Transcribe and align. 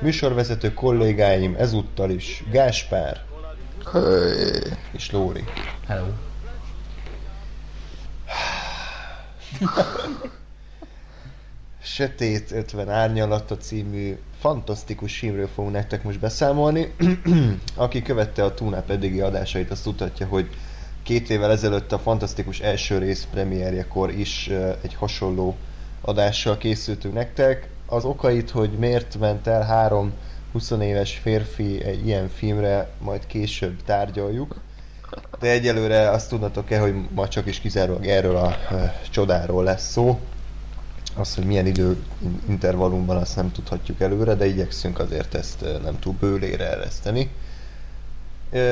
Műsorvezető 0.00 0.74
kollégáim 0.74 1.54
ezúttal 1.58 2.10
is 2.10 2.44
Gáspár 2.50 3.24
Hey. 3.92 4.60
és 4.92 5.10
Lóri. 5.10 5.44
Hello. 5.86 6.06
Sötét 11.82 12.50
50 12.50 12.90
árnyalata 12.90 13.56
című 13.56 14.18
fantasztikus 14.40 15.18
filmről 15.18 15.48
fogunk 15.54 15.74
nektek 15.74 16.02
most 16.02 16.20
beszámolni. 16.20 16.94
Aki 17.74 18.02
követte 18.02 18.44
a 18.44 18.54
TUNAP 18.54 18.90
eddigi 18.90 19.20
adásait, 19.20 19.70
azt 19.70 19.82
tudhatja, 19.82 20.26
hogy 20.26 20.48
két 21.02 21.30
évvel 21.30 21.50
ezelőtt 21.50 21.92
a 21.92 21.98
fantasztikus 21.98 22.60
első 22.60 22.98
rész 22.98 23.26
premierjekor 23.30 24.10
is 24.10 24.50
egy 24.82 24.94
hasonló 24.94 25.56
adással 26.00 26.58
készültünk 26.58 27.14
nektek. 27.14 27.68
Az 27.86 28.04
okait, 28.04 28.50
hogy 28.50 28.70
miért 28.70 29.18
ment 29.18 29.46
el 29.46 29.62
három 29.62 30.12
20 30.52 30.70
éves 30.70 31.18
férfi 31.18 31.84
egy 31.84 32.06
ilyen 32.06 32.28
filmre, 32.28 32.90
majd 32.98 33.26
később 33.26 33.82
tárgyaljuk. 33.84 34.60
De 35.40 35.50
egyelőre 35.50 36.10
azt 36.10 36.28
tudnatok-e, 36.28 36.78
hogy 36.80 36.94
ma 37.10 37.28
csak 37.28 37.46
is 37.46 37.60
kizárólag 37.60 38.06
erről 38.06 38.36
a 38.36 38.56
csodáról 39.10 39.64
lesz 39.64 39.90
szó. 39.90 40.20
Az, 41.16 41.34
hogy 41.34 41.44
milyen 41.44 41.66
idő 41.66 41.96
intervallumban, 42.48 43.16
azt 43.16 43.36
nem 43.36 43.52
tudhatjuk 43.52 44.00
előre, 44.00 44.34
de 44.34 44.46
igyekszünk 44.46 44.98
azért 44.98 45.34
ezt 45.34 45.64
nem 45.82 45.98
túl 45.98 46.14
bőlére 46.20 46.70
ereszteni. 46.70 47.30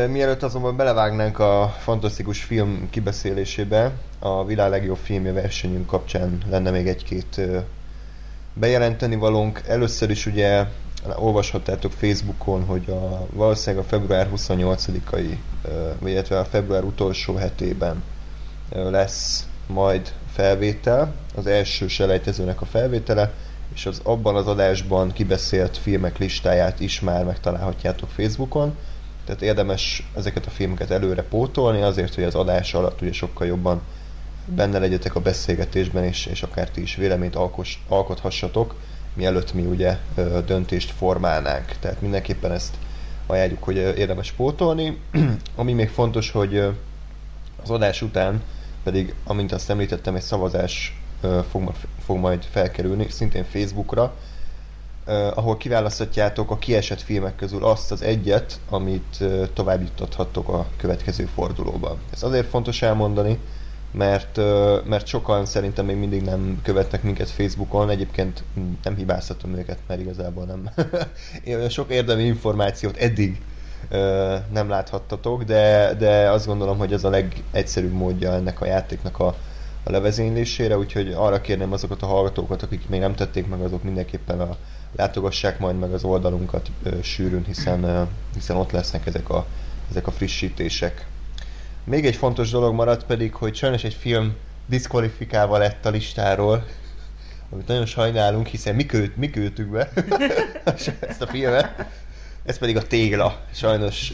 Mielőtt 0.09 0.43
azonban 0.43 0.77
belevágnánk 0.77 1.39
a 1.39 1.77
fantasztikus 1.79 2.43
film 2.43 2.89
kibeszélésébe, 2.91 3.93
a 4.19 4.45
világ 4.45 4.71
legjobb 4.71 4.97
filmje 4.97 5.33
versenyünk 5.33 5.87
kapcsán 5.87 6.39
lenne 6.49 6.71
még 6.71 6.89
egy-két 6.89 7.41
bejelenteni 8.55 9.17
valónk. 9.17 9.63
Először 9.67 10.11
is 10.11 10.27
ugye 10.27 10.65
olvashattátok 11.17 11.93
Facebookon, 11.93 12.65
hogy 12.65 12.91
a, 12.91 13.27
valószínűleg 13.33 13.85
a 13.85 13.89
február 13.89 14.29
28-ai, 14.37 15.37
vagy 15.99 16.11
illetve 16.11 16.39
a 16.39 16.45
február 16.45 16.85
utolsó 16.85 17.35
hetében 17.35 18.03
lesz 18.71 19.47
majd 19.67 20.13
felvétel, 20.33 21.15
az 21.35 21.47
első 21.47 21.89
selejtezőnek 21.89 22.61
a 22.61 22.65
felvétele, 22.65 23.33
és 23.75 23.87
az 23.87 24.01
abban 24.03 24.37
az 24.37 24.47
adásban 24.47 25.13
kibeszélt 25.13 25.77
filmek 25.77 26.19
listáját 26.19 26.81
is 26.81 27.01
már 27.01 27.25
megtalálhatjátok 27.25 28.09
Facebookon, 28.09 28.77
tehát 29.25 29.43
érdemes 29.43 30.11
ezeket 30.17 30.47
a 30.47 30.51
filmeket 30.51 30.91
előre 30.91 31.23
pótolni, 31.23 31.83
azért, 31.83 32.15
hogy 32.15 32.25
az 32.25 32.35
adás 32.35 32.75
alatt 32.75 33.01
ugye 33.01 33.13
sokkal 33.13 33.47
jobban 33.47 33.81
benne 34.47 34.79
legyetek 34.79 35.15
a 35.15 35.21
beszélgetésben, 35.21 36.05
és, 36.05 36.27
és 36.27 36.43
akár 36.43 36.71
ti 36.71 36.83
is 36.83 36.95
véleményt 36.95 37.37
alkos, 37.37 37.85
alkothassatok, 37.89 38.75
mielőtt 39.15 39.53
mi 39.53 39.63
ugye 39.63 39.99
döntést 40.47 40.91
formálnánk. 40.91 41.77
Tehát 41.81 42.01
mindenképpen 42.01 42.53
ezt 42.53 42.77
ajánljuk, 43.27 43.63
hogy 43.63 43.77
érdemes 43.77 44.33
pótolni. 44.33 45.01
Ami 45.57 45.73
még 45.73 45.89
fontos, 45.89 46.31
hogy 46.31 46.59
az 47.63 47.71
adás 47.71 48.03
után 48.03 48.43
pedig, 48.83 49.15
amint 49.25 49.53
azt 49.53 49.71
említettem, 49.71 50.15
egy 50.15 50.23
szavazás 50.23 51.01
fog, 51.51 51.73
fog 52.05 52.19
majd 52.19 52.45
felkerülni, 52.51 53.07
szintén 53.11 53.45
Facebookra, 53.45 54.15
ahol 55.35 55.57
kiválaszthatjátok 55.57 56.51
a 56.51 56.59
kiesett 56.59 57.01
filmek 57.01 57.37
közül 57.37 57.65
azt 57.65 57.93
az 57.93 58.03
egyet, 58.03 58.61
amit 58.69 59.17
ö, 59.21 59.45
tovább 59.53 59.81
juttathattok 59.81 60.49
a 60.49 60.67
következő 60.77 61.25
fordulóba. 61.35 61.97
Ez 62.13 62.23
azért 62.23 62.49
fontos 62.49 62.83
elmondani, 62.83 63.39
mert, 63.93 64.37
mert 64.85 65.07
sokan 65.07 65.47
szerintem 65.47 65.85
még 65.85 65.97
mindig 65.97 66.23
nem 66.23 66.61
követnek 66.63 67.03
minket 67.03 67.31
Facebookon, 67.31 67.91
egyébként 67.91 68.43
nem 68.83 68.97
hibáztatom 68.97 69.57
őket, 69.57 69.79
mert 69.87 70.01
igazából 70.01 70.45
nem. 70.45 70.71
Sok 71.69 71.91
érdemi 71.91 72.23
információt 72.23 72.97
eddig 72.97 73.41
nem 74.53 74.69
láthattatok, 74.69 75.43
de, 75.43 75.95
de 75.99 76.31
azt 76.31 76.47
gondolom, 76.47 76.79
hogy 76.79 76.93
ez 76.93 77.05
a 77.05 77.11
legegyszerűbb 77.11 77.93
módja 77.93 78.33
ennek 78.33 78.61
a 78.61 78.67
játéknak 78.67 79.19
a, 79.19 79.27
a 79.85 79.91
levezénylésére, 79.91 80.79
úgyhogy 80.79 81.13
arra 81.13 81.41
kérném 81.41 81.73
azokat 81.73 82.03
a 82.03 82.07
hallgatókat, 82.07 82.63
akik 82.63 82.89
még 82.89 83.01
nem 83.01 83.15
tették 83.15 83.49
meg, 83.49 83.61
azok 83.61 83.83
mindenképpen 83.83 84.41
a, 84.41 84.57
látogassák 84.97 85.59
majd 85.59 85.79
meg 85.79 85.93
az 85.93 86.05
oldalunkat 86.05 86.71
ö, 86.83 86.91
sűrűn, 87.03 87.45
hiszen, 87.45 87.85
ö, 87.85 88.03
hiszen 88.35 88.57
ott 88.57 88.71
lesznek 88.71 89.07
ezek 89.07 89.29
a, 89.29 89.47
ezek 89.91 90.07
a 90.07 90.11
frissítések. 90.11 91.07
Még 91.85 92.07
egy 92.07 92.17
fontos 92.17 92.51
dolog 92.51 92.75
maradt 92.75 93.05
pedig, 93.05 93.35
hogy 93.35 93.55
sajnos 93.55 93.85
egy 93.85 93.95
film 93.95 94.37
diszkvalifikálva 94.67 95.59
lett 95.59 95.87
a 95.87 95.91
listáról, 95.91 96.67
amit 97.51 97.67
nagyon 97.67 97.87
sajnálunk, 97.87 98.47
hiszen 98.47 98.75
mi, 98.75 98.87
költ, 98.87 99.17
mi 99.17 99.31
költük 99.31 99.69
be 99.69 99.91
ezt 101.01 101.23
a 101.23 101.27
filmet. 101.27 101.87
Ez 102.45 102.59
pedig 102.59 102.77
a 102.77 102.83
tégla, 102.83 103.41
sajnos. 103.53 104.13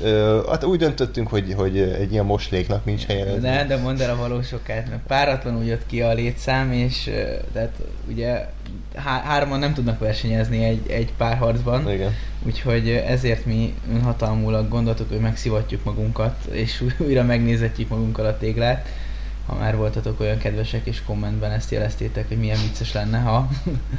Hát 0.48 0.64
úgy 0.64 0.78
döntöttünk, 0.78 1.28
hogy, 1.28 1.54
hogy 1.56 1.78
egy 1.78 2.12
ilyen 2.12 2.24
mosléknak 2.24 2.84
nincs 2.84 3.06
helye. 3.06 3.38
Ne, 3.40 3.66
de 3.66 3.76
mondd 3.76 4.02
el 4.02 4.10
a 4.10 4.16
valósokát, 4.16 4.88
mert 4.88 5.02
páratlanul 5.06 5.64
jött 5.64 5.86
ki 5.86 6.02
a 6.02 6.12
létszám, 6.12 6.72
és 6.72 7.10
tehát 7.52 7.72
ugye 8.08 8.48
há- 8.94 9.24
hárman 9.24 9.58
nem 9.58 9.74
tudnak 9.74 9.98
versenyezni 9.98 10.64
egy, 10.64 10.90
egy 10.90 11.12
párharcban, 11.16 11.90
Igen. 11.90 12.12
úgyhogy 12.42 12.88
ezért 12.88 13.44
mi 13.44 13.74
önhatalmulag 13.92 14.68
gondoltuk, 14.68 15.08
hogy 15.08 15.20
megszivatjuk 15.20 15.84
magunkat, 15.84 16.44
és 16.50 16.84
újra 16.98 17.22
megnézetjük 17.22 17.88
magunkkal 17.88 18.26
a 18.26 18.38
téglát. 18.38 18.88
Ha 19.46 19.54
már 19.54 19.76
voltatok 19.76 20.20
olyan 20.20 20.38
kedvesek, 20.38 20.86
és 20.86 21.02
kommentben 21.02 21.50
ezt 21.50 21.70
jeleztétek, 21.70 22.28
hogy 22.28 22.38
milyen 22.38 22.58
vicces 22.62 22.92
lenne, 22.92 23.18
ha... 23.18 23.48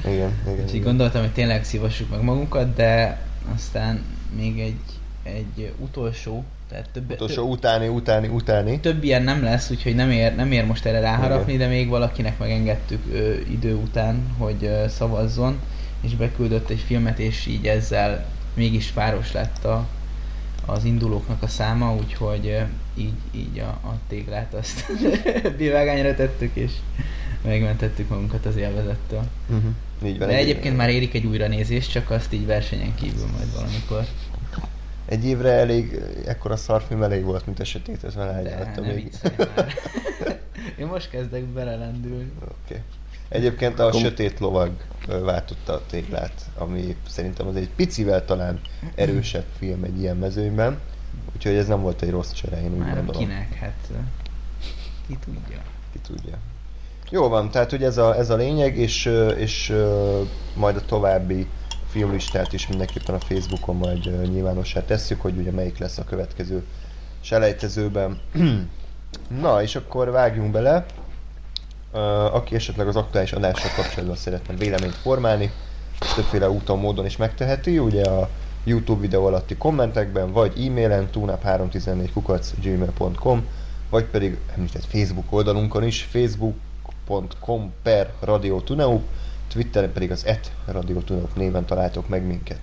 Igen, 0.05 0.13
igen. 0.13 0.31
Úgyhogy 0.53 0.73
igen. 0.73 0.83
gondoltam, 0.85 1.21
hogy 1.21 1.31
tényleg 1.31 1.63
szívassuk 1.63 2.09
meg 2.09 2.21
magunkat, 2.21 2.73
de 2.73 3.19
aztán 3.55 4.01
még 4.35 4.59
egy, 4.59 4.79
egy 5.23 5.73
utolsó, 5.77 6.43
tehát 6.69 6.89
több, 6.89 7.11
Utolsó 7.11 7.49
utáni, 7.51 7.87
utáni, 7.87 8.27
utáni. 8.27 8.79
több 8.79 9.03
ilyen 9.03 9.23
nem 9.23 9.43
lesz, 9.43 9.69
úgyhogy 9.69 9.95
nem 9.95 10.11
ér, 10.11 10.35
nem 10.35 10.51
ér 10.51 10.65
most 10.65 10.85
erre 10.85 10.99
ráharapni, 10.99 11.57
de 11.57 11.67
még 11.67 11.89
valakinek 11.89 12.37
megengedtük 12.37 13.03
ö, 13.13 13.33
idő 13.51 13.75
után, 13.75 14.35
hogy 14.37 14.63
ö, 14.63 14.85
szavazzon, 14.87 15.59
és 16.01 16.15
beküldött 16.15 16.69
egy 16.69 16.79
filmet, 16.79 17.19
és 17.19 17.45
így 17.45 17.65
ezzel 17.65 18.25
mégis 18.53 18.87
páros 18.87 19.31
lett 19.31 19.65
a, 19.65 19.87
az 20.65 20.83
indulóknak 20.83 21.43
a 21.43 21.47
száma, 21.47 21.95
úgyhogy 21.95 22.57
így, 22.95 23.13
így 23.31 23.59
a, 23.59 23.87
a 23.87 23.97
téglát 24.07 24.53
azt 24.53 24.85
bivágányra 25.57 26.15
tettük, 26.15 26.55
és 26.55 26.71
megmentettük 27.41 28.09
magunkat 28.09 28.45
az 28.45 28.55
élvezettől. 28.55 29.23
Uh-huh. 29.49 29.71
Így 30.03 30.17
van. 30.17 30.27
De 30.27 30.33
egy- 30.35 30.41
egyébként 30.49 30.75
már 30.77 30.89
érik 30.89 31.13
egy 31.13 31.25
újranézés, 31.25 31.87
csak 31.87 32.09
azt 32.09 32.33
így 32.33 32.45
versenyen 32.45 32.95
kívül 32.95 33.25
majd 33.37 33.53
valamikor. 33.53 34.05
Egy 35.05 35.25
évre 35.25 35.51
elég, 35.51 35.99
ekkora 36.25 36.55
szarfilm 36.55 37.03
elég 37.03 37.23
volt, 37.23 37.45
mint 37.45 37.59
a 37.59 37.63
sötét, 37.63 38.03
ez 38.03 38.15
már 38.15 38.27
De 38.27 38.33
elgyártam 38.33 38.85
ne 38.85 38.93
még. 38.93 39.03
viccelj 39.03 39.35
már. 39.55 39.73
Én 40.79 40.85
most 40.87 41.09
kezdek 41.09 41.43
belelendülni. 41.43 42.31
Oké. 42.63 42.81
Egyébként 43.29 43.79
a 43.79 43.91
Sötét 43.91 44.39
Lovag 44.39 44.71
váltotta 45.07 45.73
a 45.73 45.85
téglát, 45.85 46.45
ami 46.57 46.95
szerintem 47.07 47.47
az 47.47 47.55
egy 47.55 47.69
picivel 47.75 48.25
talán 48.25 48.59
erősebb 48.95 49.45
film 49.57 49.83
egy 49.83 49.99
ilyen 49.99 50.17
mezőnyben, 50.17 50.79
úgyhogy 51.35 51.53
ez 51.55 51.67
nem 51.67 51.81
volt 51.81 52.01
egy 52.01 52.09
rossz 52.09 52.31
csere, 52.31 52.61
én 52.61 52.71
úgy 52.71 52.77
Már 52.77 52.95
gondolom. 52.95 53.21
kinek, 53.21 53.53
hát 53.53 53.89
ki 55.07 55.17
tudja. 55.25 55.61
Ki 55.91 55.99
tudja. 55.99 56.37
Jó 57.11 57.27
van, 57.27 57.51
tehát 57.51 57.69
hogy 57.69 57.83
ez 57.83 57.97
a, 57.97 58.17
ez 58.17 58.29
a 58.29 58.35
lényeg, 58.35 58.77
és, 58.77 59.05
és 59.37 59.73
majd 60.53 60.75
a 60.75 60.85
további 60.85 61.47
filmlistát 61.87 62.53
is 62.53 62.67
mindenképpen 62.67 63.15
a 63.15 63.19
Facebookon 63.19 63.75
majd 63.75 64.31
nyilvánossá 64.31 64.85
tesszük, 64.85 65.21
hogy 65.21 65.37
ugye 65.37 65.51
melyik 65.51 65.77
lesz 65.77 65.97
a 65.97 66.03
következő 66.03 66.63
selejtezőben. 67.21 68.19
Na, 69.41 69.61
és 69.61 69.75
akkor 69.75 70.11
vágjunk 70.11 70.51
bele. 70.51 70.85
Aki 72.31 72.55
esetleg 72.55 72.87
az 72.87 72.95
aktuális 72.95 73.31
adással 73.31 73.71
kapcsolatban 73.75 74.15
szeretne 74.15 74.55
véleményt 74.55 74.95
formálni, 74.95 75.51
többféle 76.15 76.49
úton, 76.49 76.79
módon 76.79 77.05
is 77.05 77.17
megteheti, 77.17 77.79
ugye 77.79 78.03
a 78.03 78.29
YouTube 78.63 79.01
videó 79.01 79.25
alatti 79.25 79.55
kommentekben, 79.55 80.31
vagy 80.31 80.65
e-mailen 80.65 81.09
tunap314 81.13 82.53
gmail.com 82.61 83.47
vagy 83.89 84.05
pedig 84.05 84.37
említett 84.55 84.85
Facebook 84.85 85.31
oldalunkon 85.31 85.83
is, 85.83 86.03
facebook.com 87.09 87.73
per 87.83 88.13
Radio 88.19 88.61
Tuneup, 88.61 89.01
Twitteren 89.47 89.91
pedig 89.91 90.11
az 90.11 90.25
et 90.25 90.51
Radio 90.65 90.99
Tuneup 90.99 91.35
néven 91.35 91.65
találtok 91.65 92.07
meg 92.07 92.23
minket. 92.25 92.59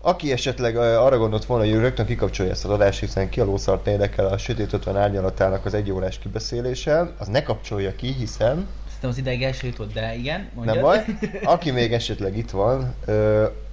Aki 0.00 0.32
esetleg 0.32 0.76
arra 0.76 1.18
gondolt 1.18 1.44
volna, 1.44 1.64
hogy 1.64 1.74
rögtön 1.74 2.06
kikapcsolja 2.06 2.52
ezt 2.52 2.64
az 2.64 2.70
adást, 2.70 3.00
hiszen 3.00 3.28
ki 3.28 3.40
a 3.40 3.44
lószart 3.44 3.86
érdekel 3.86 4.26
a 4.26 4.38
Sötét 4.38 4.72
50 4.72 4.96
árnyalatának 4.96 5.64
az 5.64 5.74
egy 5.74 5.90
órás 5.90 6.18
kibeszéléssel, 6.18 7.14
az 7.18 7.26
ne 7.28 7.42
kapcsolja 7.42 7.94
ki, 7.94 8.12
hiszen... 8.12 8.66
Szerintem 8.86 9.10
az 9.10 9.18
ideig 9.18 9.42
első 9.42 9.66
jutott, 9.66 9.92
de 9.92 10.14
igen, 10.14 10.48
mondjad. 10.54 10.76
Nem 10.76 10.84
baj. 10.84 11.04
Aki 11.54 11.70
még 11.70 11.92
esetleg 11.92 12.36
itt 12.36 12.50
van, 12.50 12.94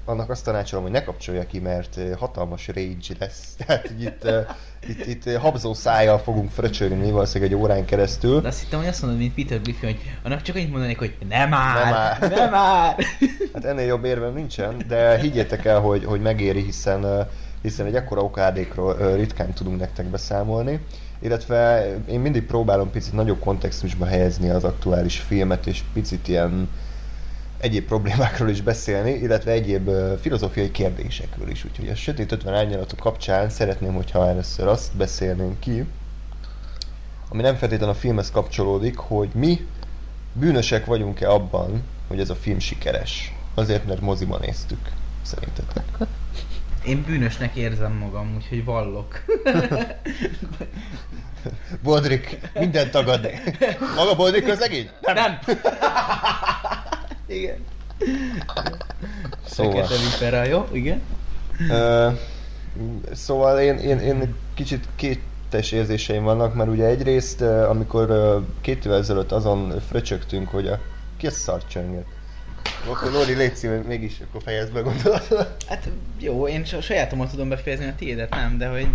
annak 0.07 0.29
azt 0.29 0.43
tanácsolom, 0.43 0.83
hogy 0.83 0.93
ne 0.93 1.03
kapcsolja 1.03 1.45
ki, 1.47 1.59
mert 1.59 1.99
hatalmas 2.17 2.67
rage 2.67 3.15
lesz. 3.19 3.55
Tehát 3.65 3.89
itt, 3.99 4.27
itt, 4.87 5.05
itt 5.05 5.35
habzó 5.35 5.73
szájjal 5.73 6.17
fogunk 6.17 6.51
fröcsölni 6.51 7.11
valószínűleg 7.11 7.53
egy 7.53 7.59
órán 7.59 7.85
keresztül. 7.85 8.41
De 8.41 8.47
azt 8.47 8.59
hittem, 8.59 8.79
hogy 8.79 8.87
azt 8.87 9.01
mondod, 9.01 9.19
mint 9.19 9.33
Peter 9.33 9.61
Griffin, 9.61 9.89
hogy 9.89 9.99
annak 10.23 10.41
csak 10.41 10.55
annyit 10.55 10.71
mondanék, 10.71 10.97
hogy 10.97 11.15
nem 11.29 11.49
már, 11.49 11.83
nem 11.83 11.93
már. 11.93 12.31
Nem 12.39 12.51
már. 12.51 12.95
Hát 13.53 13.65
ennél 13.65 13.85
jobb 13.85 14.05
érvem 14.05 14.33
nincsen, 14.33 14.83
de 14.87 15.17
higgyétek 15.17 15.65
el, 15.65 15.79
hogy, 15.79 16.05
hogy 16.05 16.21
megéri, 16.21 16.61
hiszen 16.63 17.27
hiszen 17.61 17.85
egy 17.85 17.95
akkora 17.95 18.21
okádékról 18.21 19.15
ritkán 19.15 19.53
tudunk 19.53 19.79
nektek 19.79 20.05
beszámolni. 20.05 20.79
Illetve 21.19 21.87
én 22.09 22.19
mindig 22.19 22.45
próbálom 22.45 22.91
picit 22.91 23.13
nagyobb 23.13 23.39
kontextusba 23.39 24.05
helyezni 24.05 24.49
az 24.49 24.63
aktuális 24.63 25.19
filmet, 25.19 25.67
és 25.67 25.81
picit 25.93 26.27
ilyen 26.27 26.69
egyéb 27.57 27.85
problémákról 27.85 28.49
is 28.49 28.61
beszélni, 28.61 29.11
illetve 29.11 29.51
egyéb 29.51 29.89
filozófiai 30.21 30.71
kérdésekről 30.71 31.49
is. 31.49 31.65
Úgyhogy 31.65 31.89
a 31.89 31.95
Sötét 31.95 32.31
50 32.31 32.53
árnyalatok 32.53 32.99
kapcsán 32.99 33.49
szeretném, 33.49 33.93
hogyha 33.93 34.27
először 34.27 34.67
azt 34.67 34.95
beszélnénk 34.95 35.59
ki, 35.59 35.85
ami 37.29 37.41
nem 37.41 37.55
feltétlenül 37.55 37.95
a 37.95 37.97
filmhez 37.97 38.31
kapcsolódik, 38.31 38.97
hogy 38.97 39.29
mi 39.33 39.67
bűnösek 40.33 40.85
vagyunk-e 40.85 41.31
abban, 41.31 41.83
hogy 42.07 42.19
ez 42.19 42.29
a 42.29 42.35
film 42.35 42.59
sikeres. 42.59 43.33
Azért, 43.53 43.87
mert 43.87 44.01
moziban 44.01 44.39
néztük, 44.39 44.89
szerintetek. 45.21 45.83
Én 46.85 47.03
bűnösnek 47.07 47.55
érzem 47.55 47.91
magam, 47.91 48.33
úgyhogy 48.35 48.63
vallok. 48.63 49.23
Bodrik, 51.83 52.39
mindent 52.53 52.91
tagadni. 52.91 53.31
Maga 53.95 54.15
Bodrik 54.15 54.47
az 54.47 54.59
legény? 54.59 54.89
Nem. 55.01 55.15
Nem. 55.15 55.39
igen. 57.27 57.57
Szóval. 59.45 59.85
Fekete 59.85 60.03
vipera, 60.09 60.43
jó? 60.43 60.67
Igen. 60.71 61.01
Uh, 61.69 62.19
szóval 63.13 63.59
én, 63.59 63.77
én, 63.77 63.99
én 63.99 64.35
kicsit 64.53 64.87
kétes 64.95 65.71
érzéseim 65.71 66.23
vannak, 66.23 66.55
mert 66.55 66.69
ugye 66.69 66.85
egyrészt, 66.85 67.41
amikor 67.41 68.39
két 68.61 68.85
évvel 68.85 68.97
ezelőtt 68.97 69.31
azon 69.31 69.79
fröcsögtünk, 69.87 70.49
hogy 70.49 70.67
a... 70.67 70.79
Ki 71.17 71.27
a 71.27 71.31
szart 71.31 71.69
csöngött? 71.69 72.07
Akkor 72.89 73.11
Lóri, 73.11 73.33
légy 73.33 73.55
szíves, 73.55 73.85
mégis 73.87 74.19
akkor 74.27 74.41
fejezd 74.41 74.73
be 74.73 74.81
gondolatodat. 74.81 75.63
Hát 75.67 75.89
jó, 76.19 76.47
én 76.47 76.65
sajátomat 76.65 77.29
tudom 77.29 77.49
befejezni, 77.49 77.85
a 77.87 77.95
tiédet 77.95 78.29
nem, 78.29 78.57
de 78.57 78.67
hogy 78.67 78.87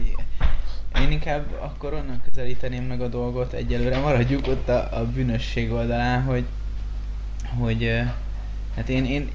én 1.00 1.10
inkább 1.10 1.44
akkor 1.60 1.92
onnan 1.92 2.22
közelíteném 2.24 2.84
meg 2.84 3.00
a 3.00 3.08
dolgot, 3.08 3.52
egyelőre 3.52 3.98
maradjuk 3.98 4.46
ott 4.46 4.68
a, 4.68 4.88
a 4.98 5.04
bűnösség 5.04 5.72
oldalán, 5.72 6.22
hogy, 6.22 6.44
hogy 7.58 8.02
hát 8.76 8.88
én, 8.88 9.04
én 9.04 9.30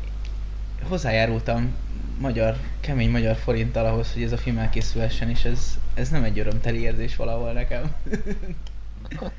hozzájárultam 0.89 1.75
magyar, 2.19 2.56
kemény 2.80 3.10
magyar 3.10 3.36
forinttal 3.36 3.86
ahhoz, 3.86 4.13
hogy 4.13 4.24
ez 4.24 4.31
a 4.31 4.38
film 4.38 4.57
elkészülhessen, 4.57 5.30
és 5.30 5.45
ez, 5.45 5.60
ez 5.94 6.10
nem 6.10 6.24
egy 6.24 6.39
örömteli 6.39 6.81
érzés 6.81 7.16
valahol 7.16 7.51
nekem. 7.51 7.95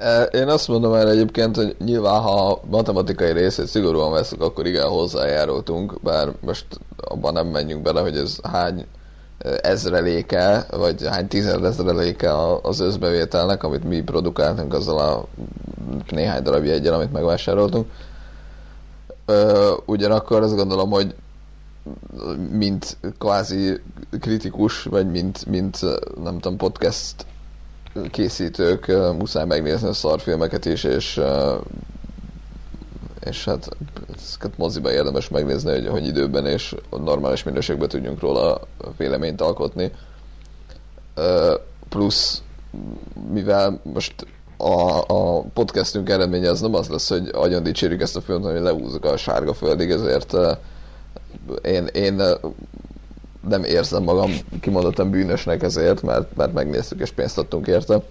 E, 0.00 0.22
én 0.22 0.48
azt 0.48 0.68
mondom 0.68 0.94
el 0.94 1.10
egyébként, 1.10 1.56
hogy 1.56 1.76
nyilván 1.78 2.20
ha 2.20 2.50
a 2.50 2.60
matematikai 2.70 3.32
részét 3.32 3.66
szigorúan 3.66 4.12
veszük, 4.12 4.42
akkor 4.42 4.66
igen 4.66 4.88
hozzájárultunk, 4.88 6.00
bár 6.02 6.28
most 6.40 6.66
abban 6.96 7.32
nem 7.32 7.46
menjünk 7.46 7.82
bele, 7.82 8.00
hogy 8.00 8.16
ez 8.16 8.38
hány 8.42 8.86
ezreléke, 9.62 10.66
vagy 10.70 11.06
hány 11.06 11.28
tizedezreléke 11.28 12.58
az 12.62 12.80
összbevételnek, 12.80 13.62
amit 13.62 13.84
mi 13.84 14.02
produkáltunk 14.02 14.74
azzal 14.74 14.98
a 14.98 15.26
néhány 16.08 16.42
darab 16.42 16.64
jegyen, 16.64 16.92
amit 16.92 17.12
megvásároltunk. 17.12 17.90
Ugyanakkor 19.86 20.42
azt 20.42 20.56
gondolom, 20.56 20.90
hogy 20.90 21.14
mint 22.50 22.96
kvázi 23.18 23.80
kritikus, 24.20 24.82
vagy 24.82 25.10
mint, 25.10 25.46
mint 25.46 25.80
nem 26.22 26.38
tudom, 26.38 26.56
podcast 26.56 27.26
készítők 28.10 28.86
muszáj 29.18 29.46
megnézni 29.46 29.88
a 29.88 29.92
szarfilmeket 29.92 30.64
is, 30.64 30.84
és 30.84 31.20
és 33.24 33.44
hát 33.44 33.68
ezeket 34.16 34.58
moziba 34.58 34.92
érdemes 34.92 35.28
megnézni, 35.28 35.70
hogy, 35.70 35.86
hogy 35.86 36.06
időben 36.06 36.46
és 36.46 36.74
normális 36.90 37.42
minőségben 37.42 37.88
tudjunk 37.88 38.20
róla 38.20 38.60
véleményt 38.96 39.40
alkotni. 39.40 39.92
Plusz, 41.88 42.42
mivel 43.30 43.80
most 43.82 44.26
a, 44.64 45.04
a 45.06 45.40
podcastünk 45.54 46.08
eredménye 46.08 46.50
az 46.50 46.60
nem 46.60 46.74
az 46.74 46.88
lesz, 46.88 47.08
hogy 47.08 47.28
agyon 47.32 47.62
dicsérjük 47.62 48.00
ezt 48.00 48.16
a 48.16 48.20
filmet, 48.20 48.52
hogy 48.52 48.60
leúzzuk 48.60 49.04
a 49.04 49.16
sárga 49.16 49.54
földig, 49.54 49.90
ezért 49.90 50.36
én, 51.62 51.86
én 51.86 52.22
nem 53.48 53.64
érzem 53.64 54.02
magam 54.02 54.32
kimondottan 54.60 55.10
bűnösnek 55.10 55.62
ezért, 55.62 56.02
mert, 56.02 56.36
mert 56.36 56.52
megnéztük 56.52 57.00
és 57.00 57.10
pénzt 57.10 57.38
adtunk 57.38 57.66
érte. 57.66 58.02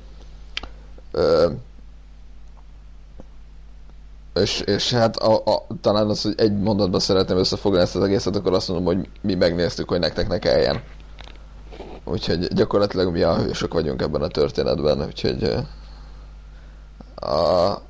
És, 4.34 4.60
és 4.60 4.94
hát 4.94 5.16
a, 5.16 5.36
a, 5.36 5.66
talán 5.82 6.10
az, 6.10 6.22
hogy 6.22 6.34
egy 6.38 6.58
mondatban 6.58 7.00
szeretném 7.00 7.38
összefoglalni 7.38 7.86
ezt 7.86 7.96
az 7.96 8.04
egészet, 8.04 8.36
akkor 8.36 8.54
azt 8.54 8.68
mondom, 8.68 8.96
hogy 8.96 9.10
mi 9.22 9.36
megnéztük, 9.36 9.90
hogy 9.90 10.00
nektek 10.00 10.28
ne 10.28 10.40
kelljen. 10.40 10.82
Úgyhogy 12.04 12.48
gyakorlatilag 12.48 13.12
mi 13.12 13.22
a 13.22 13.36
hősök 13.36 13.74
vagyunk 13.74 14.02
ebben 14.02 14.22
a 14.22 14.28
történetben, 14.28 15.06
úgyhogy 15.06 15.56
a, 17.24 17.82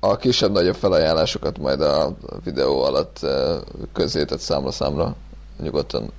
a 0.00 0.16
kisebb-nagyobb 0.16 0.74
felajánlásokat 0.74 1.58
majd 1.58 1.80
a 1.80 2.16
videó 2.44 2.82
alatt 2.82 3.26
közé 3.92 4.24
tett 4.24 4.38
számla-számra 4.38 5.16
nyugodtan. 5.60 6.12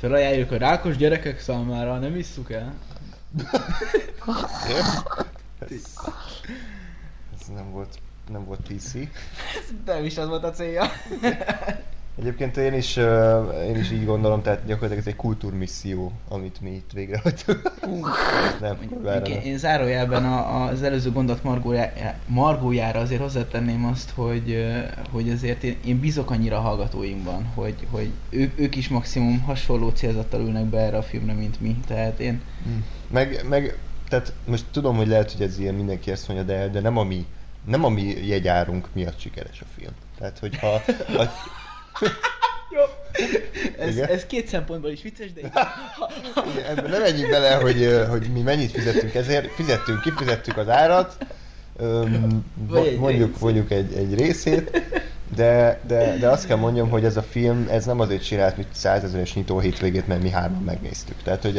Felajánljuk 0.00 0.50
a 0.50 0.56
rákos 0.56 0.96
gyerekek 0.96 1.40
számára, 1.40 1.98
nem 1.98 2.16
isszuk 2.16 2.52
el. 2.52 2.74
ez, 5.58 5.70
ez 7.40 7.46
nem 7.54 7.70
volt 7.70 7.98
nem 8.30 8.44
volt 8.44 8.60
PC. 8.60 8.92
Nem 9.86 10.04
is 10.04 10.18
az 10.18 10.28
volt 10.28 10.44
a 10.44 10.50
célja. 10.50 10.84
Egyébként 12.18 12.56
én 12.56 12.72
is, 12.72 12.96
én 13.66 13.76
is 13.76 13.90
így 13.90 14.04
gondolom, 14.04 14.42
tehát 14.42 14.64
gyakorlatilag 14.66 14.98
ez 14.98 15.06
egy 15.06 15.16
kultúrmisszió, 15.16 16.12
amit 16.28 16.60
mi 16.60 16.70
itt 16.70 16.90
végrehajtunk. 16.92 17.62
nem, 18.60 18.76
én, 19.24 19.40
én 19.40 19.58
zárójelben 19.58 20.24
a, 20.24 20.64
az 20.64 20.82
előző 20.82 21.10
gondot 21.10 21.42
margójára, 21.42 22.14
margójára 22.26 23.00
azért 23.00 23.20
hozzátenném 23.20 23.84
azt, 23.84 24.10
hogy, 24.10 24.66
hogy 25.10 25.30
azért 25.30 25.62
én, 25.62 25.76
én 25.84 26.00
bízok 26.00 26.30
annyira 26.30 26.56
a 26.56 26.60
hallgatóinkban, 26.60 27.44
hogy, 27.54 27.74
hogy 27.90 28.10
ő, 28.30 28.52
ők 28.56 28.76
is 28.76 28.88
maximum 28.88 29.40
hasonló 29.40 29.88
célzattal 29.88 30.40
ülnek 30.40 30.64
be 30.64 30.78
erre 30.78 30.96
a 30.96 31.02
filmre, 31.02 31.32
mint 31.32 31.60
mi. 31.60 31.76
Tehát 31.86 32.18
én... 32.18 32.40
Meg, 33.10 33.44
meg 33.48 33.78
tehát 34.08 34.32
most 34.46 34.64
tudom, 34.70 34.96
hogy 34.96 35.08
lehet, 35.08 35.32
hogy 35.32 35.42
ez 35.42 35.58
ilyen 35.58 35.74
mindenki 35.74 36.10
ezt 36.10 36.28
mondja, 36.28 36.46
de, 36.46 36.68
de 36.68 36.80
nem 36.80 36.96
a 36.96 37.04
mi 37.04 37.26
nem 37.64 37.84
a 37.84 37.88
mi 37.88 38.26
jegyárunk 38.26 38.88
miatt 38.92 39.18
sikeres 39.18 39.60
a 39.60 39.64
film. 39.76 39.92
Tehát, 40.18 40.38
hogyha... 40.38 40.68
A... 41.22 41.30
Jó. 42.70 42.80
Ez, 43.78 43.96
ez 43.96 44.26
két 44.26 44.46
szempontból 44.46 44.90
is 44.90 45.02
vicces, 45.02 45.32
de 45.32 45.40
igen. 45.40 45.52
ebben 46.68 46.90
nem 46.90 47.00
menjünk 47.00 47.30
bele, 47.30 47.54
hogy, 47.54 48.04
hogy 48.08 48.28
mi 48.32 48.40
mennyit 48.40 48.70
fizettünk 48.70 49.14
ezért. 49.14 49.50
Fizettünk, 49.50 50.00
kifizettük 50.00 50.56
az 50.56 50.68
árat, 50.68 51.16
mondjuk, 52.98 53.40
mondjuk 53.40 53.70
egy, 53.70 53.92
egy 53.92 54.14
részét, 54.14 54.82
de, 55.34 55.80
de, 55.86 56.16
de 56.18 56.28
azt 56.28 56.46
kell 56.46 56.56
mondjam, 56.56 56.90
hogy 56.90 57.04
ez 57.04 57.16
a 57.16 57.22
film, 57.22 57.66
ez 57.70 57.84
nem 57.84 58.00
azért 58.00 58.24
csinált, 58.24 58.56
mint 58.56 58.68
százezeres 58.72 59.34
nyitó 59.34 59.58
hétvégét, 59.58 60.06
mert 60.06 60.22
mi 60.22 60.30
hárman 60.30 60.62
megnéztük. 60.62 61.22
Tehát, 61.22 61.42
hogy 61.42 61.56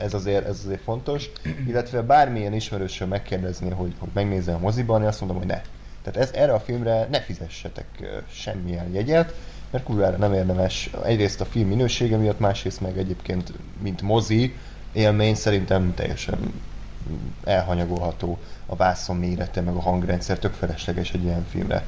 ez 0.00 0.14
azért, 0.14 0.46
ez 0.46 0.60
azért 0.64 0.82
fontos. 0.82 1.30
Illetve 1.66 2.02
bármilyen 2.02 2.52
ismerősről 2.52 3.08
megkérdezni, 3.08 3.70
hogy, 3.70 3.92
hogy 3.98 4.10
megnézze 4.12 4.52
a 4.52 4.58
moziban, 4.58 5.02
én 5.02 5.08
azt 5.08 5.20
mondom, 5.20 5.38
hogy 5.38 5.46
ne. 5.46 5.60
Tehát 6.02 6.28
ez, 6.28 6.40
erre 6.40 6.52
a 6.52 6.60
filmre 6.60 7.06
ne 7.10 7.20
fizessetek 7.20 7.86
semmilyen 8.30 8.92
jegyet, 8.92 9.34
mert 9.70 9.84
kurvára 9.84 10.16
nem 10.16 10.32
érdemes 10.32 10.90
egyrészt 11.04 11.40
a 11.40 11.44
film 11.44 11.68
minősége 11.68 12.16
miatt, 12.16 12.38
másrészt 12.38 12.80
meg 12.80 12.98
egyébként, 12.98 13.52
mint 13.82 14.02
mozi 14.02 14.56
élmény 14.92 15.34
szerintem 15.34 15.94
teljesen 15.94 16.38
elhanyagolható 17.44 18.38
a 18.66 18.76
vászon 18.76 19.16
mérete, 19.16 19.60
meg 19.60 19.74
a 19.74 19.80
hangrendszer, 19.80 20.38
tök 20.38 20.52
felesleges 20.52 21.12
egy 21.12 21.22
ilyen 21.22 21.46
filmre 21.50 21.86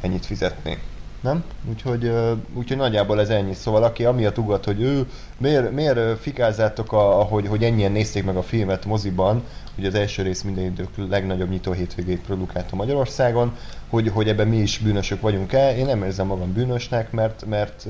ennyit 0.00 0.26
fizetni. 0.26 0.78
Nem? 1.20 1.44
Úgyhogy, 1.68 2.12
úgyhogy 2.54 2.76
nagyjából 2.76 3.20
ez 3.20 3.28
ennyi. 3.28 3.54
Szóval 3.54 3.82
aki 3.82 4.04
amiatt 4.04 4.38
ugat, 4.38 4.64
hogy 4.64 4.80
ő, 4.80 5.06
miért, 5.38 5.72
miért 5.72 6.20
fikázzátok, 6.20 6.92
a, 6.92 6.98
hogy, 7.06 7.46
hogy 7.46 7.64
ennyien 7.64 7.92
nézték 7.92 8.24
meg 8.24 8.36
a 8.36 8.42
filmet 8.42 8.84
moziban, 8.84 9.42
hogy 9.74 9.86
az 9.86 9.94
első 9.94 10.22
rész 10.22 10.42
minden 10.42 10.64
idők 10.64 10.88
legnagyobb 11.08 11.50
nyitó 11.50 11.72
hétvégét 11.72 12.20
produkálta 12.20 12.76
Magyarországon, 12.76 13.56
hogy, 13.88 14.08
hogy 14.08 14.28
ebben 14.28 14.48
mi 14.48 14.56
is 14.56 14.78
bűnösök 14.78 15.20
vagyunk-e. 15.20 15.76
Én 15.76 15.86
nem 15.86 16.02
érzem 16.02 16.26
magam 16.26 16.52
bűnösnek, 16.52 17.10
mert, 17.10 17.44
mert 17.46 17.86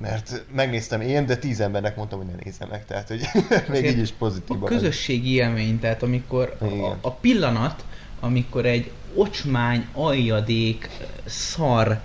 mert 0.00 0.44
megnéztem 0.54 1.00
én, 1.00 1.26
de 1.26 1.36
tíz 1.36 1.60
embernek 1.60 1.96
mondtam, 1.96 2.18
hogy 2.18 2.28
ne 2.28 2.34
nézze 2.44 2.66
meg, 2.70 2.84
tehát 2.84 3.08
hogy 3.08 3.20
még 3.72 3.84
így 3.84 3.98
is 3.98 4.10
pozitív. 4.10 4.62
A 4.62 4.66
közösségi 4.66 5.34
élmény, 5.34 5.78
tehát 5.78 6.02
amikor 6.02 6.56
a, 6.60 6.96
a 7.00 7.10
pillanat, 7.10 7.84
amikor 8.22 8.66
egy 8.66 8.90
ocsmány, 9.14 9.86
aljadék, 9.92 10.88
szar, 11.24 12.00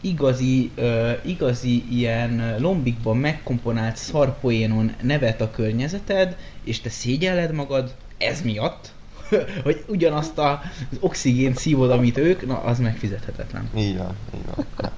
igazi, 0.00 0.70
uh, 0.76 1.10
igazi 1.22 1.84
ilyen 1.90 2.56
lombikban 2.58 3.16
megkomponált 3.16 3.96
szarpoénon 3.96 4.94
nevet 5.02 5.40
a 5.40 5.50
környezeted, 5.50 6.36
és 6.64 6.80
te 6.80 6.90
szégyelled 6.90 7.52
magad 7.52 7.94
ez 8.18 8.42
miatt, 8.42 8.92
hogy 9.64 9.84
ugyanazt 9.88 10.38
a, 10.38 10.62
az 10.90 10.96
oxigént 11.00 11.56
szívod, 11.56 11.90
amit 11.90 12.18
ők, 12.18 12.46
na 12.46 12.60
az 12.60 12.78
megfizethetetlen. 12.78 13.70
Így 13.76 13.96
van, 13.96 14.16
így 14.34 14.44
van. 14.54 14.90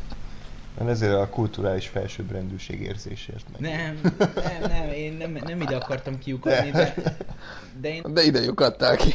Mert 0.78 0.90
ezért 0.90 1.12
a 1.12 1.28
kulturális 1.28 1.86
felsőbbrendűség 1.86 2.80
érzésért 2.80 3.44
meg. 3.52 3.60
Nem, 3.60 4.00
nem, 4.34 4.70
nem, 4.70 4.92
én 4.92 5.12
nem, 5.12 5.38
nem 5.46 5.60
ide 5.60 5.76
akartam 5.76 6.18
kiukadni, 6.18 6.70
de, 6.80 6.94
de, 7.80 7.94
én... 7.94 8.02
de 8.14 8.22
ide 8.22 8.40
lyukadtál 8.40 8.96
ki. 8.96 9.14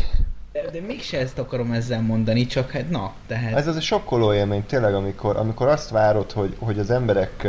De, 0.55 0.69
de 0.71 0.81
mégse 0.85 1.19
ezt 1.19 1.39
akarom 1.39 1.71
ezzel 1.71 2.01
mondani, 2.01 2.45
csak 2.45 2.71
hát 2.71 2.89
na, 2.89 3.13
tehát... 3.27 3.53
Ez 3.53 3.67
az 3.67 3.75
egy 3.75 3.81
sokkoló 3.81 4.33
élmény 4.33 4.65
tényleg, 4.65 4.93
amikor, 4.93 5.37
amikor 5.37 5.67
azt 5.67 5.89
várod, 5.89 6.31
hogy, 6.31 6.55
hogy 6.59 6.79
az 6.79 6.89
emberek 6.89 7.47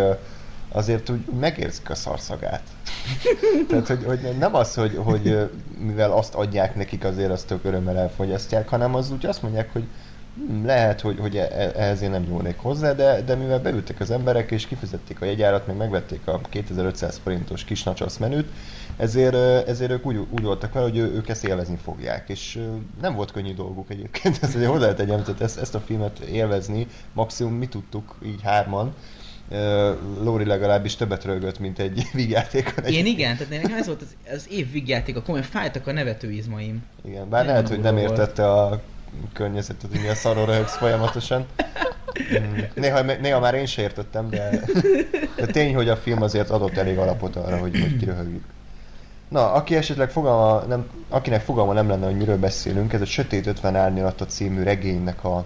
azért 0.69 1.11
úgy 1.11 1.25
megérzik 1.41 1.91
a 1.91 1.95
szarszagát. 1.95 2.63
Tehát, 3.69 3.87
hogy, 3.87 4.05
hogy 4.05 4.37
nem 4.39 4.55
az, 4.55 4.75
hogy, 4.75 4.97
hogy 4.97 5.51
mivel 5.79 6.13
azt 6.13 6.35
adják 6.35 6.75
nekik, 6.75 7.05
azért 7.05 7.31
azt 7.31 7.47
tök 7.47 7.65
örömmel 7.65 7.99
elfogyasztják, 7.99 8.69
hanem 8.69 8.95
az 8.95 9.11
úgy 9.11 9.27
azt 9.27 9.43
mondják, 9.43 9.73
hogy 9.73 9.85
lehet, 10.65 11.01
hogy, 11.01 11.19
hogy 11.21 11.37
e, 11.37 11.43
e, 11.43 11.73
ehhez 11.77 12.03
én 12.03 12.11
nem 12.11 12.23
nyúlnék 12.23 12.59
hozzá, 12.59 12.93
de, 12.93 13.23
de 13.23 13.35
mivel 13.35 13.61
beültek 13.61 14.01
az 14.01 14.11
emberek 14.11 14.51
és 14.51 14.67
kifizették 14.67 15.21
a 15.21 15.25
jegyárat, 15.25 15.67
meg 15.67 15.77
megvették 15.77 16.21
a 16.25 16.41
2500 16.49 17.21
forintos 17.23 17.65
kis 17.65 17.85
menüt, 18.19 18.49
ezért, 18.97 19.35
ezért 19.69 19.91
ők 19.91 20.07
úgy, 20.07 20.17
úgy 20.31 20.43
voltak 20.43 20.73
vele, 20.73 20.87
hogy 20.87 20.99
ők 20.99 21.29
ezt 21.29 21.45
élvezni 21.45 21.79
fogják, 21.83 22.29
és 22.29 22.61
nem 23.01 23.15
volt 23.15 23.33
könnyű 23.33 23.55
dolguk 23.55 23.91
egyébként, 23.91 24.39
ezt 24.43 24.55
azért 24.55 24.71
hozzátegyem, 24.71 25.23
tehát 25.23 25.41
ezt, 25.41 25.59
ezt 25.59 25.75
a 25.75 25.81
filmet 25.81 26.19
élvezni, 26.19 26.87
maximum 27.13 27.53
mi 27.53 27.67
tudtuk 27.67 28.17
így 28.25 28.43
hárman, 28.43 28.95
Lóri 30.23 30.45
legalábbis 30.45 30.97
többet 30.97 31.25
rögött, 31.25 31.59
mint 31.59 31.79
egy 31.79 32.07
vígjátékon. 32.13 32.85
Egy... 32.85 32.93
Én 32.93 33.07
igen, 33.07 33.37
tehát 33.37 33.63
nekem 33.63 33.79
ez 33.79 33.87
volt 33.87 34.03
az, 34.03 34.35
az 34.35 34.47
év 34.51 34.73
vígjáték, 34.73 35.17
akkor 35.17 35.45
fájtak 35.45 35.87
a 35.87 35.93
nevetőizmaim. 35.93 36.85
Igen, 37.05 37.29
bár 37.29 37.45
nem 37.45 37.55
lehet, 37.55 37.69
hogy 37.69 37.81
nem 37.81 37.97
értette 37.97 38.51
a 38.53 38.81
környezetet, 39.33 39.91
hogy 39.91 40.01
mi 40.01 40.09
a 40.09 40.15
szarról 40.15 40.47
röhögsz 40.47 40.77
folyamatosan. 40.77 41.47
Mm. 42.39 42.59
Néha, 42.75 43.03
néha 43.03 43.41
már 43.41 43.55
én 43.55 43.67
sem 43.67 43.85
értettem, 43.85 44.31
de, 44.31 44.65
de 45.37 45.47
tény, 45.47 45.75
hogy 45.75 45.89
a 45.89 45.97
film 45.97 46.23
azért 46.23 46.51
adott 46.51 46.77
elég 46.77 46.99
alapot 46.99 47.37
arra, 47.37 47.59
hogy, 47.59 47.81
hogy 47.81 47.97
kiröhögjük. 47.97 48.45
Na, 49.29 49.53
aki 49.53 49.77
esetleg 49.77 50.11
fogalma, 50.11 50.67
nem, 50.67 50.91
akinek 51.09 51.41
fogalma 51.41 51.73
nem 51.73 51.89
lenne, 51.89 52.07
hogy 52.07 52.17
miről 52.17 52.39
beszélünk, 52.39 52.93
ez 52.93 53.01
a 53.01 53.05
Sötét 53.05 53.47
50 53.47 53.77
árnyalata 53.77 54.27
című 54.27 54.63
regénynek 54.63 55.25
a, 55.25 55.45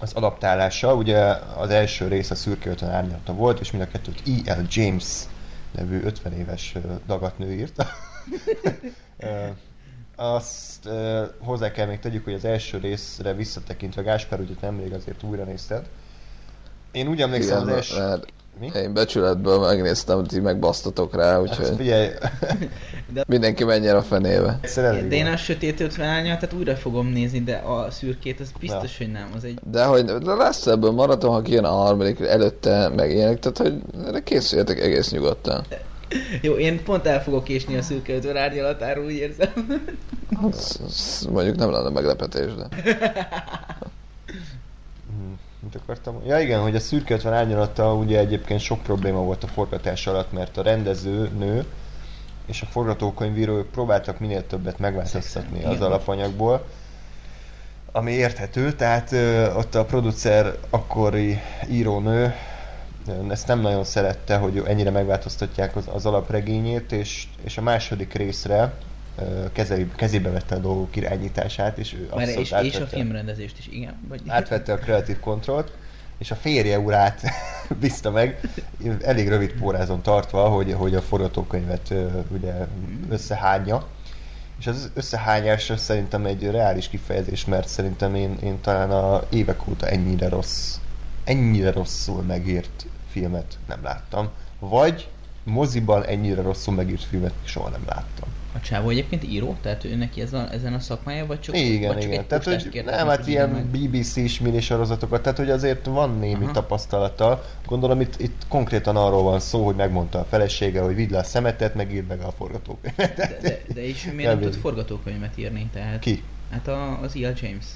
az 0.00 0.12
adaptálása. 0.12 0.94
Ugye 0.94 1.18
az 1.56 1.70
első 1.70 2.08
rész 2.08 2.30
a 2.30 2.34
Szürke 2.34 2.70
50 2.70 2.90
árnyalata 2.90 3.32
volt, 3.32 3.60
és 3.60 3.70
mind 3.70 3.84
a 3.84 3.88
kettőt 3.88 4.22
E.L. 4.46 4.64
James 4.68 5.22
nevű 5.70 6.02
50 6.02 6.32
éves 6.32 6.74
dagatnő 7.06 7.52
írta. 7.52 7.86
Azt 10.16 10.86
uh, 10.86 11.22
hozzá 11.38 11.70
kell 11.70 11.86
még 11.86 11.98
tegyük, 11.98 12.24
hogy 12.24 12.32
az 12.34 12.44
első 12.44 12.78
részre 12.78 13.34
visszatekintve, 13.34 14.02
Gáspár, 14.02 14.40
ugye 14.40 14.54
nemrég 14.60 14.92
azért 14.92 15.22
újra 15.22 15.44
nézted. 15.44 15.88
Én 16.92 17.08
úgy 17.08 17.20
emlékszem 17.20 17.62
Igen, 17.62 17.68
az 17.68 17.74
első... 17.74 18.20
Mi? 18.60 18.70
Én 18.74 18.92
becsületből 18.92 19.58
megnéztem, 19.58 20.24
ti 20.24 20.40
megbasztatok 20.40 21.14
rá, 21.14 21.40
úgyhogy... 21.40 21.66
Hát, 21.66 21.76
figyelj! 21.76 22.08
de... 23.12 23.24
Mindenki 23.34 23.64
menjen 23.64 23.96
a 23.96 24.02
fenébe. 24.02 24.60
De 24.74 25.08
én 25.10 25.26
a 25.26 25.36
sötét 25.36 25.80
50 25.80 26.08
árnyal, 26.08 26.36
tehát 26.36 26.54
újra 26.54 26.76
fogom 26.76 27.06
nézni, 27.06 27.42
de 27.42 27.56
a 27.56 27.90
szürkét 27.90 28.40
az 28.40 28.52
biztos, 28.60 28.98
ja. 28.98 29.04
hogy 29.04 29.14
nem. 29.14 29.30
Az 29.36 29.44
egy... 29.44 29.58
De 29.70 29.84
hogy 29.84 30.04
de 30.04 30.34
lesz 30.34 30.66
ebből 30.66 30.90
maraton, 30.90 31.30
ha 31.30 31.42
kijön 31.42 31.64
a 31.64 31.68
harmadik 31.68 32.20
előtte, 32.20 32.88
meg 32.88 33.10
ilyenek, 33.10 33.38
tehát 33.38 33.58
hogy 33.58 33.80
erre 34.06 34.22
készüljetek 34.22 34.80
egész 34.80 35.10
nyugodtan. 35.10 35.64
Jó, 36.42 36.54
én 36.54 36.82
pont 36.82 37.06
el 37.06 37.22
fogok 37.22 37.44
késni 37.44 37.76
a 37.76 37.82
szürke 37.82 38.14
50 38.14 38.36
árnyalatáról, 38.36 39.04
úgy 39.04 39.12
érzem. 39.12 39.82
Az, 40.42 40.80
az 40.86 41.28
mondjuk 41.32 41.56
nem 41.56 41.70
lenne 41.70 41.90
meglepetés, 41.90 42.54
de... 42.54 42.68
mit 45.60 45.74
akartam? 45.74 46.22
Ja 46.26 46.40
igen, 46.40 46.60
hogy 46.60 46.74
a 46.74 46.80
szürke 46.80 47.14
50 47.14 47.32
árnyalata 47.32 47.94
ugye 47.94 48.18
egyébként 48.18 48.60
sok 48.60 48.82
probléma 48.82 49.20
volt 49.20 49.44
a 49.44 49.46
forgatás 49.46 50.06
alatt, 50.06 50.32
mert 50.32 50.56
a 50.56 50.62
rendező 50.62 51.30
nő 51.38 51.64
és 52.46 52.62
a 52.62 52.66
forgatókönyvíró 52.66 53.62
próbáltak 53.62 54.18
minél 54.18 54.46
többet 54.46 54.78
megváltoztatni 54.78 55.64
az 55.64 55.80
alapanyagból, 55.80 56.66
ami 57.92 58.12
érthető, 58.12 58.72
tehát 58.72 59.12
ö, 59.12 59.54
ott 59.54 59.74
a 59.74 59.84
producer 59.84 60.58
akkori 60.70 61.40
írónő 61.68 62.34
ezt 63.28 63.46
nem 63.46 63.60
nagyon 63.60 63.84
szerette, 63.84 64.36
hogy 64.36 64.62
ennyire 64.66 64.90
megváltoztatják 64.90 65.76
az, 65.76 65.88
az 65.92 66.06
alapregényét, 66.06 66.92
és, 66.92 67.28
és 67.44 67.58
a 67.58 67.62
második 67.62 68.12
részre 68.12 68.72
kezeli, 69.52 69.90
kezébe 69.96 70.30
vette 70.30 70.54
a 70.54 70.58
dolgok 70.58 70.96
irányítását, 70.96 71.78
és 71.78 71.92
ő 71.92 72.08
Már 72.14 72.28
és, 72.28 72.54
és 72.62 72.76
a 72.76 72.86
filmrendezést 72.86 73.58
is, 73.58 73.66
igen. 73.66 73.94
Vagy... 74.08 74.20
Átvette 74.26 74.72
a 74.72 74.78
kreatív 74.78 75.20
kontrollt, 75.20 75.72
és 76.18 76.30
a 76.30 76.34
férje 76.34 76.78
urát 76.78 77.22
bízta 77.80 78.10
meg, 78.10 78.40
elég 79.02 79.28
rövid 79.28 79.52
pórázon 79.52 80.02
tartva, 80.02 80.48
hogy, 80.48 80.72
hogy 80.72 80.94
a 80.94 81.02
forgatókönyvet 81.02 81.94
ugye 82.28 82.52
összehányja. 83.08 83.86
És 84.58 84.66
az 84.66 84.90
összehányás 84.94 85.72
szerintem 85.76 86.26
egy 86.26 86.50
reális 86.50 86.88
kifejezés, 86.88 87.44
mert 87.44 87.68
szerintem 87.68 88.14
én, 88.14 88.36
én 88.42 88.60
talán 88.60 88.90
a 88.90 89.22
évek 89.30 89.68
óta 89.68 89.86
ennyire 89.86 90.28
rossz, 90.28 90.76
ennyire 91.24 91.72
rosszul 91.72 92.22
megírt 92.22 92.86
filmet 93.10 93.58
nem 93.66 93.82
láttam. 93.82 94.30
Vagy 94.58 95.08
moziban 95.48 96.04
ennyire 96.04 96.42
rosszul 96.42 96.74
megírt 96.74 97.02
filmet 97.02 97.32
soha 97.44 97.68
nem 97.68 97.82
láttam. 97.86 98.28
A 98.54 98.60
csávó 98.60 98.88
egyébként 98.88 99.24
író? 99.24 99.56
Tehát 99.60 99.84
ő 99.84 99.94
neki 99.94 100.20
ez 100.20 100.32
a, 100.32 100.52
ezen 100.52 100.74
a 100.74 100.78
szakmája, 100.78 101.26
vagy 101.26 101.40
csak, 101.40 101.56
igen, 101.56 101.92
vagy 101.92 102.02
csak 102.02 102.12
igen. 102.12 102.26
Tehát, 102.26 102.44
hogy 102.44 102.82
nem, 102.84 103.06
hát 103.06 103.26
ilyen 103.26 103.70
BBC-s 103.70 104.40
minisorozatokat, 104.40 105.22
tehát 105.22 105.38
hogy 105.38 105.50
azért 105.50 105.86
van 105.86 106.18
némi 106.18 106.44
Aha. 106.44 106.52
tapasztalata. 106.52 107.44
Gondolom 107.66 108.00
itt, 108.00 108.20
itt 108.20 108.42
konkrétan 108.48 108.96
arról 108.96 109.22
van 109.22 109.40
szó, 109.40 109.64
hogy 109.64 109.74
megmondta 109.74 110.18
a 110.18 110.24
felesége, 110.24 110.80
hogy 110.80 110.94
vidd 110.94 111.12
le 111.12 111.18
a 111.18 111.22
szemetet, 111.22 111.74
meg 111.74 111.94
írd 111.94 112.06
meg 112.06 112.20
a 112.20 112.30
forgatókönyvet. 112.30 113.16
De, 113.16 113.38
de, 113.42 113.62
de 113.74 113.86
is 113.86 114.04
miért 114.14 114.40
nem 114.40 114.50
tud 114.50 114.60
forgatókönyvet 114.60 115.38
írni? 115.38 115.70
Tehát, 115.72 115.98
Ki? 115.98 116.22
Hát 116.50 116.68
a, 116.68 117.00
az 117.00 117.16
E.L. 117.16 117.32
James. 117.40 117.66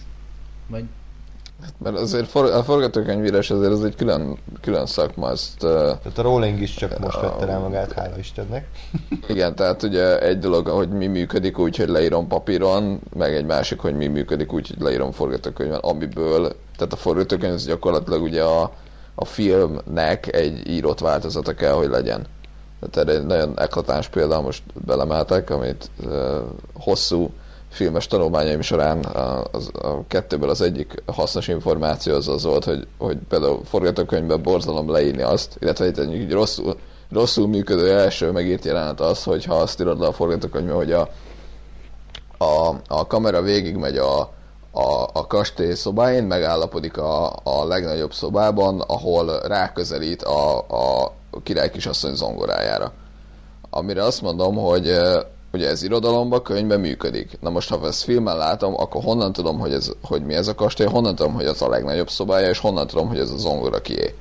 Vagy 0.67 0.85
Hát, 1.63 1.75
mert 1.79 1.97
azért 1.97 2.29
for, 2.29 2.45
a 2.45 2.63
forgatókönyvírás 2.63 3.51
azért 3.51 3.73
az 3.73 3.85
egy 3.85 3.95
külön, 3.95 4.39
külön 4.61 4.87
szakma, 4.87 5.31
ezt... 5.31 5.63
Uh, 5.63 5.71
tehát 5.71 6.19
a 6.19 6.23
Rowling 6.23 6.61
is 6.61 6.75
csak 6.75 6.99
most 6.99 7.21
vette 7.21 7.45
rá 7.45 7.59
magát, 7.59 7.93
hála 7.93 8.19
Istennek. 8.19 8.67
igen, 9.29 9.55
tehát 9.55 9.83
ugye 9.83 10.21
egy 10.21 10.39
dolog, 10.39 10.67
hogy 10.67 10.89
mi 10.89 11.07
működik 11.07 11.59
úgy, 11.59 11.77
hogy 11.77 11.89
leírom 11.89 12.29
papíron, 12.29 13.01
meg 13.17 13.35
egy 13.35 13.45
másik, 13.45 13.81
hogy 13.81 13.95
mi 13.95 14.07
működik 14.07 14.53
úgy, 14.53 14.69
hogy 14.69 14.81
leírom 14.81 15.11
forgatókönyvben, 15.11 15.79
amiből, 15.79 16.53
tehát 16.77 16.93
a 16.93 16.97
forgatókönyv 16.97 17.55
az 17.55 17.67
gyakorlatilag 17.67 18.23
ugye 18.23 18.43
a, 18.43 18.73
a 19.15 19.25
filmnek 19.25 20.35
egy 20.35 20.69
írott 20.69 20.99
változata 20.99 21.55
kell, 21.55 21.73
hogy 21.73 21.89
legyen. 21.89 22.27
Tehát 22.81 23.09
erre 23.09 23.19
egy 23.19 23.27
nagyon 23.27 23.59
eklatáns 23.59 24.09
példa, 24.09 24.41
most 24.41 24.63
belemeltek, 24.87 25.51
amit 25.51 25.91
uh, 26.05 26.37
hosszú 26.75 27.31
filmes 27.73 28.07
tanulmányaim 28.07 28.61
során 28.61 29.03
a, 29.03 29.45
az, 29.51 29.71
a 29.83 30.07
kettőből 30.07 30.49
az 30.51 30.61
egyik 30.61 31.03
hasznos 31.07 31.49
információ 31.49 32.15
az 32.15 32.29
az 32.29 32.45
volt, 32.45 32.65
hogy, 32.65 32.87
hogy 32.99 33.19
például 33.29 33.61
forgatókönyvben 33.65 34.43
borzalom 34.43 34.91
leírni 34.91 35.23
azt, 35.23 35.57
illetve 35.61 35.87
itt 35.87 35.99
egy 35.99 36.33
rosszul, 36.33 36.77
rosszul 37.11 37.49
működő 37.49 37.99
első 37.99 38.31
megírt 38.31 38.65
jelenet 38.65 39.01
az, 39.01 39.23
hogy 39.25 39.45
ha 39.45 39.55
azt 39.55 39.81
írod 39.81 40.01
le 40.01 40.07
a 40.07 40.13
forgatókönyvben, 40.13 40.77
hogy 40.77 40.93
a, 40.93 41.09
a, 42.39 42.75
a 42.89 43.07
kamera 43.07 43.43
végig 43.43 43.77
megy 43.77 43.97
a, 43.97 44.21
a, 44.71 45.03
a 45.13 45.27
kastély 45.27 45.75
szobáin, 45.75 46.25
megállapodik 46.25 46.97
a, 46.97 47.33
a 47.43 47.65
legnagyobb 47.67 48.13
szobában, 48.13 48.81
ahol 48.81 49.41
ráközelít 49.41 50.23
a, 50.23 50.59
a 50.59 51.13
király 51.43 51.71
kisasszony 51.71 52.15
zongorájára. 52.15 52.93
Amire 53.71 54.05
azt 54.05 54.23
mondom, 54.23 54.57
hogy 54.57 54.93
ugye 55.53 55.69
ez 55.69 55.83
irodalomban, 55.83 56.43
könyvben 56.43 56.81
működik. 56.81 57.41
Na 57.41 57.51
most, 57.51 57.69
ha 57.69 57.87
ezt 57.87 58.03
filmen 58.03 58.37
látom, 58.37 58.75
akkor 58.75 59.03
honnan 59.03 59.33
tudom, 59.33 59.59
hogy, 59.59 59.73
ez, 59.73 59.91
hogy 60.03 60.23
mi 60.23 60.35
ez 60.35 60.49
a 60.49 60.55
kastély, 60.55 60.87
honnan 60.87 61.15
tudom, 61.15 61.35
hogy 61.35 61.47
az 61.47 61.63
a 61.63 61.69
legnagyobb 61.69 62.11
szobája, 62.11 62.49
és 62.49 62.59
honnan 62.59 62.87
tudom, 62.87 63.09
hogy 63.09 63.19
ez 63.19 63.31
a 63.31 63.37
zongora 63.37 63.81
kié. 63.81 64.15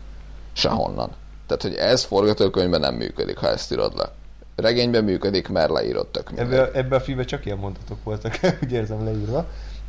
Sehonnan. 0.53 1.09
Tehát, 1.47 1.61
hogy 1.61 1.75
ez 1.75 2.03
forgatókönyvben 2.03 2.79
nem 2.79 2.95
működik, 2.95 3.37
ha 3.37 3.47
ezt 3.47 3.71
írod 3.71 3.97
le. 3.97 4.11
Regényben 4.55 5.03
működik, 5.03 5.47
mert 5.47 5.71
leírod 5.71 6.07
tök 6.07 6.31
Ebbe, 6.35 6.71
ebbe 6.73 6.95
a 6.95 6.99
filmben 6.99 7.25
csak 7.25 7.45
ilyen 7.45 7.57
mondatok 7.57 8.03
voltak, 8.03 8.39
úgy 8.63 8.71
érzem 8.71 9.03
leírva. 9.03 9.47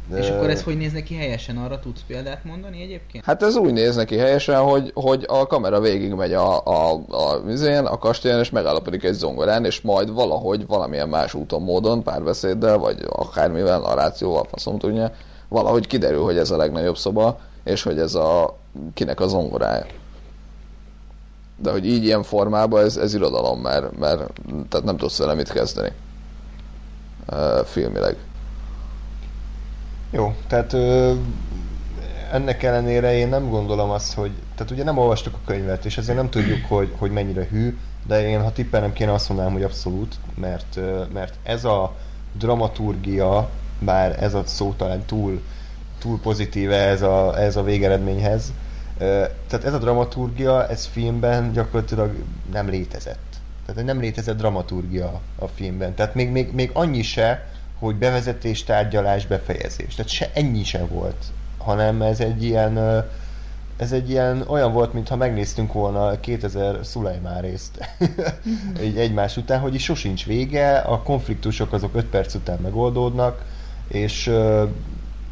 De... 0.08 0.18
És 0.18 0.28
akkor 0.28 0.50
ez 0.50 0.62
hogy 0.62 0.76
néz 0.76 0.92
neki 0.92 1.14
helyesen? 1.14 1.56
Arra 1.56 1.78
tudsz 1.78 2.00
példát 2.06 2.44
mondani 2.44 2.82
egyébként? 2.82 3.24
Hát 3.24 3.42
ez 3.42 3.56
úgy 3.56 3.72
néz 3.72 3.96
neki 3.96 4.16
helyesen, 4.16 4.60
hogy, 4.60 4.90
hogy 4.94 5.24
a 5.28 5.46
kamera 5.46 5.80
végig 5.80 6.12
megy 6.12 6.32
a, 6.32 6.66
a, 6.66 7.02
a, 7.08 7.40
a, 7.64 7.84
a 7.84 7.98
kastélyen, 7.98 8.38
és 8.38 8.50
megállapodik 8.50 9.04
egy 9.04 9.12
zongorán, 9.12 9.64
és 9.64 9.80
majd 9.80 10.12
valahogy 10.12 10.66
valamilyen 10.66 11.08
más 11.08 11.34
úton, 11.34 11.62
módon, 11.62 12.02
párbeszéddel, 12.02 12.78
vagy 12.78 13.04
akármivel, 13.08 13.78
narrációval, 13.78 14.44
faszom 14.50 14.78
tudja, 14.78 15.12
valahogy 15.48 15.86
kiderül, 15.86 16.22
hogy 16.22 16.36
ez 16.36 16.50
a 16.50 16.56
legnagyobb 16.56 16.96
szoba, 16.96 17.38
és 17.64 17.82
hogy 17.82 17.98
ez 17.98 18.14
a 18.14 18.56
kinek 18.94 19.20
a 19.20 19.26
zongorája. 19.28 19.86
De 21.56 21.70
hogy 21.70 21.86
így 21.86 22.04
ilyen 22.04 22.22
formában 22.22 22.84
ez, 22.84 22.96
ez 22.96 23.14
irodalom, 23.14 23.60
mert, 23.60 23.98
mert 23.98 24.18
tehát 24.68 24.86
nem 24.86 24.96
tudsz 24.96 25.18
vele 25.18 25.34
mit 25.34 25.52
kezdeni 25.52 25.92
uh, 27.30 27.64
filmileg. 27.64 28.16
Jó, 30.14 30.34
tehát 30.46 30.72
ö, 30.72 31.14
ennek 32.32 32.62
ellenére 32.62 33.14
én 33.14 33.28
nem 33.28 33.48
gondolom 33.48 33.90
azt, 33.90 34.14
hogy, 34.14 34.30
tehát 34.54 34.72
ugye 34.72 34.84
nem 34.84 34.98
olvastuk 34.98 35.34
a 35.34 35.46
könyvet, 35.46 35.84
és 35.84 35.98
ezért 35.98 36.16
nem 36.16 36.30
tudjuk, 36.30 36.64
hogy, 36.68 36.92
hogy 36.98 37.10
mennyire 37.10 37.46
hű, 37.50 37.78
de 38.06 38.28
én 38.28 38.42
ha 38.42 38.52
tippelnem 38.52 38.92
kéne 38.92 39.12
azt 39.12 39.28
mondanám, 39.28 39.52
hogy 39.52 39.62
abszolút, 39.62 40.14
mert, 40.34 40.78
mert 41.12 41.34
ez 41.42 41.64
a 41.64 41.96
dramaturgia, 42.32 43.50
bár 43.78 44.22
ez 44.22 44.34
a 44.34 44.42
szó 44.46 44.74
talán 44.76 45.04
túl, 45.04 45.42
túl 45.98 46.20
pozitíve 46.20 46.76
ez 46.76 47.02
a, 47.02 47.40
ez 47.40 47.56
a 47.56 47.62
végeredményhez, 47.62 48.52
tehát 49.48 49.64
ez 49.64 49.74
a 49.74 49.78
dramaturgia, 49.78 50.68
ez 50.68 50.86
filmben 50.86 51.52
gyakorlatilag 51.52 52.14
nem 52.52 52.68
létezett. 52.68 53.40
Tehát 53.66 53.84
nem 53.84 54.00
létezett 54.00 54.36
dramaturgia 54.36 55.20
a 55.38 55.46
filmben. 55.46 55.94
Tehát 55.94 56.14
még, 56.14 56.30
még, 56.30 56.52
még 56.52 56.70
annyi 56.72 57.02
se, 57.02 57.51
hogy 57.82 57.96
bevezetés, 57.96 58.64
tárgyalás, 58.64 59.26
befejezés. 59.26 59.94
Tehát 59.94 60.10
se 60.10 60.30
ennyi 60.34 60.64
se 60.64 60.84
volt, 60.84 61.24
hanem 61.58 62.02
ez 62.02 62.20
egy 62.20 62.42
ilyen 62.44 63.04
ez 63.76 63.92
egy 63.92 64.10
ilyen 64.10 64.44
olyan 64.46 64.72
volt, 64.72 64.92
mintha 64.92 65.16
megnéztünk 65.16 65.72
volna 65.72 66.20
2000 66.20 66.78
Szulajmán 66.82 67.40
részt 67.40 67.88
így 68.84 68.98
egymás 68.98 69.36
után, 69.36 69.60
hogy 69.60 69.74
is 69.74 69.84
sosincs 69.84 70.26
vége, 70.26 70.78
a 70.78 71.02
konfliktusok 71.02 71.72
azok 71.72 71.94
5 71.94 72.04
perc 72.04 72.34
után 72.34 72.58
megoldódnak, 72.62 73.44
és, 73.88 74.32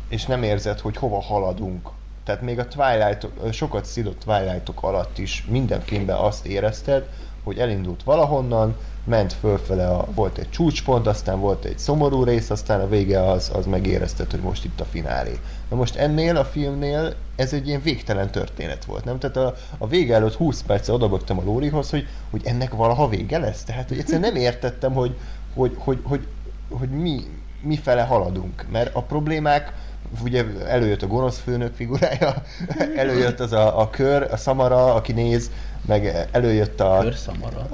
és 0.09 0.27
nem 0.27 0.43
érzed, 0.43 0.81
hogy 0.81 0.97
hova 0.97 1.21
haladunk. 1.21 1.89
Tehát 2.25 2.43
még 2.43 2.59
a 2.59 2.69
Twilight, 2.69 3.29
sokat 3.53 3.85
szidott 3.85 4.25
Twilightok 4.25 4.83
alatt 4.83 5.19
is 5.19 5.45
minden 5.49 5.81
filmben 5.81 6.17
azt 6.17 6.47
érezted, 6.47 7.09
hogy 7.45 7.59
elindult 7.59 8.03
valahonnan, 8.03 8.77
ment 9.05 9.33
fölfele, 9.33 9.89
a, 9.89 10.07
volt 10.15 10.39
egy 10.39 10.51
csúcspont, 10.51 11.07
aztán 11.07 11.41
volt 11.41 11.65
egy 11.65 11.79
szomorú 11.79 12.25
rész, 12.25 12.51
aztán 12.51 12.81
a 12.81 12.89
vége 12.89 13.31
az, 13.31 13.51
az 13.55 13.67
megérezted, 13.67 14.31
hogy 14.31 14.41
most 14.41 14.65
itt 14.65 14.81
a 14.81 14.85
finálé. 14.85 15.39
Na 15.71 15.77
most 15.77 15.97
ennél 15.97 16.37
a 16.37 16.45
filmnél 16.45 17.15
ez 17.37 17.53
egy 17.53 17.69
ilyen 17.69 17.83
végtelen 17.83 18.31
történet 18.31 18.85
volt, 18.85 19.05
nem? 19.05 19.19
Tehát 19.19 19.37
a, 19.37 19.55
a 19.79 19.87
vége 19.87 20.15
előtt 20.15 20.35
20 20.35 20.63
perce 20.63 20.93
odabögtem 20.93 21.39
a 21.39 21.43
Lórihoz, 21.45 21.91
hogy, 21.91 22.07
hogy 22.31 22.43
ennek 22.45 22.75
valaha 22.75 23.09
vége 23.09 23.39
lesz. 23.39 23.65
Tehát, 23.65 23.89
hogy 23.89 23.99
egyszerűen 23.99 24.33
nem 24.33 24.43
értettem, 24.43 24.93
hogy, 24.93 25.17
hogy, 25.55 25.75
hogy, 25.79 25.99
hogy, 26.03 26.27
hogy 26.71 26.89
mi, 26.89 27.21
mi 27.63 27.77
fele 27.77 28.03
haladunk. 28.03 28.67
Mert 28.71 28.95
a 28.95 29.03
problémák, 29.03 29.73
ugye 30.23 30.45
előjött 30.67 31.03
a 31.03 31.07
gonosz 31.07 31.39
főnök 31.39 31.75
figurája, 31.75 32.35
előjött 32.97 33.41
az 33.41 33.53
a, 33.53 33.81
a 33.81 33.91
kör, 33.91 34.29
a 34.31 34.37
szamara, 34.37 34.95
aki 34.95 35.13
néz, 35.13 35.51
meg 35.87 36.29
előjött 36.31 36.81
a... 36.81 36.99
Kör 37.01 37.15
szamara. 37.15 37.69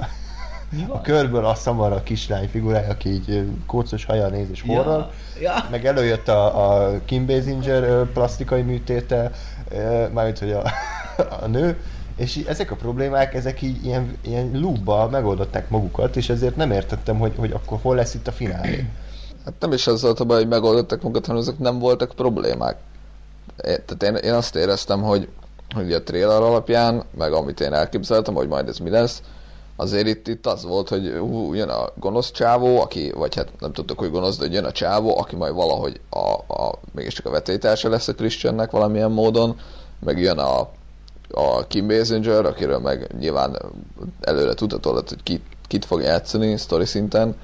A 0.87 1.01
körből 1.01 1.45
a 1.45 1.55
szamara 1.55 2.03
kislány 2.03 2.47
figurája, 2.47 2.89
aki 2.89 3.09
így 3.09 3.49
kócos 3.65 4.05
haja 4.05 4.27
néz 4.27 4.49
és 4.51 4.61
horror. 4.61 5.09
Ja, 5.35 5.41
ja. 5.41 5.67
Meg 5.71 5.85
előjött 5.85 6.27
a, 6.27 6.71
a 6.71 6.99
Kim 7.05 7.25
Basinger 7.25 8.05
plastikai 8.05 8.61
műtéte, 8.61 9.31
mármint 10.13 10.39
hogy 10.39 10.51
a, 10.51 10.63
a 11.43 11.47
nő, 11.47 11.77
és 12.15 12.43
ezek 12.47 12.71
a 12.71 12.75
problémák, 12.75 13.33
ezek 13.33 13.61
így 13.61 13.85
ilyen, 13.85 14.17
ilyen 14.21 14.49
loopba 14.53 15.09
megoldották 15.09 15.69
magukat, 15.69 16.15
és 16.15 16.29
ezért 16.29 16.55
nem 16.55 16.71
értettem, 16.71 17.17
hogy, 17.17 17.33
hogy 17.37 17.51
akkor 17.51 17.79
hol 17.81 17.95
lesz 17.95 18.13
itt 18.13 18.27
a 18.27 18.31
finálé. 18.31 18.85
Hát 19.47 19.55
nem 19.59 19.71
is 19.71 19.87
az 19.87 20.01
volt 20.01 20.19
a 20.19 20.23
baj, 20.23 20.37
hogy 20.37 20.47
megoldották 20.47 21.01
magukat, 21.01 21.25
hanem 21.25 21.41
ezek 21.41 21.59
nem 21.59 21.79
voltak 21.79 22.11
problémák. 22.15 22.77
É, 23.57 23.81
tehát 23.85 24.03
én, 24.03 24.15
én 24.15 24.33
azt 24.33 24.55
éreztem, 24.55 25.01
hogy, 25.01 25.27
hogy 25.75 25.93
a 25.93 26.03
trailer 26.03 26.41
alapján, 26.41 27.03
meg 27.17 27.33
amit 27.33 27.59
én 27.59 27.73
elképzeltem, 27.73 28.33
hogy 28.33 28.47
majd 28.47 28.67
ez 28.67 28.77
mi 28.77 28.89
lesz, 28.89 29.21
azért 29.75 30.07
itt, 30.07 30.27
itt 30.27 30.45
az 30.45 30.63
volt, 30.63 30.89
hogy 30.89 31.15
hú, 31.19 31.53
jön 31.53 31.69
a 31.69 31.89
gonosz 31.95 32.31
csávó, 32.31 32.81
aki, 32.81 33.11
vagy 33.11 33.35
hát 33.35 33.49
nem 33.59 33.71
tudtuk, 33.71 33.99
hogy 33.99 34.11
gonosz, 34.11 34.37
de 34.37 34.43
hogy 34.43 34.53
jön 34.53 34.63
a 34.63 34.71
csávó, 34.71 35.17
aki 35.17 35.35
majd 35.35 35.53
valahogy 35.53 35.99
a, 36.09 36.53
a 36.53 36.79
mégiscsak 36.93 37.25
a 37.25 37.29
vetétársa 37.29 37.89
lesz 37.89 38.07
a 38.07 38.13
Christiannek 38.13 38.71
valamilyen 38.71 39.11
módon, 39.11 39.59
meg 39.99 40.19
jön 40.19 40.37
a, 40.37 40.59
a 41.31 41.67
Kim 41.67 41.87
Basinger, 41.87 42.45
akiről 42.45 42.79
meg 42.79 43.15
nyilván 43.19 43.57
előre 44.21 44.53
tudható 44.53 44.93
lett, 44.93 45.09
hogy 45.09 45.23
kit, 45.23 45.43
kit 45.67 45.85
fog 45.85 46.01
játszani 46.01 46.57
sztori 46.57 46.85
szinten, 46.85 47.35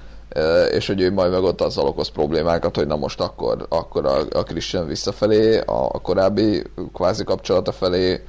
és 0.72 0.88
hogy 0.88 1.02
ő 1.02 1.12
majd 1.12 1.32
meg 1.32 1.44
ott 1.44 1.62
azzal 1.62 1.88
okoz 1.88 2.08
problémákat, 2.08 2.76
hogy 2.76 2.88
na 2.88 2.96
most 2.96 3.20
akkor, 3.20 3.66
akkor 3.70 4.06
a, 4.06 4.18
a 4.40 4.44
Christian 4.44 4.88
visszafelé, 4.88 5.58
a, 5.58 5.90
a 5.92 6.00
korábbi 6.02 6.64
kvázi 6.94 7.24
kapcsolata 7.24 7.72
felé 7.72 8.24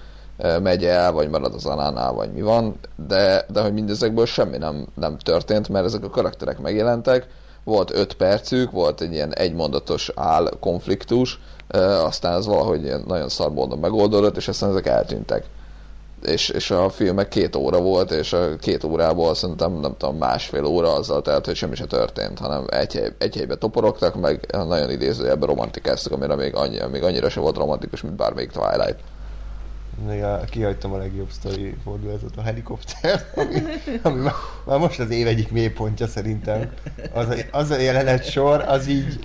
megy 0.62 0.84
el, 0.84 1.12
vagy 1.12 1.28
marad 1.28 1.54
az 1.54 1.66
Anánál, 1.66 2.12
vagy 2.12 2.32
mi 2.32 2.42
van, 2.42 2.74
de, 3.08 3.44
de 3.48 3.60
hogy 3.60 3.72
mindezekből 3.72 4.26
semmi 4.26 4.58
nem, 4.58 4.86
nem 4.94 5.18
történt, 5.18 5.68
mert 5.68 5.84
ezek 5.84 6.04
a 6.04 6.10
karakterek 6.10 6.58
megjelentek, 6.58 7.26
volt 7.64 7.94
öt 7.94 8.14
percük, 8.14 8.70
volt 8.70 9.00
egy 9.00 9.12
ilyen 9.12 9.34
egymondatos 9.34 10.10
áll 10.14 10.50
konfliktus, 10.60 11.40
aztán 12.04 12.36
ez 12.36 12.46
valahogy 12.46 12.94
nagyon 13.06 13.28
szar 13.28 13.52
módon 13.52 13.78
megoldódott, 13.78 14.36
és 14.36 14.48
aztán 14.48 14.70
ezek 14.70 14.86
eltűntek. 14.86 15.44
És, 16.24 16.48
és 16.48 16.70
a 16.70 16.88
filmek 16.88 17.28
két 17.28 17.56
óra 17.56 17.80
volt, 17.80 18.10
és 18.10 18.32
a 18.32 18.56
két 18.56 18.84
órából 18.84 19.34
szerintem 19.34 19.72
nem 19.72 19.96
tudom, 19.96 20.16
másfél 20.16 20.64
óra 20.64 20.92
azzal 20.92 21.22
telt, 21.22 21.44
hogy 21.46 21.56
semmi 21.56 21.74
se 21.74 21.84
történt, 21.84 22.38
hanem 22.38 22.64
egy, 22.68 22.92
hely, 22.94 23.12
egy 23.18 23.34
helybe 23.34 23.54
toporogtak, 23.54 24.20
meg 24.20 24.46
nagyon 24.52 24.90
idézőjelben 24.90 25.48
romantikáztak, 25.48 26.12
amire 26.12 26.34
még, 26.34 26.54
annyi, 26.54 26.78
még 26.90 27.02
annyira 27.02 27.28
se 27.28 27.40
volt 27.40 27.56
romantikus, 27.56 28.02
mint 28.02 28.16
bármelyik 28.16 28.50
Twilight. 28.50 28.98
Még 30.06 30.22
a, 30.22 30.40
kihagytam 30.50 30.92
a 30.92 30.96
legjobb 30.96 31.30
sztori 31.30 31.76
fordulatot, 31.84 32.36
a 32.36 32.42
helikopter, 32.42 33.26
ami, 33.34 33.62
ami 34.02 34.20
már, 34.20 34.32
már, 34.64 34.78
most 34.78 35.00
az 35.00 35.10
év 35.10 35.26
egyik 35.26 35.50
mélypontja 35.50 36.06
szerintem. 36.06 36.72
Az 37.12 37.28
a, 37.28 37.34
az 37.50 37.70
a 37.70 37.80
jelenet 37.80 38.30
sor, 38.30 38.64
az 38.66 38.86
így... 38.86 39.18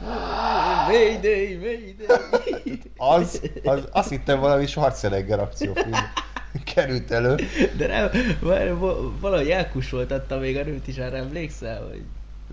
Mayday, 0.87 1.55
Mayday! 1.55 2.81
Az, 2.97 3.41
az, 3.63 3.83
azt 3.91 4.09
hittem 4.09 4.39
valami 4.39 4.65
Schwarzenegger 4.65 5.39
akciófilm 5.39 5.93
került 6.73 7.11
elő. 7.11 7.35
De 7.77 7.87
nem, 7.87 8.09
valahogy 9.19 9.49
elkusoltatta 9.49 10.37
még 10.37 10.57
a 10.57 10.63
nőt 10.63 10.87
is, 10.87 10.97
arra 10.97 11.17
emlékszel, 11.17 11.87
hogy 11.87 12.03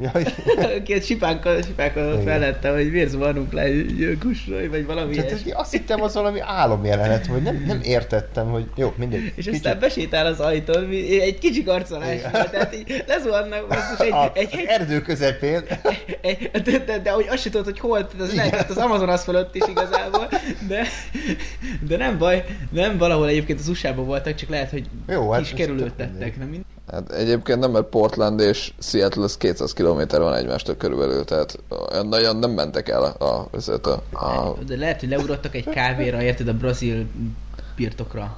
Jaj. 0.00 0.24
Két 0.84 1.04
sipánkkal, 1.04 1.62
sipánkkal 1.62 2.20
felette, 2.20 2.70
hogy 2.70 2.90
miért 2.90 3.08
zuhanunk 3.08 3.52
le 3.52 3.68
kussolj, 4.20 4.66
vagy 4.66 4.86
valami 4.86 5.14
Tehát, 5.14 5.30
ilyesmi. 5.30 5.50
Azt 5.50 5.72
hittem, 5.72 6.02
az 6.02 6.14
valami 6.14 6.40
álomjelenet, 6.40 7.26
vagy 7.26 7.42
nem, 7.42 7.64
nem 7.66 7.80
értettem, 7.96 8.46
hogy 8.46 8.66
jó, 8.74 8.94
mindegy. 8.96 9.32
És 9.34 9.44
kicsi... 9.44 9.56
aztán 9.56 9.78
besétál 9.78 10.26
az 10.26 10.40
ajtón, 10.40 10.90
egy 11.20 11.38
kicsi 11.38 11.62
karcolás, 11.62 12.20
tehát 12.30 12.74
így 12.74 13.04
lezuhannak 13.06 13.68
most 13.68 14.00
egy, 14.00 14.12
a, 14.12 14.30
egy, 14.34 14.48
egy, 14.52 14.64
erdő 14.66 15.00
közepén. 15.00 15.62
Egy, 16.20 16.50
de, 16.64 16.78
de, 16.78 16.98
de, 16.98 17.10
hogy 17.10 17.26
azt 17.28 17.42
sem 17.42 17.52
tudod, 17.52 17.66
hogy 17.66 17.78
hol, 17.78 18.08
az 18.18 18.34
lehet, 18.34 18.70
az 18.70 18.76
Amazonas 18.76 19.22
fölött 19.22 19.54
is 19.54 19.62
igazából, 19.68 20.28
de, 20.68 20.86
de 21.88 21.96
nem 21.96 22.18
baj, 22.18 22.44
nem 22.70 22.98
valahol 22.98 23.28
egyébként 23.28 23.58
az 23.58 23.68
USA-ban 23.68 24.06
voltak, 24.06 24.34
csak 24.34 24.48
lehet, 24.48 24.70
hogy 24.70 24.88
jó, 25.08 25.30
hát 25.30 25.42
kis 25.42 25.52
kerülőtettek, 25.52 26.38
nem 26.38 26.48
mind. 26.48 26.64
Hát 26.92 27.12
egyébként 27.12 27.58
nem, 27.58 27.70
mert 27.70 27.84
Portland 27.84 28.40
és 28.40 28.72
Seattle 28.78 29.22
az 29.22 29.36
200 29.36 29.72
km 29.72 30.00
van 30.08 30.34
egymástól 30.34 30.74
körülbelül, 30.74 31.24
tehát 31.24 31.58
nagyon 32.02 32.36
nem 32.36 32.50
mentek 32.50 32.88
el 32.88 33.02
a, 33.02 33.24
a, 33.24 33.48
a, 34.12 34.26
a... 34.26 34.56
De 34.66 34.76
lehet, 34.76 35.00
hogy 35.00 35.08
leugrottak 35.08 35.54
egy 35.54 35.68
kávéra, 35.68 36.22
érted, 36.22 36.48
a 36.48 36.54
brazil 36.54 37.06
birtokra. 37.76 38.36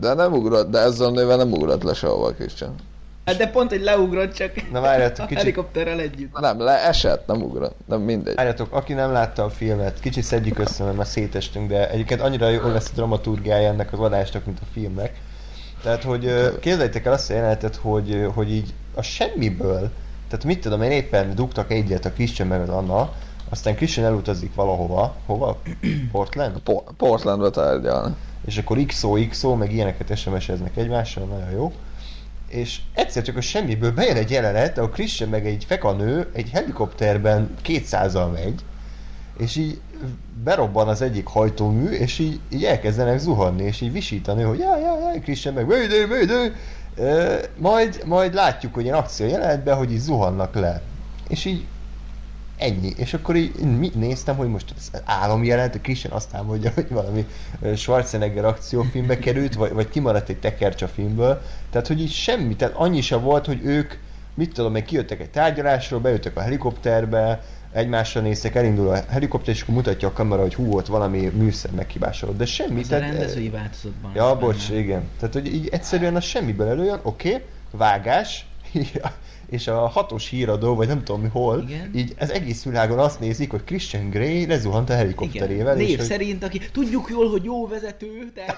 De 0.00 0.14
nem 0.14 0.32
ugrott, 0.32 0.70
de 0.70 0.78
ezzel 0.78 1.06
a 1.06 1.10
néven 1.10 1.38
nem 1.38 1.52
ugrott 1.52 1.82
le 1.82 1.94
sehova, 1.94 2.32
Christian. 2.32 2.74
Hát 3.24 3.36
de 3.36 3.48
pont, 3.48 3.70
hogy 3.70 3.82
leugrott 3.82 4.32
csak 4.32 4.70
Na 4.70 4.80
várjátok, 4.80 5.26
kicsit... 5.26 5.42
helikopterrel 5.42 6.00
együtt. 6.00 6.38
Nem, 6.40 6.60
leesett, 6.60 7.26
nem 7.26 7.42
ugrott, 7.42 7.76
nem 7.86 8.00
mindegy. 8.00 8.34
Várjátok, 8.34 8.72
aki 8.72 8.92
nem 8.92 9.12
látta 9.12 9.44
a 9.44 9.50
filmet, 9.50 10.00
kicsit 10.00 10.24
szedjük 10.24 10.58
össze, 10.58 10.84
mert 10.84 10.96
már 10.96 11.06
szétestünk, 11.06 11.68
de 11.68 11.90
egyébként 11.90 12.20
annyira 12.20 12.48
jó 12.48 12.68
lesz 12.68 12.88
a 12.88 12.94
dramaturgiája 12.94 13.68
ennek 13.68 13.92
az 13.92 13.98
adásnak, 13.98 14.44
mint 14.44 14.58
a 14.60 14.66
filmnek 14.72 15.20
tehát, 15.82 16.02
hogy 16.02 16.58
képzeljétek 16.60 17.04
el 17.06 17.12
azt 17.12 17.30
a 17.30 17.34
jelenetet, 17.34 17.76
hogy, 17.76 18.26
hogy 18.34 18.52
így 18.52 18.74
a 18.94 19.02
semmiből, 19.02 19.90
tehát 20.28 20.44
mit 20.44 20.60
tudom 20.60 20.82
én, 20.82 20.90
éppen 20.90 21.34
dugtak 21.34 21.70
egyet 21.70 22.04
a 22.04 22.12
Christian 22.12 22.48
meg 22.48 22.60
az 22.60 22.68
Anna, 22.68 23.12
aztán 23.48 23.74
Christian 23.74 24.06
elutazik 24.06 24.54
valahova, 24.54 25.16
hova? 25.26 25.60
Portland? 26.12 26.58
Po- 26.58 26.92
Portlandba 26.96 27.50
tárgyalni. 27.50 28.14
És 28.46 28.58
akkor 28.58 28.84
XO, 28.86 29.12
XO, 29.28 29.54
meg 29.54 29.72
ilyeneket 29.72 30.16
SMS-eznek 30.16 30.76
egymással, 30.76 31.24
nagyon 31.24 31.50
jó. 31.50 31.72
És 32.48 32.80
egyszer 32.92 33.22
csak 33.22 33.36
a 33.36 33.40
semmiből 33.40 33.92
bejön 33.92 34.16
egy 34.16 34.30
jelenet, 34.30 34.78
ahol 34.78 34.90
Christian 34.90 35.28
meg 35.28 35.46
egy 35.46 35.64
fekanő 35.64 36.30
egy 36.32 36.50
helikopterben 36.50 37.54
200-al 37.64 38.32
megy, 38.32 38.60
és 39.38 39.56
így 39.56 39.80
berobban 40.44 40.88
az 40.88 41.02
egyik 41.02 41.26
hajtómű, 41.26 41.88
és 41.88 42.18
így, 42.18 42.40
így 42.48 42.64
elkezdenek 42.64 43.18
zuhanni, 43.18 43.62
és 43.62 43.80
így 43.80 43.92
visítani, 43.92 44.42
hogy 44.42 44.58
jaj, 44.58 44.80
jaj, 44.80 45.00
jaj, 45.00 45.20
Christian 45.20 45.54
meg, 45.54 45.66
Mayday, 45.66 46.04
Mayday! 46.04 46.52
E, 46.96 47.40
majd, 47.56 48.02
majd 48.06 48.34
látjuk, 48.34 48.74
hogy 48.74 48.84
ilyen 48.84 48.96
akció 48.96 49.26
jelenetben, 49.26 49.76
hogy 49.76 49.92
így 49.92 49.98
zuhannak 49.98 50.54
le. 50.54 50.82
És 51.28 51.44
így 51.44 51.66
ennyi. 52.62 52.92
És 52.96 53.14
akkor 53.14 53.36
így 53.36 53.78
mit 53.78 53.94
néztem, 53.94 54.36
hogy 54.36 54.48
most 54.48 54.74
az 54.76 55.02
álom 55.04 55.44
jelent, 55.44 55.74
a 55.74 55.78
Christian 55.78 56.12
azt 56.12 56.42
mondja, 56.46 56.70
hogy 56.74 56.88
valami 56.88 57.26
Schwarzenegger 57.76 58.44
akciófilmbe 58.44 59.18
került, 59.18 59.54
vagy, 59.54 59.72
vagy 59.72 59.88
kimaradt 59.88 60.28
egy 60.28 60.38
tekercsa 60.38 60.88
filmből. 60.88 61.42
Tehát, 61.70 61.86
hogy 61.86 62.00
így 62.00 62.12
semmi, 62.12 62.56
tehát 62.56 62.74
annyi 62.74 63.00
sem 63.00 63.22
volt, 63.22 63.46
hogy 63.46 63.60
ők, 63.64 63.94
mit 64.34 64.52
tudom, 64.52 64.72
meg 64.72 64.84
kijöttek 64.84 65.20
egy 65.20 65.30
tárgyalásról, 65.30 66.00
bejöttek 66.00 66.36
a 66.36 66.40
helikopterbe, 66.40 67.42
egymásra 67.72 68.20
néztek, 68.20 68.54
elindul 68.54 68.88
a 68.88 69.04
helikopter, 69.08 69.54
és 69.54 69.62
akkor 69.62 69.74
mutatja 69.74 70.08
a 70.08 70.12
kamera, 70.12 70.42
hogy 70.42 70.54
hú, 70.54 70.76
ott 70.76 70.86
valami 70.86 71.30
műszer 71.34 71.70
meghibásodott, 71.70 72.36
de 72.36 72.46
semmi. 72.46 72.80
Az 72.80 72.88
tehát, 72.88 73.04
a 73.04 73.06
rendezői 73.06 73.48
változatban. 73.48 74.12
Ja, 74.14 74.38
bocs, 74.38 74.68
igen. 74.68 75.02
Tehát, 75.18 75.34
hogy 75.34 75.54
így 75.54 75.68
egyszerűen 75.68 76.16
az 76.16 76.24
semmiből 76.24 76.68
előjön, 76.68 77.00
oké, 77.02 77.28
okay, 77.28 77.42
vágás, 77.70 78.46
és 79.50 79.68
a 79.68 79.86
hatos 79.86 80.28
híradó, 80.28 80.74
vagy 80.74 80.88
nem 80.88 81.04
tudom 81.04 81.20
mi 81.20 81.28
hol, 81.28 81.64
Igen. 81.68 81.90
így 81.94 82.14
az 82.18 82.30
egész 82.30 82.62
világon 82.62 82.98
azt 82.98 83.20
nézik, 83.20 83.50
hogy 83.50 83.64
Christian 83.64 84.10
Grey 84.10 84.46
lezuhant 84.46 84.90
a 84.90 84.94
helikopterével. 84.94 85.74
Igen. 85.80 85.88
Név 85.88 86.00
és 86.00 86.04
szerint, 86.04 86.44
aki 86.44 86.60
tudjuk 86.72 87.08
jól, 87.10 87.30
hogy 87.30 87.44
jó 87.44 87.68
vezető, 87.68 88.32
ezt, 88.34 88.56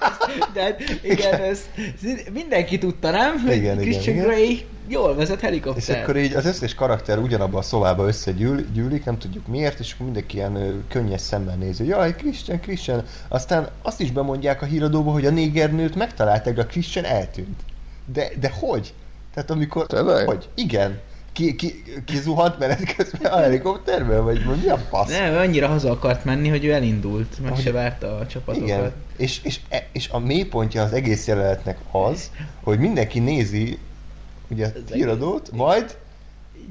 tehát 0.53 0.81
igen, 1.03 1.17
igen. 1.17 1.41
Ez, 1.41 1.69
mindenki 2.33 2.77
tudta, 2.77 3.11
nem? 3.11 3.47
Igen, 3.49 3.77
Christian 3.77 4.15
igen, 4.15 4.27
Grey 4.27 4.65
jól 4.87 5.15
vezet 5.15 5.39
helikopter. 5.39 5.97
És 5.97 6.01
akkor 6.01 6.17
így 6.17 6.33
az 6.33 6.45
összes 6.45 6.73
karakter 6.73 7.17
ugyanabban 7.17 7.59
a 7.59 7.63
szobába 7.63 8.07
összegyűlik, 8.07 9.05
nem 9.05 9.17
tudjuk 9.17 9.47
miért, 9.47 9.79
és 9.79 9.93
akkor 9.93 10.05
mindenki 10.05 10.35
ilyen 10.35 10.83
könnyes 10.87 11.21
szemmel 11.21 11.55
néző. 11.55 11.85
Jaj, 11.85 12.15
Christian, 12.15 12.59
Christian. 12.59 13.03
Aztán 13.27 13.69
azt 13.81 14.01
is 14.01 14.11
bemondják 14.11 14.61
a 14.61 14.65
híradóba, 14.65 15.11
hogy 15.11 15.25
a 15.25 15.31
négernőt 15.31 15.95
megtalálták, 15.95 16.53
de 16.53 16.61
a 16.61 16.65
Christian 16.65 17.05
eltűnt. 17.05 17.59
De, 18.05 18.27
de 18.39 18.51
hogy? 18.59 18.93
Tehát 19.35 19.49
amikor... 19.49 19.85
Tényleg? 19.85 20.25
Hogy? 20.25 20.49
Igen. 20.55 20.99
Ki, 21.33 21.55
ki, 21.55 21.83
ki 22.05 22.17
zuhant 22.17 22.59
menet 22.59 22.95
közben 22.95 23.31
a 23.31 23.37
helikopterből, 23.37 24.23
vagy 24.23 24.45
mi 24.63 24.69
a 24.69 24.77
fasz? 24.77 25.09
Nem, 25.09 25.35
annyira 25.35 25.67
haza 25.67 25.91
akart 25.91 26.25
menni, 26.25 26.49
hogy 26.49 26.65
ő 26.65 26.73
elindult, 26.73 27.39
meg 27.41 27.51
hogy... 27.51 27.61
se 27.61 27.71
várta 27.71 28.17
a 28.17 28.27
csapatokat. 28.27 28.67
Igen, 28.67 28.93
és, 29.17 29.39
és, 29.43 29.59
e- 29.69 29.87
és 29.91 30.09
a 30.09 30.19
mélypontja 30.19 30.83
az 30.83 30.93
egész 30.93 31.27
jelenetnek 31.27 31.77
az, 31.91 32.31
hogy 32.63 32.79
mindenki 32.79 33.19
nézi 33.19 33.79
ugye 34.47 34.65
a 34.65 34.93
híradót, 34.93 35.51
majd 35.51 35.97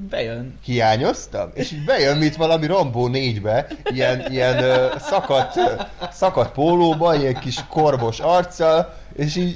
bejön. 0.09 0.59
Hiányoztam? 0.63 1.49
És 1.53 1.71
így 1.71 1.85
bejön, 1.85 2.17
mint 2.17 2.35
valami 2.35 2.65
Rambó 2.65 3.09
4-be, 3.13 3.67
ilyen, 3.83 4.31
ilyen 4.31 4.63
uh, 4.63 4.99
szakadt, 4.99 5.59
szakadt 6.11 6.53
pólóba, 6.53 7.15
ilyen 7.15 7.39
kis 7.39 7.59
korbos 7.69 8.19
arccal, 8.19 8.93
és 9.15 9.35
így 9.35 9.55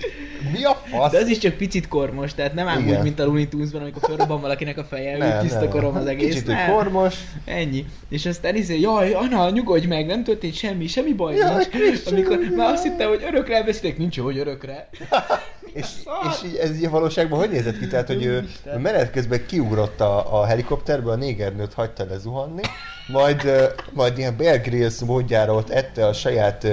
mi 0.52 0.64
a 0.64 0.82
fasz? 0.86 1.12
De 1.12 1.18
ez 1.18 1.28
is 1.28 1.38
csak 1.38 1.54
picit 1.54 1.88
kormos, 1.88 2.34
tehát 2.34 2.54
nem 2.54 2.68
ám 2.68 2.88
úgy, 2.88 3.02
mint 3.02 3.20
a 3.20 3.26
Looney 3.26 3.48
Tunes-ban, 3.48 3.82
amikor 3.82 4.02
fölrobban 4.02 4.42
valakinek 4.42 4.78
a 4.78 4.84
feje, 4.84 5.18
nem, 5.18 5.42
tiszta 5.42 5.60
nem. 5.60 5.70
korom 5.70 5.96
az 5.96 6.06
egész. 6.06 6.34
Kicsit 6.34 6.48
nem. 6.48 6.72
kormos. 6.72 7.16
Ennyi. 7.46 7.86
És 8.10 8.26
aztán 8.26 8.56
izé, 8.56 8.80
jaj, 8.80 9.14
Anna, 9.14 9.50
nyugodj 9.50 9.88
meg, 9.88 10.06
nem 10.06 10.24
történt 10.24 10.54
semmi, 10.54 10.88
semmi 10.88 11.14
baj 11.14 11.36
jaj, 11.36 11.54
nincs. 11.54 11.68
Christian. 11.68 12.16
Amikor 12.16 12.38
már 12.56 12.74
azt 12.74 12.84
hittem, 12.84 13.10
hogy 13.10 13.24
örökre 13.28 13.56
elbeszélek, 13.56 13.98
nincs 13.98 14.20
hogy 14.20 14.38
örökre. 14.38 14.90
és, 15.74 15.86
és 16.30 16.50
így, 16.50 16.56
ez 16.56 16.78
így 16.78 16.86
a 16.86 16.90
valóságban 16.90 17.40
hogy 17.40 17.50
nézett 17.50 17.80
ki? 17.80 17.88
Tehát, 17.88 18.08
hogy 18.08 18.26
ő 18.26 18.50
menet 18.82 19.12
közben 19.12 19.46
kiugrott 19.46 20.02
a, 20.02 20.40
a 20.40 20.46
helikopterből, 20.46 21.12
a 21.12 21.16
négernőt 21.16 21.74
hagyta 21.74 22.06
lezuhanni, 22.10 22.62
majd, 23.08 23.72
majd 23.94 24.18
ilyen 24.18 24.38
Bear 24.38 24.62
Grylls 24.62 25.00
módjára 25.00 25.54
ott 25.54 25.70
ette 25.70 26.06
a 26.06 26.14
saját 26.14 26.68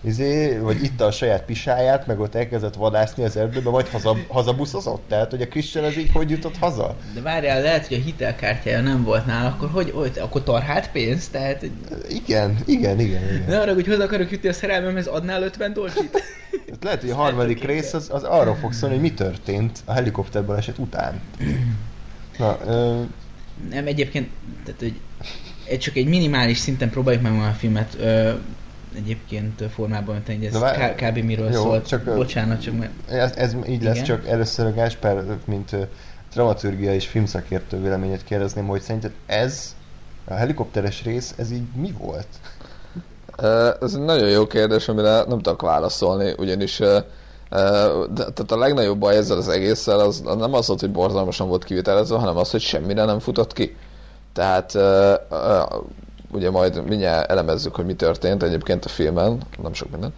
izé, 0.00 0.58
vagy 0.58 0.82
itta 0.82 1.04
a 1.04 1.10
saját 1.10 1.44
pisáját, 1.44 2.06
meg 2.06 2.20
ott 2.20 2.34
elkezdett 2.34 2.74
vadászni 2.74 3.24
az 3.24 3.36
erdőbe, 3.36 3.70
vagy 3.70 3.88
haza, 3.88 4.16
hazabuszozott? 4.28 5.02
Tehát, 5.08 5.30
hogy 5.30 5.42
a 5.42 5.48
Christian 5.48 5.84
az 5.84 5.96
így 5.96 6.10
hogy 6.12 6.30
jutott 6.30 6.56
haza? 6.56 6.96
De 7.14 7.20
várjál, 7.20 7.62
lehet, 7.62 7.86
hogy 7.86 7.96
a 7.96 8.04
hitelkártyája 8.04 8.80
nem 8.80 9.04
volt 9.04 9.26
nála, 9.26 9.48
akkor 9.48 9.68
hogy, 9.68 9.90
hogy 9.90 10.18
akkor 10.18 10.42
tarhált 10.42 10.90
pénzt? 10.90 11.32
Tehát, 11.32 11.62
igen, 12.08 12.58
igen, 12.64 13.00
igen, 13.00 13.22
igen. 13.22 13.44
Ne 13.48 13.60
arra, 13.60 13.74
hogy 13.74 13.86
hozzá 13.86 14.04
akarok 14.04 14.30
jutni 14.30 14.48
a 14.48 14.52
szerelmemhez, 14.52 15.06
adnál 15.06 15.42
50 15.42 15.72
dolcsit? 15.72 16.22
Hát 16.70 16.84
lehet, 16.84 17.00
hogy 17.00 17.10
a 17.10 17.14
harmadik 17.14 17.64
rész 17.64 17.92
az, 17.92 18.08
az 18.12 18.22
arról 18.22 18.54
fog 18.54 18.72
szólni, 18.72 18.94
hogy 18.94 19.04
mi 19.04 19.12
történt 19.12 19.78
a 19.84 19.92
helikopterből 19.92 20.56
eset 20.56 20.78
után. 20.78 21.20
Na, 22.38 22.58
ö... 22.66 23.02
Nem, 23.70 23.86
egyébként, 23.86 24.28
tehát, 24.64 24.80
hogy 24.80 25.78
csak 25.78 25.96
egy 25.96 26.06
minimális 26.06 26.58
szinten 26.58 26.90
próbáljuk 26.90 27.22
meg 27.22 27.32
a 27.32 27.52
filmet 27.58 27.96
ö, 28.00 28.32
egyébként 28.98 29.62
formában 29.74 30.14
önteni, 30.14 30.46
ez 30.46 30.58
vár... 30.58 30.94
kb. 30.94 31.18
miről 31.18 31.50
jó, 31.50 31.62
szólt. 31.62 31.86
Csak, 31.86 32.04
Bocsánat, 32.14 32.60
csak 32.60 32.78
mert... 32.78 32.92
Ez, 33.10 33.36
ez 33.36 33.56
így 33.68 33.82
lesz, 33.82 33.94
Igen? 33.94 34.06
csak 34.06 34.26
először 34.26 34.66
a 34.66 34.72
Gásper, 34.72 35.24
mint 35.44 35.76
dramaturgia 36.32 36.94
és 36.94 37.06
filmszakértő 37.06 37.80
véleményet 37.80 38.24
kérdezném, 38.24 38.66
hogy 38.66 38.80
szerinted 38.80 39.12
ez, 39.26 39.76
a 40.24 40.34
helikopteres 40.34 41.04
rész, 41.04 41.34
ez 41.36 41.50
így 41.50 41.66
mi 41.74 41.94
volt? 41.98 42.26
Ez 43.80 43.94
egy 43.94 44.02
nagyon 44.02 44.28
jó 44.28 44.46
kérdés, 44.46 44.88
amire 44.88 45.10
nem 45.10 45.40
tudok 45.40 45.62
válaszolni, 45.62 46.34
ugyanis 46.38 46.78
de, 46.78 48.08
tehát 48.14 48.50
a 48.50 48.58
legnagyobb 48.58 48.98
baj 48.98 49.16
ezzel 49.16 49.36
az 49.36 49.48
egésszel 49.48 49.98
az 49.98 50.20
nem 50.20 50.54
az 50.54 50.66
volt, 50.66 50.80
hogy 50.80 50.90
borzalmasan 50.90 51.48
volt 51.48 51.64
kivitelezve, 51.64 52.18
hanem 52.18 52.36
az, 52.36 52.50
hogy 52.50 52.60
semmire 52.60 53.04
nem 53.04 53.18
futott 53.18 53.52
ki. 53.52 53.76
Tehát 54.32 54.72
ugye 56.30 56.50
majd 56.50 56.84
mindjárt 56.88 57.30
elemezzük, 57.30 57.74
hogy 57.74 57.84
mi 57.84 57.94
történt 57.94 58.42
egyébként 58.42 58.84
a 58.84 58.88
filmen, 58.88 59.40
nem 59.62 59.72
sok 59.72 59.90
minden, 59.90 60.14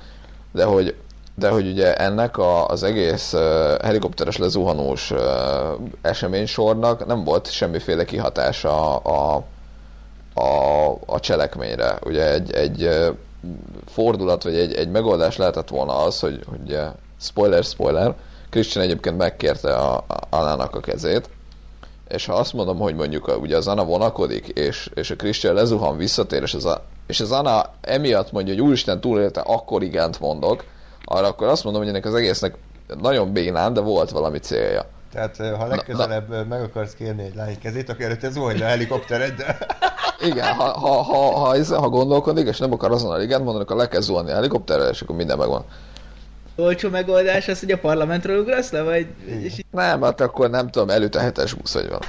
de 0.52 0.64
hogy, 0.64 0.94
de 1.34 1.48
hogy 1.48 1.66
ugye 1.66 1.96
ennek 1.96 2.38
a, 2.38 2.68
az 2.68 2.82
egész 2.82 3.32
uh, 3.32 3.40
helikopteres 3.82 4.36
lezuhanós 4.36 5.10
uh, 5.10 5.18
eseménysornak 6.02 7.06
nem 7.06 7.24
volt 7.24 7.50
semmiféle 7.50 8.04
kihatása 8.04 8.96
a, 8.96 9.44
a, 10.34 10.88
a 11.06 11.20
cselekményre. 11.20 11.98
Ugye 12.04 12.32
egy, 12.32 12.52
egy 12.52 12.82
uh, 12.82 13.06
fordulat, 13.86 14.42
vagy 14.42 14.54
egy, 14.54 14.74
egy 14.74 14.90
megoldás 14.90 15.36
lehetett 15.36 15.68
volna 15.68 15.96
az, 15.96 16.20
hogy, 16.20 16.44
hogy 16.48 16.78
spoiler, 17.20 17.64
spoiler, 17.64 18.14
Christian 18.50 18.84
egyébként 18.84 19.16
megkérte 19.16 19.74
a, 19.74 19.96
a 19.96 20.16
Alának 20.30 20.74
a 20.74 20.80
kezét, 20.80 21.28
és 22.10 22.26
ha 22.26 22.34
azt 22.34 22.52
mondom, 22.52 22.78
hogy 22.78 22.94
mondjuk 22.94 23.28
a, 23.28 23.36
ugye 23.36 23.56
az 23.56 23.68
Anna 23.68 23.84
vonakodik, 23.84 24.48
és, 24.48 24.90
és 24.94 25.10
a 25.10 25.16
Christian 25.16 25.54
lezuhan, 25.54 25.96
visszatér, 25.96 26.42
és 26.42 26.54
az, 26.54 26.64
a, 26.64 26.84
és 27.06 27.20
az 27.20 27.32
Anna 27.32 27.64
emiatt 27.80 28.32
mondja, 28.32 28.54
hogy 28.54 28.62
úristen 28.62 29.00
túlélte, 29.00 29.40
akkor 29.40 29.82
igent 29.82 30.20
mondok, 30.20 30.64
arra 31.04 31.26
akkor 31.26 31.48
azt 31.48 31.64
mondom, 31.64 31.82
hogy 31.82 31.90
ennek 31.90 32.04
az 32.04 32.14
egésznek 32.14 32.54
nagyon 33.00 33.32
bénán, 33.32 33.72
de 33.72 33.80
volt 33.80 34.10
valami 34.10 34.38
célja. 34.38 34.84
Tehát 35.12 35.36
ha 35.36 35.66
legközelebb 35.66 36.28
na, 36.28 36.36
na. 36.36 36.44
meg 36.44 36.62
akarsz 36.62 36.94
kérni 36.94 37.22
egy 37.22 37.34
lány 37.34 37.58
kezét, 37.58 37.88
akkor 37.88 38.04
előtte 38.04 38.30
zuhanj 38.30 38.60
a 38.60 38.64
helikoptered, 38.64 39.34
de... 39.34 39.58
Igen, 40.30 40.54
ha, 40.54 40.64
ha, 40.64 41.02
ha, 41.02 41.30
ha, 41.30 41.80
ha 41.80 41.88
gondolkodik, 41.88 42.46
és 42.48 42.58
nem 42.58 42.72
akar 42.72 42.90
azonnal 42.90 43.20
igent 43.20 43.44
mondani, 43.44 43.64
akkor 43.64 43.76
le 43.76 43.88
kell 43.88 44.00
zuhanni 44.00 44.30
a 44.30 44.34
helikopterre, 44.34 44.88
és 44.88 45.00
akkor 45.00 45.16
minden 45.16 45.38
megvan 45.38 45.64
olcsó 46.56 46.88
megoldás 46.88 47.48
az, 47.48 47.60
hogy 47.60 47.70
a 47.70 47.78
parlamentről 47.78 48.40
ugrasz 48.40 48.70
le, 48.70 48.82
vagy... 48.82 49.06
És... 49.42 49.64
Nem, 49.70 50.02
hát 50.02 50.20
akkor 50.20 50.50
nem 50.50 50.70
tudom, 50.70 50.90
előtt 50.90 51.14
a 51.14 51.20
hetes 51.20 51.54
busz, 51.54 51.74
vagy 51.74 51.88
van. 51.88 52.00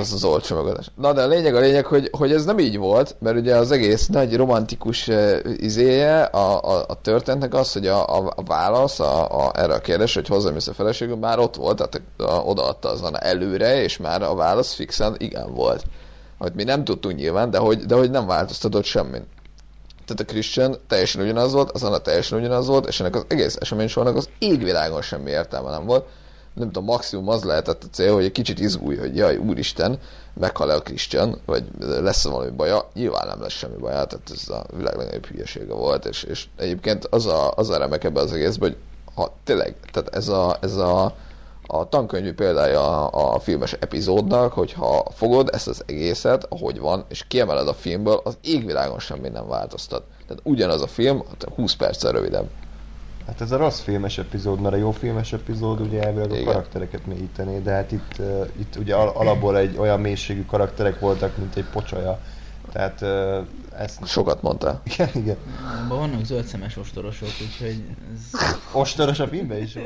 Az 0.00 0.12
az 0.12 0.24
olcsó 0.24 0.56
megoldás. 0.56 0.86
Na 0.96 1.12
de 1.12 1.22
a 1.22 1.26
lényeg 1.26 1.54
a 1.54 1.60
lényeg, 1.60 1.86
hogy, 1.86 2.08
hogy 2.12 2.32
ez 2.32 2.44
nem 2.44 2.58
így 2.58 2.76
volt, 2.76 3.16
mert 3.18 3.36
ugye 3.36 3.56
az 3.56 3.70
egész 3.70 4.06
nagy 4.06 4.36
romantikus 4.36 5.08
uh, 5.08 5.38
izéje 5.56 6.22
a, 6.22 6.74
a, 6.74 6.84
a 6.88 7.00
történetnek 7.00 7.54
az, 7.54 7.72
hogy 7.72 7.86
a, 7.86 8.06
a, 8.18 8.32
a 8.36 8.42
válasz 8.42 9.00
a, 9.00 9.46
a, 9.46 9.52
erre 9.54 9.74
a 9.74 9.80
kérdés, 9.80 10.14
hogy 10.14 10.28
hozzám 10.28 10.56
a 10.56 10.72
feleségem, 10.72 11.18
már 11.18 11.38
ott 11.38 11.56
volt, 11.56 11.76
tehát 11.76 12.00
a, 12.16 12.44
odaadta 12.44 12.88
azon 12.88 13.20
előre, 13.20 13.82
és 13.82 13.96
már 13.96 14.22
a 14.22 14.34
válasz 14.34 14.74
fixen 14.74 15.14
igen 15.18 15.54
volt. 15.54 15.84
Hogy 16.38 16.52
mi 16.54 16.64
nem 16.64 16.84
tudtunk 16.84 17.16
nyilván, 17.16 17.50
de 17.50 17.58
hogy, 17.58 17.78
de 17.78 17.94
hogy 17.94 18.10
nem 18.10 18.26
változtatott 18.26 18.84
semmit 18.84 19.24
tehát 20.04 20.20
a 20.20 20.24
Christian 20.24 20.76
teljesen 20.88 21.22
ugyanaz 21.22 21.52
volt, 21.52 21.70
az 21.70 21.82
Anna 21.82 21.98
teljesen 21.98 22.38
ugyanaz 22.38 22.66
volt, 22.66 22.86
és 22.86 23.00
ennek 23.00 23.16
az 23.16 23.24
egész 23.28 23.56
eseménysornak 23.60 24.16
az 24.16 24.28
égvilágon 24.38 25.02
semmi 25.02 25.30
értelme 25.30 25.70
nem 25.70 25.86
volt. 25.86 26.06
Nem 26.54 26.66
tudom, 26.66 26.84
maximum 26.84 27.28
az 27.28 27.44
lehetett 27.44 27.82
a 27.84 27.86
cél, 27.92 28.14
hogy 28.14 28.24
egy 28.24 28.32
kicsit 28.32 28.60
izgulj, 28.60 28.96
hogy 28.96 29.16
jaj, 29.16 29.36
úristen, 29.36 29.98
meghal-e 30.34 30.74
a 30.74 30.82
Christian, 30.82 31.40
vagy 31.46 31.64
lesz 31.78 32.24
valami 32.24 32.50
baja, 32.50 32.90
nyilván 32.94 33.26
nem 33.26 33.40
lesz 33.40 33.52
semmi 33.52 33.76
baja, 33.76 34.04
tehát 34.04 34.30
ez 34.30 34.48
a 34.48 34.64
világ 34.76 34.96
legnagyobb 34.96 35.26
hülyesége 35.26 35.74
volt, 35.74 36.04
és, 36.04 36.22
és 36.22 36.46
egyébként 36.56 37.04
az 37.04 37.26
a, 37.26 37.52
az 37.56 37.70
a 37.70 37.78
remek 37.78 38.04
ebben 38.04 38.22
az 38.22 38.32
egészben, 38.32 38.68
hogy 38.68 38.78
ha 39.14 39.34
tényleg, 39.44 39.76
tehát 39.92 40.14
ez 40.14 40.28
a, 40.28 40.56
ez 40.60 40.76
a 40.76 41.14
a 41.66 41.88
tankönyvű 41.88 42.32
példája 42.32 43.08
a, 43.08 43.34
a 43.34 43.38
filmes 43.38 43.72
epizódnak, 43.72 44.52
hogyha 44.52 45.04
fogod 45.10 45.48
ezt 45.52 45.68
az 45.68 45.82
egészet, 45.86 46.44
ahogy 46.48 46.78
van, 46.78 47.04
és 47.08 47.26
kiemeled 47.26 47.68
a 47.68 47.74
filmből, 47.74 48.20
az 48.24 48.38
égvilágon 48.42 48.98
semmi 48.98 49.28
nem 49.28 49.48
változtat. 49.48 50.06
Tehát 50.26 50.42
ugyanaz 50.44 50.82
a 50.82 50.86
film, 50.86 51.22
20 51.54 51.74
perccel 51.74 52.12
rövidebb. 52.12 52.50
Hát 53.26 53.40
ez 53.40 53.50
a 53.50 53.56
rossz 53.56 53.80
filmes 53.80 54.18
epizód, 54.18 54.60
mert 54.60 54.74
a 54.74 54.78
jó 54.78 54.90
filmes 54.90 55.32
epizód 55.32 55.80
ugye 55.80 56.02
elvileg 56.02 56.30
a 56.30 56.44
karaktereket 56.44 57.06
mélyítené, 57.06 57.58
de 57.58 57.70
hát 57.70 57.92
itt, 57.92 58.14
uh, 58.18 58.46
itt 58.56 58.76
ugye 58.76 58.94
al- 58.94 59.16
alapból 59.16 59.58
egy 59.58 59.76
olyan 59.76 60.00
mélységű 60.00 60.44
karakterek 60.44 60.98
voltak, 60.98 61.36
mint 61.36 61.56
egy 61.56 61.68
pocsolya 61.68 62.20
Tehát 62.74 63.02
ö, 63.02 63.40
ezt... 63.78 64.06
Sokat 64.06 64.42
mondtál. 64.42 64.80
Igen, 64.84 65.08
igen. 65.14 65.36
Abban 65.84 65.98
vannak 65.98 66.24
zöld 66.24 66.44
szemes 66.44 66.76
ostorosok, 66.76 67.28
úgyhogy 67.28 67.82
ez... 68.14 68.40
Ostoros 68.72 69.18
a 69.18 69.28
filmben 69.28 69.62
is. 69.62 69.78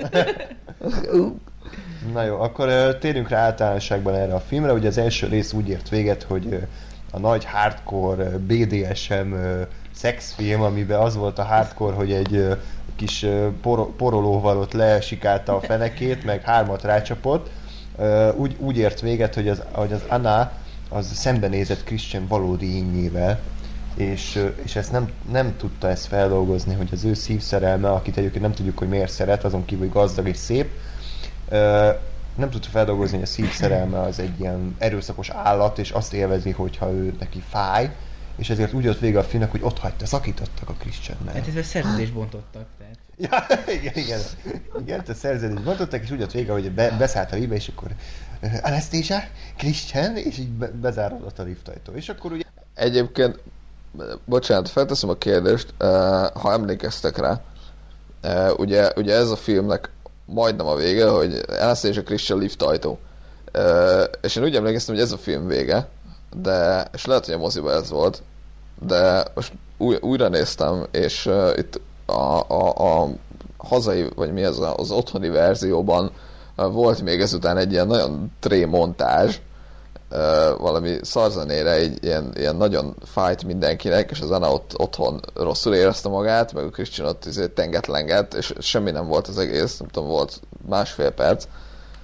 Na 2.13 2.23
jó, 2.25 2.41
akkor 2.41 2.69
ö, 2.69 2.99
térjünk 2.99 3.29
rá 3.29 3.39
általánosságban 3.39 4.15
erre 4.15 4.35
a 4.35 4.41
filmre. 4.41 4.73
Ugye 4.73 4.89
az 4.89 4.99
első 4.99 5.27
rész 5.27 5.53
úgy 5.53 5.69
ért 5.69 5.89
véget, 5.89 6.23
hogy 6.23 6.47
ö, 6.51 6.57
a 7.11 7.19
nagy 7.19 7.45
hardcore 7.45 8.25
ö, 8.25 8.39
BDSM 8.39 9.33
ö, 9.33 9.63
szexfilm, 9.95 10.63
amiben 10.63 11.01
az 11.01 11.17
volt 11.17 11.39
a 11.39 11.45
hardcore, 11.45 11.95
hogy 11.95 12.13
egy 12.13 12.35
ö, 12.35 12.53
kis 12.97 13.23
ö, 13.23 13.49
por- 13.63 13.97
porolóval 13.97 14.59
ott 14.59 14.73
lesikálta 14.73 15.57
a 15.57 15.61
fenekét, 15.61 16.25
meg 16.25 16.43
hármat 16.43 16.83
rácsapott. 16.83 17.51
Ö, 17.99 18.33
úgy, 18.33 18.57
úgy 18.59 18.77
ért 18.77 19.01
véget, 19.01 19.35
hogy 19.35 19.49
az, 19.49 19.63
hogy 19.73 19.93
az 19.93 20.03
Anna 20.09 20.51
az 20.89 21.07
szembenézett 21.15 21.85
Christian 21.85 22.27
valódi 22.27 22.77
ínyével, 22.77 23.41
és, 23.95 24.45
és 24.65 24.77
ezt 24.77 24.93
nem, 24.93 25.11
nem 25.31 25.57
tudta 25.57 25.89
ezt 25.89 26.07
feldolgozni, 26.07 26.75
hogy 26.75 26.89
az 26.93 27.05
ő 27.05 27.15
szívszerelme, 27.15 27.91
akit 27.91 28.17
egyébként 28.17 28.43
nem 28.43 28.55
tudjuk, 28.55 28.79
hogy 28.79 28.89
miért 28.89 29.13
szeret, 29.13 29.45
azon 29.45 29.65
kívül, 29.65 29.85
hogy 29.85 29.95
gazdag 29.95 30.29
és 30.29 30.37
szép, 30.37 30.71
nem 32.39 32.51
tudta 32.51 32.69
feldolgozni, 32.69 33.15
hogy 33.15 33.27
a 33.27 33.31
szívszerelme 33.31 34.01
az 34.01 34.19
egy 34.19 34.41
ilyen 34.41 34.75
erőszakos 34.79 35.29
állat, 35.31 35.79
és 35.79 35.91
azt 35.91 36.13
élvezi, 36.13 36.51
hogyha 36.51 36.91
ő 36.91 37.15
neki 37.19 37.43
fáj, 37.49 37.91
és 38.37 38.51
ezért 38.51 38.73
úgy 38.73 38.85
jött 38.85 38.99
vége 38.99 39.19
a 39.19 39.23
filmnek, 39.23 39.51
hogy 39.51 39.63
ott 39.63 39.79
hagyta, 39.79 40.07
szakítottak 40.07 40.69
a 40.69 40.73
Christiannel. 40.73 41.35
Hát 41.35 41.49
ezzel 41.49 41.63
szerződést 41.63 42.13
bontottak, 42.13 42.67
tehát... 42.79 42.97
Ja, 43.17 43.47
igen, 43.81 43.93
igen. 43.95 44.21
Igen, 44.81 45.03
a 45.09 45.15
szerződést 45.15 45.63
bontottak, 45.63 46.03
és 46.03 46.11
úgy 46.11 46.21
jött 46.21 46.33
vége, 46.33 46.53
hogy 46.53 46.71
be, 46.71 46.91
beszállt 46.91 47.33
a 47.33 47.37
liftbe, 47.37 47.55
és 47.55 47.69
akkor 47.69 47.91
Anastasia, 48.63 49.23
Christian, 49.57 50.17
és 50.17 50.39
így 50.39 50.49
be, 50.49 50.67
bezárodott 50.67 51.39
a 51.39 51.43
liftajtó. 51.43 51.93
És 51.93 52.09
akkor 52.09 52.33
ugye 52.33 52.45
Egyébként, 52.75 53.39
bocsánat, 54.25 54.69
felteszem 54.69 55.09
a 55.09 55.15
kérdést, 55.15 55.75
eh, 55.79 55.89
ha 56.27 56.53
emlékeztek 56.53 57.17
rá, 57.17 57.41
eh, 58.21 58.59
ugye, 58.59 58.93
ugye 58.97 59.15
ez 59.15 59.31
a 59.31 59.37
filmnek 59.37 59.91
majdnem 60.25 60.67
a 60.67 60.75
vége, 60.75 61.09
hogy 61.09 61.41
Anastasia 61.49 62.03
Christian 62.03 62.39
lift 62.39 62.63
ajtó. 62.63 62.99
Eh, 63.53 64.05
És 64.21 64.37
én 64.37 64.43
úgy 64.43 64.57
emlékeztem, 64.57 64.95
hogy 64.95 65.05
ez 65.05 65.13
a 65.13 65.19
film 65.19 65.47
vége, 65.47 65.89
de, 66.37 66.87
és 66.93 67.05
lehet, 67.05 67.25
hogy 67.25 67.35
a 67.35 67.39
moziba 67.39 67.73
ez 67.73 67.91
volt, 67.91 68.23
de 68.81 69.25
most 69.35 69.53
új, 69.77 69.97
újra 70.01 70.29
néztem, 70.29 70.87
és 70.91 71.27
uh, 71.27 71.53
itt 71.57 71.81
a, 72.07 72.45
a, 72.49 73.03
a 73.03 73.09
hazai, 73.57 74.09
vagy 74.15 74.33
mi 74.33 74.43
ez, 74.43 74.59
az 74.77 74.91
otthoni 74.91 75.29
verzióban 75.29 76.11
volt 76.67 77.03
még 77.03 77.21
ezután 77.21 77.57
egy 77.57 77.73
ilyen 77.73 77.87
nagyon 77.87 78.33
tré 78.41 78.65
montázs, 78.65 79.37
uh, 80.11 80.59
valami 80.59 80.99
szarzenére 81.03 81.73
egy 81.73 82.05
ilyen, 82.05 82.33
ilyen 82.35 82.57
nagyon 82.57 82.95
fájt 83.05 83.45
mindenkinek, 83.45 84.11
és 84.11 84.21
az 84.21 84.31
Anna 84.31 84.53
ott 84.53 84.73
otthon 84.77 85.21
rosszul 85.35 85.75
érezte 85.75 86.09
magát, 86.09 86.53
meg 86.53 86.65
a 86.65 86.71
Christian 86.71 87.09
ott 87.09 87.25
izé 87.25 87.47
tenget-lenget, 87.47 88.35
és 88.35 88.55
semmi 88.59 88.91
nem 88.91 89.07
volt 89.07 89.29
az 89.29 89.39
egész, 89.39 89.79
nem 89.79 89.89
tudom, 89.89 90.09
volt 90.09 90.41
másfél 90.69 91.11
perc. 91.11 91.45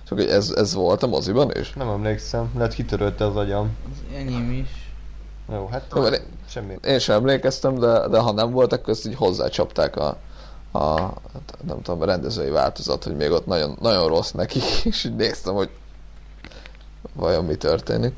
Csak 0.09 0.19
hogy 0.19 0.29
ez, 0.29 0.51
ez 0.51 0.75
volt 0.75 1.03
a 1.03 1.07
moziban 1.07 1.51
is? 1.61 1.73
nem 1.73 1.88
emlékszem, 1.88 2.51
lehet 2.57 2.75
kitörölte 2.75 3.27
az 3.27 3.37
agyam. 3.37 3.77
Az 3.90 4.17
enyém 4.17 4.51
is. 4.51 4.93
Jó, 5.53 5.69
hát 5.71 5.85
Jó, 5.95 6.03
mert 6.03 6.23
semmi. 6.49 6.79
Én 6.85 6.99
sem 6.99 7.17
emlékeztem, 7.17 7.79
de, 7.79 8.09
de 8.09 8.19
ha 8.19 8.33
nem 8.33 8.51
volt, 8.51 8.73
akkor 8.73 8.88
ezt 8.88 9.07
így 9.07 9.14
hozzácsapták 9.14 9.97
a, 9.97 10.17
a 10.75 11.13
nem 11.67 11.83
tudom, 11.83 12.03
a 12.03 12.05
rendezői 12.05 12.51
változat, 12.51 13.05
hogy 13.05 13.17
még 13.17 13.31
ott 13.31 13.47
nagyon, 13.47 13.77
nagyon 13.81 14.09
rossz 14.09 14.31
neki, 14.31 14.59
és 14.85 15.05
így 15.05 15.17
néztem, 15.17 15.55
hogy 15.55 15.71
vajon 17.13 17.45
mi 17.45 17.55
történik. 17.55 18.13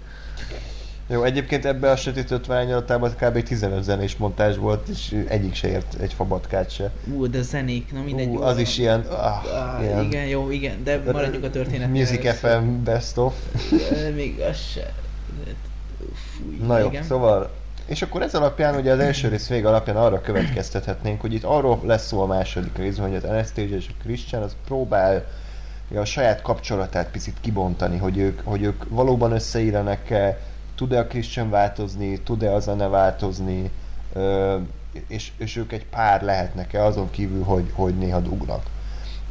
Jó, 1.09 1.23
egyébként 1.23 1.64
ebbe 1.64 1.90
a 1.90 1.97
sötét 1.97 2.31
ötvány 2.31 2.75
kb. 3.21 3.42
15 3.42 3.83
zenés 3.83 4.16
montázs 4.16 4.57
volt, 4.57 4.88
és 4.88 5.25
egyik 5.29 5.55
se 5.55 5.69
ért 5.69 5.95
egy 6.01 6.12
fabatkát 6.12 6.71
se. 6.71 6.90
Ú, 7.14 7.27
de 7.27 7.42
zenék, 7.42 7.92
na 7.92 8.03
mindegy. 8.03 8.29
Ú, 8.29 8.42
az 8.42 8.59
is 8.59 8.79
ilyen, 8.79 9.01
ah, 9.01 9.45
Ah, 9.45 9.83
ilyen 9.83 10.05
Igen, 10.05 10.27
jó, 10.27 10.51
igen, 10.51 10.85
de 10.85 11.03
maradjunk 11.12 11.45
a 11.45 11.51
történetnél. 11.51 12.01
Music 12.01 12.25
először. 12.25 12.61
FM 12.61 12.83
best 12.85 13.19
of. 13.19 13.35
Még 14.14 14.40
az 14.40 14.57
se. 14.57 14.92
Fúj, 16.14 16.57
Na 16.66 16.79
jó, 16.79 16.87
igen. 16.87 17.03
szóval 17.03 17.51
és 17.87 18.03
akkor 18.03 18.22
ez 18.22 18.35
alapján, 18.35 18.75
ugye 18.75 18.92
az 18.92 18.99
első 18.99 19.29
rész 19.29 19.49
vége 19.49 19.68
alapján 19.68 19.96
arra 19.96 20.20
következtethetnénk, 20.20 21.20
hogy 21.20 21.33
itt 21.33 21.44
arról 21.44 21.81
lesz 21.85 22.07
szó 22.07 22.20
a 22.20 22.27
második 22.27 22.77
részben, 22.77 23.07
hogy 23.07 23.16
az 23.16 23.25
Anastasia 23.25 23.77
és 23.77 23.88
a 23.88 24.03
Christian 24.03 24.42
az 24.42 24.57
próbál 24.66 25.25
a 25.94 26.05
saját 26.05 26.42
kapcsolatát 26.42 27.11
picit 27.11 27.37
kibontani, 27.40 27.96
hogy 27.96 28.18
ők, 28.18 28.40
hogy 28.44 28.62
ők 28.62 28.85
valóban 28.88 29.33
összeillenek-e, 29.33 30.38
tud-e 30.75 30.99
a 30.99 31.07
Christian 31.07 31.51
változni, 31.51 32.20
tud-e 32.20 32.53
az 32.53 32.68
Anna 32.68 32.88
változni, 32.88 33.70
és, 35.09 35.33
és 35.37 35.57
ők 35.57 35.72
egy 35.72 35.87
pár 35.87 36.22
lehetnek-e 36.22 36.85
azon 36.85 37.11
kívül, 37.11 37.42
hogy, 37.42 37.70
hogy 37.75 37.99
néha 37.99 38.20
dugnak. 38.20 38.62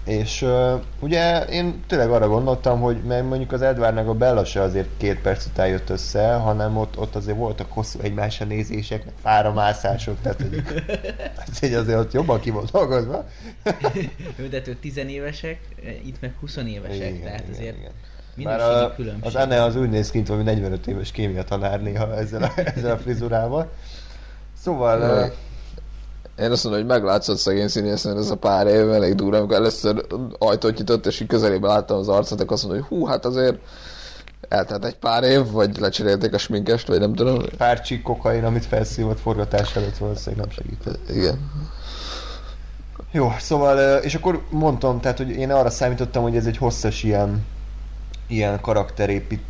És 0.05 0.41
uh, 0.41 0.81
ugye 0.99 1.43
én 1.43 1.83
tényleg 1.87 2.09
arra 2.09 2.27
gondoltam, 2.27 2.81
hogy 2.81 3.03
mert 3.03 3.27
mondjuk 3.27 3.51
az 3.51 3.61
Edwardnak 3.61 4.07
a 4.07 4.13
Bella 4.13 4.45
se 4.45 4.61
azért 4.61 4.89
két 4.97 5.21
perc 5.21 5.45
után 5.45 5.67
jött 5.67 5.89
össze, 5.89 6.33
hanem 6.33 6.77
ott, 6.77 6.97
ott 6.97 7.15
azért 7.15 7.37
voltak 7.37 7.71
hosszú 7.71 7.99
egymásra 7.99 8.45
nézések, 8.45 9.05
meg 9.05 9.13
fáramászások, 9.21 10.17
tehát 10.21 10.41
hogy, 10.41 10.63
ez 11.47 11.63
így 11.69 11.73
azért 11.73 11.99
ott 11.99 12.13
jobban 12.13 12.39
ki 12.39 12.49
volt 12.49 12.71
dolgozva. 12.71 13.25
Ő, 14.35 14.47
de 14.47 14.61
ők 14.67 14.79
tizenévesek, 14.79 15.59
itt 16.05 16.21
meg 16.21 16.33
20 16.39 16.55
évesek, 16.55 17.23
tehát 17.23 17.43
azért 17.51 17.75
Bár 18.35 18.57
minőségi 18.59 18.83
a, 18.83 18.93
különbség. 18.95 19.25
az 19.25 19.35
Anne 19.35 19.63
az 19.63 19.75
úgy 19.75 19.89
néz 19.89 20.11
ki, 20.11 20.17
mint 20.17 20.29
valami 20.29 20.45
45 20.45 20.87
éves 20.87 21.11
kémia 21.11 21.43
tanár 21.43 21.81
néha 21.81 22.15
ezzel 22.15 22.43
a, 22.43 22.51
ezzel 22.75 22.91
a 22.91 22.97
frizurával. 22.97 23.71
Szóval... 24.57 25.33
Én 26.39 26.51
azt 26.51 26.63
mondom, 26.63 26.81
hogy 26.81 26.91
meglátszott 26.91 27.37
szegény 27.37 27.67
színészen 27.67 28.17
ez 28.17 28.29
a 28.29 28.35
pár 28.35 28.67
év, 28.67 28.89
elég 28.89 29.15
durva, 29.15 29.37
amikor 29.37 29.55
először 29.55 30.05
ajtót 30.37 30.77
nyitott, 30.77 31.05
és 31.05 31.19
így 31.19 31.27
közelében 31.27 31.69
láttam 31.69 31.97
az 31.97 32.07
arcát, 32.07 32.39
akkor 32.39 32.53
azt 32.53 32.63
mondom, 32.63 32.81
hogy 32.81 32.97
hú, 32.97 33.05
hát 33.05 33.25
azért 33.25 33.57
eltelt 34.49 34.85
egy 34.85 34.95
pár 34.95 35.23
év, 35.23 35.51
vagy 35.51 35.77
lecserélték 35.77 36.33
a 36.33 36.37
sminkest, 36.37 36.87
vagy 36.87 36.99
nem 36.99 37.13
tudom. 37.13 37.41
pár 37.57 37.81
csík 37.81 38.01
kokain, 38.01 38.43
amit 38.43 38.65
felszívott 38.65 39.19
forgatás 39.19 39.75
előtt 39.75 39.97
valószínűleg 39.97 40.45
nem 40.45 40.55
segített. 40.55 41.09
Igen. 41.09 41.51
Jó, 43.11 43.33
szóval, 43.39 43.97
és 43.97 44.15
akkor 44.15 44.41
mondtam, 44.49 44.99
tehát, 44.99 45.17
hogy 45.17 45.29
én 45.29 45.51
arra 45.51 45.69
számítottam, 45.69 46.23
hogy 46.23 46.35
ez 46.35 46.45
egy 46.45 46.57
hosszas 46.57 47.03
ilyen, 47.03 47.45
ilyen 48.27 48.61
karakterépít, 48.61 49.43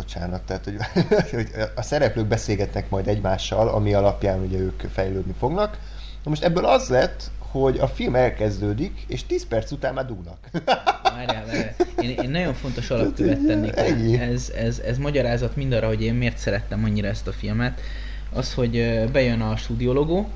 bocsánat, 0.00 0.42
tehát, 0.42 0.64
hogy, 0.64 0.76
hogy 1.36 1.50
a 1.74 1.82
szereplők 1.82 2.26
beszélgetnek 2.26 2.90
majd 2.90 3.08
egymással, 3.08 3.68
ami 3.68 3.94
alapján 3.94 4.40
ugye 4.40 4.58
ők 4.58 4.80
fejlődni 4.92 5.34
fognak. 5.38 5.78
Na 6.24 6.30
most 6.30 6.42
ebből 6.42 6.64
az 6.64 6.88
lett, 6.88 7.30
hogy 7.38 7.78
a 7.78 7.88
film 7.88 8.14
elkezdődik, 8.14 9.04
és 9.06 9.26
10 9.26 9.46
perc 9.46 9.70
után 9.70 9.94
már 9.94 10.06
dugnak. 10.06 10.38
Várjál, 11.16 11.44
várjál. 11.46 11.74
Én, 12.00 12.10
én 12.10 12.30
nagyon 12.30 12.54
fontos 12.54 12.90
alapkövet 12.90 13.46
tennék. 13.46 13.76
Ez, 14.18 14.52
ez, 14.56 14.78
ez 14.78 14.98
magyarázat 14.98 15.56
mindarra, 15.56 15.86
hogy 15.86 16.02
én 16.02 16.14
miért 16.14 16.38
szerettem 16.38 16.84
annyira 16.84 17.08
ezt 17.08 17.26
a 17.26 17.32
filmet. 17.32 17.80
Az, 18.32 18.54
hogy 18.54 19.04
bejön 19.12 19.40
a 19.40 19.56
stúdiologó, 19.56 20.28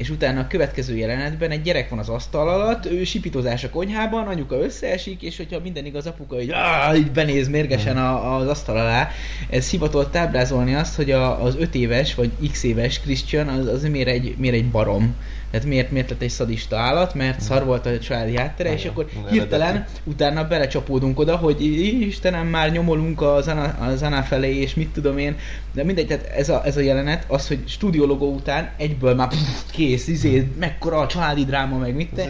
és 0.00 0.10
utána 0.10 0.40
a 0.40 0.46
következő 0.46 0.96
jelenetben 0.96 1.50
egy 1.50 1.62
gyerek 1.62 1.88
van 1.88 1.98
az 1.98 2.08
asztal 2.08 2.48
alatt, 2.48 2.86
ő 2.86 3.04
sipítozás 3.04 3.64
a 3.64 3.70
konyhában, 3.70 4.26
anyuka 4.26 4.56
összeesik, 4.56 5.22
és 5.22 5.36
hogyha 5.36 5.60
minden 5.60 5.84
igaz, 5.84 6.06
apuka 6.06 6.40
így, 6.40 6.50
áh, 6.50 6.98
így 6.98 7.10
benéz 7.10 7.48
mérgesen 7.48 7.96
a, 7.96 8.36
az 8.36 8.48
asztal 8.48 8.76
alá. 8.76 9.10
Ez 9.50 9.70
hivatott 9.70 10.16
ábrázolni 10.16 10.74
azt, 10.74 10.94
hogy 10.94 11.10
a, 11.10 11.42
az 11.42 11.56
5 11.58 11.74
éves 11.74 12.14
vagy 12.14 12.30
x 12.50 12.62
éves 12.62 13.00
Christian 13.00 13.48
az, 13.48 13.66
az 13.66 13.82
miért, 13.82 14.08
egy, 14.08 14.34
miért 14.38 14.56
egy 14.56 14.70
barom. 14.70 15.14
Tehát 15.50 15.66
miért, 15.66 15.90
miért 15.90 16.10
lett 16.10 16.22
egy 16.22 16.30
szadista 16.30 16.76
állat, 16.78 17.14
mert 17.14 17.40
szar 17.40 17.64
volt 17.64 17.86
a 17.86 17.98
családi 17.98 18.36
háttere, 18.36 18.72
és 18.72 18.84
akkor 18.84 19.06
hirtelen 19.30 19.86
utána 20.04 20.48
belecsapódunk 20.48 21.18
oda, 21.18 21.36
hogy 21.36 21.62
"Í- 21.62 22.06
Istenem, 22.06 22.46
már 22.46 22.72
nyomolunk 22.72 23.22
az 23.22 23.48
Anna, 23.48 23.62
az 23.64 24.02
Anna 24.02 24.22
felé, 24.22 24.56
és 24.56 24.74
mit 24.74 24.88
tudom 24.88 25.18
én. 25.18 25.36
De 25.72 25.84
mindegy, 25.84 26.06
tehát 26.06 26.24
ez 26.26 26.48
a, 26.48 26.62
ez 26.64 26.76
a 26.76 26.80
jelenet, 26.80 27.24
az, 27.28 27.48
hogy 27.48 27.58
stúdiologó 27.66 28.32
után 28.34 28.70
egyből 28.76 29.14
már 29.14 29.28
pff, 29.28 29.70
kész, 29.72 30.06
izé, 30.06 30.50
mekkora 30.58 30.98
a 30.98 31.06
családi 31.06 31.44
dráma, 31.44 31.76
meg 31.78 31.94
mit 31.94 32.10
te. 32.14 32.22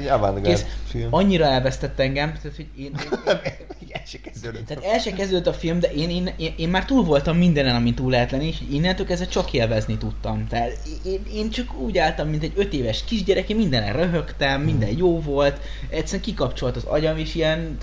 Kész, 0.51 0.65
film. 0.87 1.09
annyira 1.11 1.45
elvesztett 1.45 1.99
engem, 1.99 2.29
tehát 2.43 2.57
hogy 2.57 2.67
én, 2.77 2.91
én, 3.81 3.89
El 3.93 4.03
se 4.07 4.19
kezdődött. 4.21 4.67
tehát 4.67 4.85
el 4.85 4.99
se 4.99 5.13
kezdődött 5.13 5.47
a 5.47 5.53
film, 5.53 5.81
de 5.81 5.93
én, 5.93 6.11
én, 6.11 6.31
én, 6.37 6.53
én 6.57 6.69
már 6.69 6.85
túl 6.85 7.05
voltam 7.05 7.37
mindenen, 7.37 7.75
amin 7.75 7.95
túl 7.95 8.11
lehet 8.11 8.31
lenni, 8.31 8.47
és 8.47 8.57
innentől 8.71 9.07
kezdve 9.07 9.27
csak 9.27 9.53
élvezni 9.53 9.97
tudtam. 9.99 10.47
Tehát 10.49 10.79
én, 11.05 11.21
én 11.35 11.51
csak 11.51 11.79
úgy 11.81 11.99
álltam, 11.99 12.29
mint 12.29 12.43
egy 12.43 12.53
öt 12.57 12.73
éves 12.73 13.05
kisgyerek, 13.11 13.49
én 13.49 13.57
mindenen 13.57 13.93
röhögtem, 13.93 14.63
minden 14.63 14.97
jó 14.97 15.21
volt, 15.21 15.61
egyszerűen 15.89 16.23
kikapcsolt 16.23 16.77
az 16.77 16.85
agyam, 16.85 17.17
és 17.17 17.35
ilyen, 17.35 17.77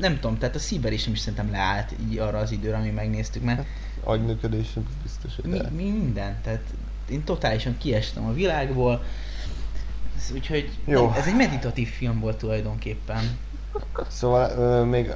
nem 0.00 0.20
tudom, 0.20 0.38
tehát 0.38 0.54
a 0.54 0.58
szívverésem 0.58 1.12
is 1.12 1.18
szerintem 1.18 1.50
leállt 1.50 1.92
így 2.10 2.18
arra 2.18 2.38
az 2.38 2.50
időre, 2.50 2.76
ami 2.76 2.90
megnéztük, 2.90 3.42
mert 3.42 3.64
Agyműködés 4.04 4.66
biztos, 5.02 5.34
hogy 5.36 5.50
mi, 5.50 5.58
de. 5.58 5.70
mi 5.76 5.90
minden, 5.90 6.36
tehát 6.42 6.62
én 7.10 7.24
totálisan 7.24 7.78
kiestem 7.78 8.26
a 8.26 8.32
világból, 8.32 9.02
úgyhogy 10.34 10.70
Jó. 10.84 11.12
Ez 11.16 11.26
egy 11.26 11.36
meditatív 11.36 11.88
film 11.88 12.20
volt 12.20 12.36
tulajdonképpen. 12.36 13.38
Szóval 14.08 14.50
ö, 14.50 14.84
még 14.84 15.14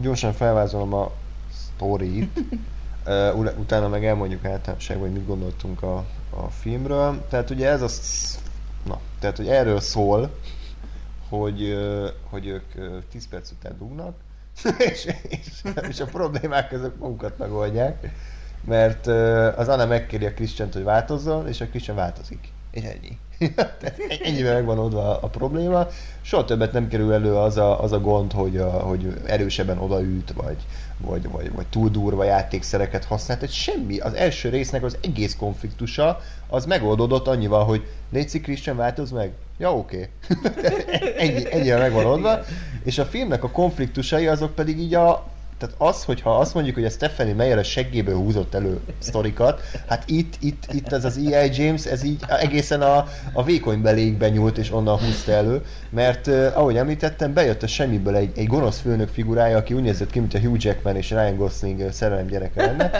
gyorsan 0.00 0.32
felvázolom 0.32 0.94
a 0.94 1.12
sztorit. 1.52 2.40
Utána 3.58 3.88
meg 3.88 4.04
elmondjuk 4.04 4.44
általánosságban, 4.44 5.06
hogy 5.06 5.16
mit 5.16 5.26
gondoltunk 5.26 5.82
a, 5.82 5.96
a 6.30 6.48
filmről. 6.50 7.24
Tehát 7.28 7.50
ugye 7.50 7.68
ez 7.68 7.82
az... 7.82 8.38
Na, 8.86 9.00
tehát 9.18 9.36
hogy 9.36 9.48
erről 9.48 9.80
szól, 9.80 10.38
hogy, 11.28 11.76
hogy 12.22 12.46
ők 12.46 12.72
10 13.08 13.28
perc 13.28 13.50
után 13.50 13.78
dugnak, 13.78 14.16
és, 14.92 15.08
és, 15.28 15.62
és 15.88 16.00
a 16.00 16.04
problémák 16.04 16.72
azok 16.72 16.98
magukat 16.98 17.38
megoldják, 17.38 18.10
mert 18.64 19.06
az 19.56 19.68
Anna 19.68 19.86
megkéri 19.86 20.26
a 20.26 20.34
Christian 20.34 20.68
hogy 20.72 20.82
változzon, 20.82 21.48
és 21.48 21.60
a 21.60 21.66
Christian 21.66 21.96
változik. 21.96 22.52
És 22.76 22.82
ennyi. 22.84 23.18
ennyivel 24.24 24.54
megvan 24.54 24.78
oldva 24.78 25.20
a 25.20 25.26
probléma. 25.26 25.86
Soha 26.20 26.44
többet 26.44 26.72
nem 26.72 26.88
kerül 26.88 27.12
elő 27.12 27.34
az 27.34 27.56
a, 27.56 27.82
az 27.82 27.92
a 27.92 28.00
gond, 28.00 28.32
hogy, 28.32 28.56
a, 28.56 28.70
hogy 28.70 29.20
erősebben 29.26 29.78
odaüt, 29.78 30.32
vagy, 30.32 30.56
vagy, 30.98 31.30
vagy, 31.30 31.52
vagy 31.52 31.66
túl 31.66 31.88
durva 31.88 32.24
játékszereket 32.24 33.04
használt. 33.04 33.40
Tehát 33.40 33.54
semmi. 33.54 33.98
Az 33.98 34.14
első 34.14 34.48
résznek 34.48 34.82
az 34.82 34.96
egész 35.02 35.36
konfliktusa 35.36 36.20
az 36.48 36.66
megoldódott 36.66 37.26
annyival, 37.26 37.64
hogy 37.64 37.86
Léci 38.12 38.40
Christian 38.40 38.76
változ 38.76 39.10
meg. 39.10 39.32
Ja, 39.58 39.76
oké. 39.76 40.08
Okay. 40.46 41.14
ennyi, 41.18 41.52
ennyire 41.52 41.78
megvan 41.78 42.04
oldva. 42.04 42.38
És 42.84 42.98
a 42.98 43.04
filmnek 43.04 43.44
a 43.44 43.50
konfliktusai 43.50 44.26
azok 44.26 44.54
pedig 44.54 44.78
így 44.78 44.94
a, 44.94 45.26
tehát 45.58 45.74
az, 45.78 46.04
hogyha 46.04 46.38
azt 46.38 46.54
mondjuk, 46.54 46.74
hogy 46.74 46.84
a 46.84 46.90
Stephanie 46.90 47.34
Meyer 47.34 47.58
a 47.58 47.62
seggéből 47.62 48.16
húzott 48.16 48.54
elő 48.54 48.80
sztorikat, 48.98 49.60
hát 49.86 50.02
itt, 50.06 50.34
itt, 50.40 50.64
itt 50.72 50.92
ez 50.92 51.04
az 51.04 51.16
E.I. 51.16 51.50
James, 51.62 51.86
ez 51.86 52.02
így 52.02 52.24
egészen 52.28 52.82
a, 52.82 53.06
a 53.32 53.42
vékony 53.44 53.82
belékben 53.82 54.30
nyúlt, 54.30 54.58
és 54.58 54.72
onnan 54.72 54.98
húzta 54.98 55.32
elő, 55.32 55.64
mert 55.90 56.26
uh, 56.26 56.52
ahogy 56.54 56.76
említettem, 56.76 57.32
bejött 57.32 57.62
a 57.62 57.66
semmiből 57.66 58.16
egy, 58.16 58.38
egy 58.38 58.46
gonosz 58.46 58.80
főnök 58.80 59.08
figurája, 59.08 59.56
aki 59.56 59.74
úgy 59.74 59.82
nézett 59.82 60.10
ki, 60.10 60.18
mint 60.18 60.34
a 60.34 60.38
Hugh 60.38 60.64
Jackman 60.64 60.96
és 60.96 61.10
Ryan 61.10 61.36
Gosling 61.36 61.92
szerelem 61.92 62.26
gyereke 62.26 62.64
lenne, 62.64 62.90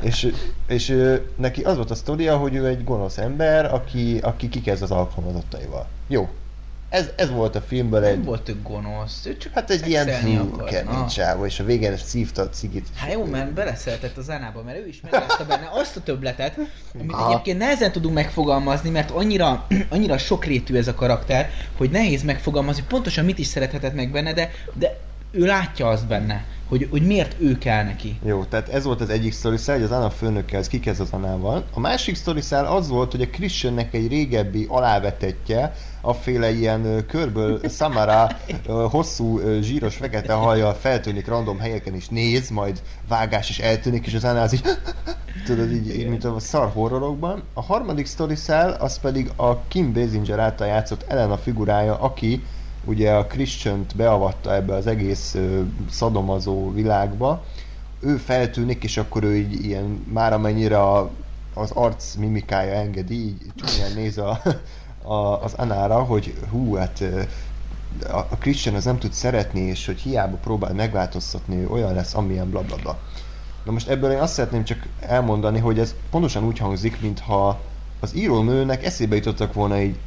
és, 0.00 0.32
és 0.66 0.96
neki 1.36 1.62
az 1.62 1.76
volt 1.76 1.90
a 1.90 1.94
sztoria, 1.94 2.36
hogy 2.36 2.54
ő 2.54 2.66
egy 2.66 2.84
gonosz 2.84 3.18
ember, 3.18 3.74
aki, 3.74 4.18
aki 4.22 4.48
kikezd 4.48 4.82
az 4.82 4.90
alkalmazottaival. 4.90 5.86
Jó, 6.08 6.28
ez, 6.94 7.10
ez 7.16 7.30
volt 7.30 7.54
a 7.54 7.60
filmből 7.60 8.04
egy... 8.04 8.14
Nem 8.14 8.24
volt 8.24 8.48
ő 8.48 8.56
gonosz, 8.62 9.26
ő 9.26 9.36
csak 9.36 9.52
Hát 9.52 9.70
egy 9.70 9.88
ilyen 9.88 10.06
kemény 10.06 11.06
csávó, 11.06 11.44
és 11.44 11.60
a 11.60 11.64
végén 11.64 11.96
szívta 11.96 12.42
a 12.42 12.48
cigit. 12.48 12.86
Hát 12.94 13.12
jó, 13.12 13.24
mert 13.24 13.52
beleszeretett 13.52 14.16
az 14.16 14.30
Ánába, 14.30 14.62
mert 14.62 14.78
ő 14.78 14.86
is 14.88 15.00
meglázta 15.00 15.44
benne 15.46 15.68
azt 15.72 15.96
a 15.96 16.00
töbletet, 16.00 16.58
amit 17.00 17.12
Aha. 17.12 17.30
egyébként 17.30 17.58
nehezen 17.58 17.92
tudunk 17.92 18.14
megfogalmazni, 18.14 18.90
mert 18.90 19.10
annyira, 19.10 19.66
annyira 19.88 20.18
sokrétű 20.18 20.76
ez 20.76 20.88
a 20.88 20.94
karakter, 20.94 21.50
hogy 21.76 21.90
nehéz 21.90 22.22
megfogalmazni 22.22 22.82
pontosan 22.88 23.24
mit 23.24 23.38
is 23.38 23.46
szerethetett 23.46 23.94
meg 23.94 24.10
benne, 24.10 24.32
de, 24.32 24.50
de 24.74 24.98
ő 25.30 25.44
látja 25.44 25.88
azt 25.88 26.06
benne, 26.06 26.44
hogy, 26.68 26.88
hogy 26.90 27.06
miért 27.06 27.36
ő 27.38 27.58
kell 27.58 27.84
neki. 27.84 28.18
Jó, 28.24 28.44
tehát 28.44 28.68
ez 28.68 28.84
volt 28.84 29.00
az 29.00 29.08
egyik 29.10 29.32
sztoriszál, 29.32 29.74
hogy 29.74 29.84
az 29.84 29.90
Anna 29.90 30.10
főnökkel 30.10 30.60
ez 30.60 30.68
kikezd 30.68 31.00
az 31.00 31.10
Anával. 31.10 31.64
A 31.72 31.80
másik 31.80 32.14
sztoriszál 32.14 32.66
az 32.66 32.88
volt, 32.88 33.10
hogy 33.10 33.22
a 33.22 33.28
Christiannek 33.28 33.94
egy 33.94 34.08
régebbi 34.08 34.66
alávetetje, 34.68 35.74
afféle 36.04 36.52
ilyen 36.52 37.04
körből 37.06 37.60
Samara 37.68 38.28
hosszú, 38.90 39.40
zsíros, 39.60 39.96
fekete 39.96 40.32
hajjal 40.32 40.74
feltűnik 40.74 41.26
random 41.26 41.58
helyeken 41.58 41.94
is 41.94 42.08
néz, 42.08 42.48
majd 42.50 42.82
vágás 43.08 43.48
is 43.48 43.58
eltűnik, 43.58 44.06
és 44.06 44.14
az 44.14 44.24
az 44.24 44.52
így 44.52 44.62
tudod, 45.46 45.72
így, 45.72 45.98
így 45.98 46.08
mint 46.08 46.24
a 46.24 46.38
szar 46.38 46.70
horrorokban. 46.72 47.42
A 47.54 47.62
harmadik 47.62 48.06
sztoriszál 48.06 48.72
az 48.72 48.98
pedig 48.98 49.30
a 49.36 49.60
Kim 49.68 49.92
Basinger 49.92 50.38
által 50.38 50.66
játszott 50.66 51.04
Elena 51.08 51.36
figurája, 51.36 51.98
aki 52.00 52.44
ugye 52.84 53.12
a 53.12 53.26
christian 53.26 53.86
beavatta 53.96 54.54
ebbe 54.54 54.74
az 54.74 54.86
egész 54.86 55.34
uh, 55.34 55.60
szadomazó 55.90 56.72
világba, 56.72 57.44
ő 58.00 58.16
feltűnik, 58.16 58.84
és 58.84 58.96
akkor 58.96 59.24
ő 59.24 59.36
így 59.36 59.64
ilyen, 59.64 60.04
már 60.12 60.32
amennyire 60.32 60.80
a, 60.80 61.10
az 61.54 61.70
arc 61.70 62.14
mimikája 62.14 62.72
engedi, 62.72 63.14
így 63.14 63.36
csúnyán 63.54 63.92
néz 63.94 64.18
a, 64.18 64.40
a, 65.04 65.42
az 65.42 65.54
Anára, 65.54 66.02
hogy 66.02 66.34
hú, 66.50 66.74
hát 66.74 67.04
a, 68.08 68.16
a 68.16 68.36
Christian 68.38 68.74
az 68.74 68.84
nem 68.84 68.98
tud 68.98 69.12
szeretni, 69.12 69.60
és 69.60 69.86
hogy 69.86 70.00
hiába 70.00 70.36
próbál 70.36 70.72
megváltoztatni, 70.72 71.56
ő 71.56 71.68
olyan 71.68 71.94
lesz, 71.94 72.14
amilyen 72.14 72.50
blablabla. 72.50 72.82
Bla, 72.82 72.92
bla. 72.92 73.22
Na 73.64 73.72
most 73.72 73.88
ebből 73.88 74.10
én 74.10 74.18
azt 74.18 74.32
szeretném 74.32 74.64
csak 74.64 74.86
elmondani, 75.00 75.58
hogy 75.58 75.78
ez 75.78 75.94
pontosan 76.10 76.44
úgy 76.44 76.58
hangzik, 76.58 77.00
mintha 77.00 77.60
az 78.00 78.16
írónőnek 78.16 78.84
eszébe 78.84 79.16
jutottak 79.16 79.52
volna 79.52 79.74
egy 79.74 79.98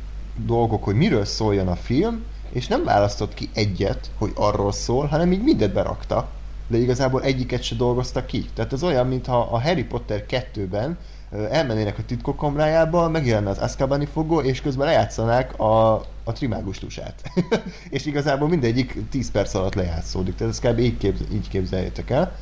dolgok, 0.46 0.84
hogy 0.84 0.96
miről 0.96 1.26
szóljon 1.26 1.68
a 1.68 1.76
film, 1.76 2.24
és 2.52 2.68
nem 2.68 2.84
választott 2.84 3.34
ki 3.34 3.50
egyet, 3.54 4.12
hogy 4.18 4.32
arról 4.36 4.72
szól, 4.72 5.06
hanem 5.06 5.32
így 5.32 5.44
mindent 5.44 5.74
berakta, 5.74 6.28
de 6.68 6.78
igazából 6.78 7.24
egyiket 7.24 7.62
se 7.62 7.76
dolgozta 7.76 8.26
ki. 8.26 8.46
Tehát 8.54 8.74
ez 8.74 8.84
olyan, 8.84 9.08
mintha 9.08 9.40
a 9.40 9.62
Harry 9.62 9.84
Potter 9.84 10.26
2-ben 10.30 10.98
elmennének 11.32 11.98
a 11.98 12.06
titkok 12.06 12.38
kamrájába, 12.38 13.10
megjelenne 13.10 13.50
az 13.50 13.58
Azkabani 13.58 14.06
fogó, 14.06 14.42
és 14.42 14.62
közben 14.62 14.88
lejátszanák 14.88 15.60
a, 15.60 15.94
a 16.24 16.32
trimágustusát. 16.34 17.32
és 17.90 18.06
igazából 18.06 18.48
mindegyik 18.48 19.10
10 19.10 19.32
perc 19.32 19.54
alatt 19.54 19.76
lejátszódik. 19.76 20.36
Tehát 20.36 20.54
ezt 20.54 20.68
kb. 20.68 20.80
Így, 20.80 20.98
képz, 20.98 21.20
így 21.32 21.48
képzeljétek 21.48 22.10
el. 22.10 22.36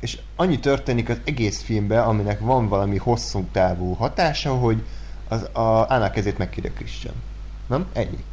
És 0.00 0.18
annyi 0.36 0.58
történik 0.58 1.08
az 1.08 1.20
egész 1.24 1.62
filmben, 1.62 2.02
aminek 2.04 2.40
van 2.40 2.68
valami 2.68 2.96
hosszú 2.96 3.44
távú 3.52 3.92
hatása, 3.92 4.54
hogy 4.54 4.82
az, 5.28 5.42
a 5.52 5.90
Anna 5.90 6.10
kezét 6.10 6.38
megkérje 6.38 6.70
Christian. 6.72 7.14
Nem? 7.66 7.86
Ennyi. 7.92 8.24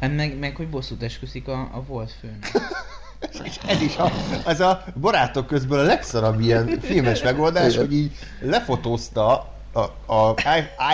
Hát 0.00 0.14
meg, 0.14 0.38
meg 0.38 0.56
hogy 0.56 0.68
bosszút 0.68 1.02
esküszik 1.02 1.48
a, 1.48 1.60
a 1.72 1.82
volt 1.86 2.12
főnök. 2.20 2.44
és 3.44 3.58
ez 3.66 3.80
is 3.80 3.96
a, 3.96 4.10
ez 4.46 4.60
a 4.60 4.84
barátok 5.00 5.46
közben 5.46 5.78
a 5.78 5.82
legszarabb 5.82 6.40
ilyen 6.40 6.78
filmes 6.80 7.22
megoldás, 7.22 7.76
hogy 7.76 7.92
így 7.92 8.12
lefotózta 8.40 9.54
a, 9.72 10.14
a 10.14 10.34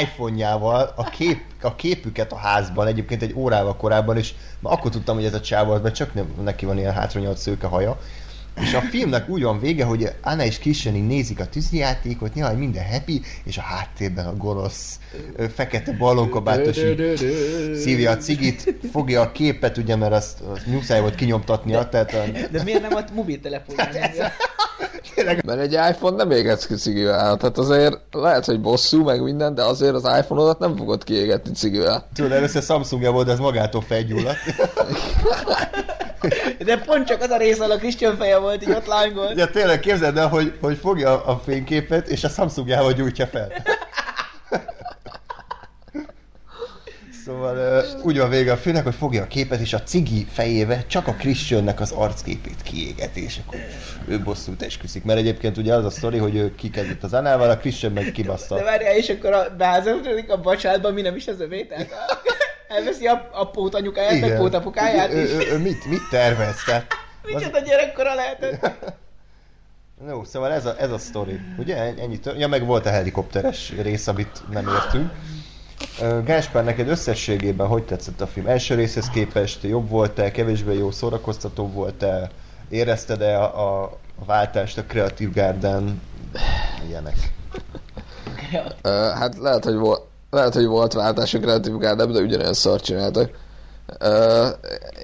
iPhone-jával 0.02 0.92
a, 0.96 1.04
kép, 1.04 1.40
a 1.62 1.74
képüket 1.74 2.32
a 2.32 2.36
házban, 2.36 2.86
egyébként 2.86 3.22
egy 3.22 3.34
órával 3.36 3.76
korábban, 3.76 4.16
és 4.16 4.34
akkor 4.62 4.90
tudtam, 4.90 5.14
hogy 5.14 5.24
ez 5.24 5.34
a 5.34 5.40
csáv 5.40 5.82
mert 5.82 5.94
csak 5.94 6.14
nem, 6.14 6.34
neki 6.44 6.66
van 6.66 6.78
ilyen 6.78 6.92
hátranyalt 6.92 7.38
szőke 7.38 7.66
haja, 7.66 7.98
és 8.60 8.74
a 8.74 8.80
filmnek 8.80 9.28
úgy 9.28 9.42
van 9.42 9.60
vége, 9.60 9.84
hogy 9.84 10.12
Anna 10.22 10.44
és 10.44 10.58
Christian 10.58 10.94
nézik 10.94 11.40
a 11.40 11.46
tűzijátékot, 11.46 12.34
néha 12.34 12.54
minden 12.54 12.84
happy, 12.90 13.20
és 13.44 13.58
a 13.58 13.60
háttérben 13.60 14.26
a 14.26 14.36
gonosz 14.36 14.98
fekete 15.54 15.92
ballonkabátos 15.92 16.76
szívja 17.74 18.10
a 18.10 18.16
cigit, 18.16 18.74
fogja 18.92 19.20
a 19.20 19.32
képet, 19.32 19.76
ugye, 19.76 19.96
mert 19.96 20.12
azt, 20.12 20.40
azt 20.40 20.66
muszáj 20.66 21.00
volt 21.00 21.14
kinyomtatnia. 21.14 21.88
Tehát 21.88 22.14
a... 22.14 22.22
De 22.50 22.62
miért 22.62 22.82
nem 22.82 22.94
a 22.94 23.04
mobiltelefonján? 23.14 23.88
Hát 25.16 25.42
mert 25.42 25.60
egy 25.60 25.72
iPhone 25.72 26.16
nem 26.16 26.30
égetsz 26.30 26.66
ki 26.66 26.74
cigivel, 26.74 27.36
tehát 27.36 27.58
azért 27.58 27.98
lehet, 28.10 28.44
hogy 28.44 28.60
bosszú, 28.60 29.04
meg 29.04 29.22
minden, 29.22 29.54
de 29.54 29.62
azért 29.62 29.94
az 29.94 30.18
iPhone-odat 30.18 30.58
nem 30.58 30.76
fogod 30.76 31.04
kiégetni 31.04 31.52
cigivel. 31.52 32.08
Tudod, 32.14 32.32
először 32.32 32.62
Samsungja 32.62 33.12
volt, 33.12 33.26
de 33.26 33.32
ez 33.32 33.38
magától 33.38 33.80
felgyulladt. 33.80 34.38
De 36.58 36.78
pont 36.78 37.06
csak 37.06 37.22
az 37.22 37.30
a 37.30 37.36
rész, 37.36 37.58
ahol 37.58 37.70
a 37.70 37.76
Christian 37.76 38.16
feje 38.16 38.38
volt, 38.38 38.62
így 38.62 38.70
ott 38.70 38.86
lángolt. 38.86 39.38
Ja, 39.38 39.50
tényleg 39.50 39.80
képzeld 39.80 40.16
el, 40.16 40.28
hogy, 40.28 40.52
hogy 40.60 40.78
fogja 40.78 41.24
a 41.24 41.40
fényképet, 41.44 42.08
és 42.08 42.24
a 42.24 42.28
Samsungjával 42.28 42.92
gyújtja 42.92 43.26
fel. 43.26 43.52
Szóval 47.24 47.56
uh, 47.56 48.04
úgy 48.04 48.18
van 48.18 48.30
vége 48.30 48.52
a 48.52 48.56
főnek, 48.56 48.84
hogy 48.84 48.94
fogja 48.94 49.22
a 49.22 49.26
képet, 49.26 49.60
és 49.60 49.72
a 49.72 49.82
cigi 49.82 50.26
fejével 50.32 50.86
csak 50.86 51.06
a 51.06 51.12
Christiannek 51.12 51.80
az 51.80 51.90
arcképét 51.90 52.62
kiégeti, 52.62 53.24
és 53.24 53.38
akkor 53.46 53.58
ő 54.08 54.20
bosszút 54.20 54.62
esküszik. 54.62 55.04
Mert 55.04 55.18
egyébként 55.18 55.56
ugye 55.56 55.74
az 55.74 55.84
a 55.84 55.90
sztori, 55.90 56.18
hogy 56.18 56.36
ő 56.36 56.54
kikezdett 56.54 57.02
az 57.02 57.12
Anával, 57.12 57.50
a 57.50 57.56
Christian 57.56 57.92
meg 57.92 58.12
kibaszta. 58.12 58.54
De 58.54 58.62
várjál, 58.62 58.96
és 58.96 59.08
akkor 59.08 59.32
a 59.32 59.54
beházasodik 59.56 60.30
a 60.30 60.40
bacsátban, 60.40 60.92
mi 60.92 61.00
nem 61.00 61.16
is 61.16 61.26
az 61.26 61.40
övé, 61.40 61.64
tehát 61.64 61.90
elveszi 62.74 63.06
a, 63.06 63.28
a 63.32 63.50
pót 63.50 63.74
anyukáját, 63.74 64.20
meg 64.20 64.36
pót 64.36 64.54
apukáját 64.54 65.12
is. 65.12 65.30
Ő, 65.30 65.36
ő, 65.36 65.52
ő, 65.52 65.58
mit, 65.58 65.84
mit 65.84 66.08
tervez? 66.10 66.64
Tehát, 66.64 66.86
Micsoda 67.24 67.58
az... 67.58 67.68
gyerekkora 67.68 68.14
lehetett. 68.14 68.70
Jó, 70.08 70.24
szóval 70.24 70.52
ez 70.52 70.66
a, 70.66 70.74
ez 70.78 70.90
a 70.90 70.98
sztori. 70.98 71.40
Ugye 71.58 71.76
ennyi 71.76 72.18
tör... 72.18 72.36
Ja, 72.36 72.48
meg 72.48 72.66
volt 72.66 72.86
a 72.86 72.90
helikopteres 72.90 73.72
rész, 73.82 74.06
amit 74.06 74.42
nem 74.50 74.68
értünk. 74.68 75.12
Gáspár, 76.24 76.64
neked 76.64 76.88
összességében 76.88 77.66
hogy 77.66 77.82
tetszett 77.82 78.20
a 78.20 78.26
film? 78.26 78.46
Első 78.46 78.74
részhez 78.74 79.08
képest 79.08 79.62
jobb 79.62 79.88
volt-e, 79.88 80.30
kevésbé 80.30 80.76
jó 80.76 80.90
szórakoztató 80.90 81.68
volt-e? 81.68 82.30
Érezted-e 82.68 83.42
a, 83.42 83.82
a 83.82 83.98
váltást 84.24 84.78
a 84.78 84.84
Creative 84.84 85.42
Garden? 85.42 86.02
Ilyenek. 86.88 87.16
hát 88.92 89.38
lehet, 89.38 89.64
hogy 89.64 89.74
volt, 89.74 90.02
lehet, 90.32 90.54
hogy 90.54 90.66
volt 90.66 90.92
váltás 90.92 91.34
a 91.34 91.38
Creative 91.38 91.76
Garden, 91.76 92.12
de 92.12 92.20
ugyanilyen 92.20 92.52
szart 92.52 92.84
csináltak. 92.84 93.30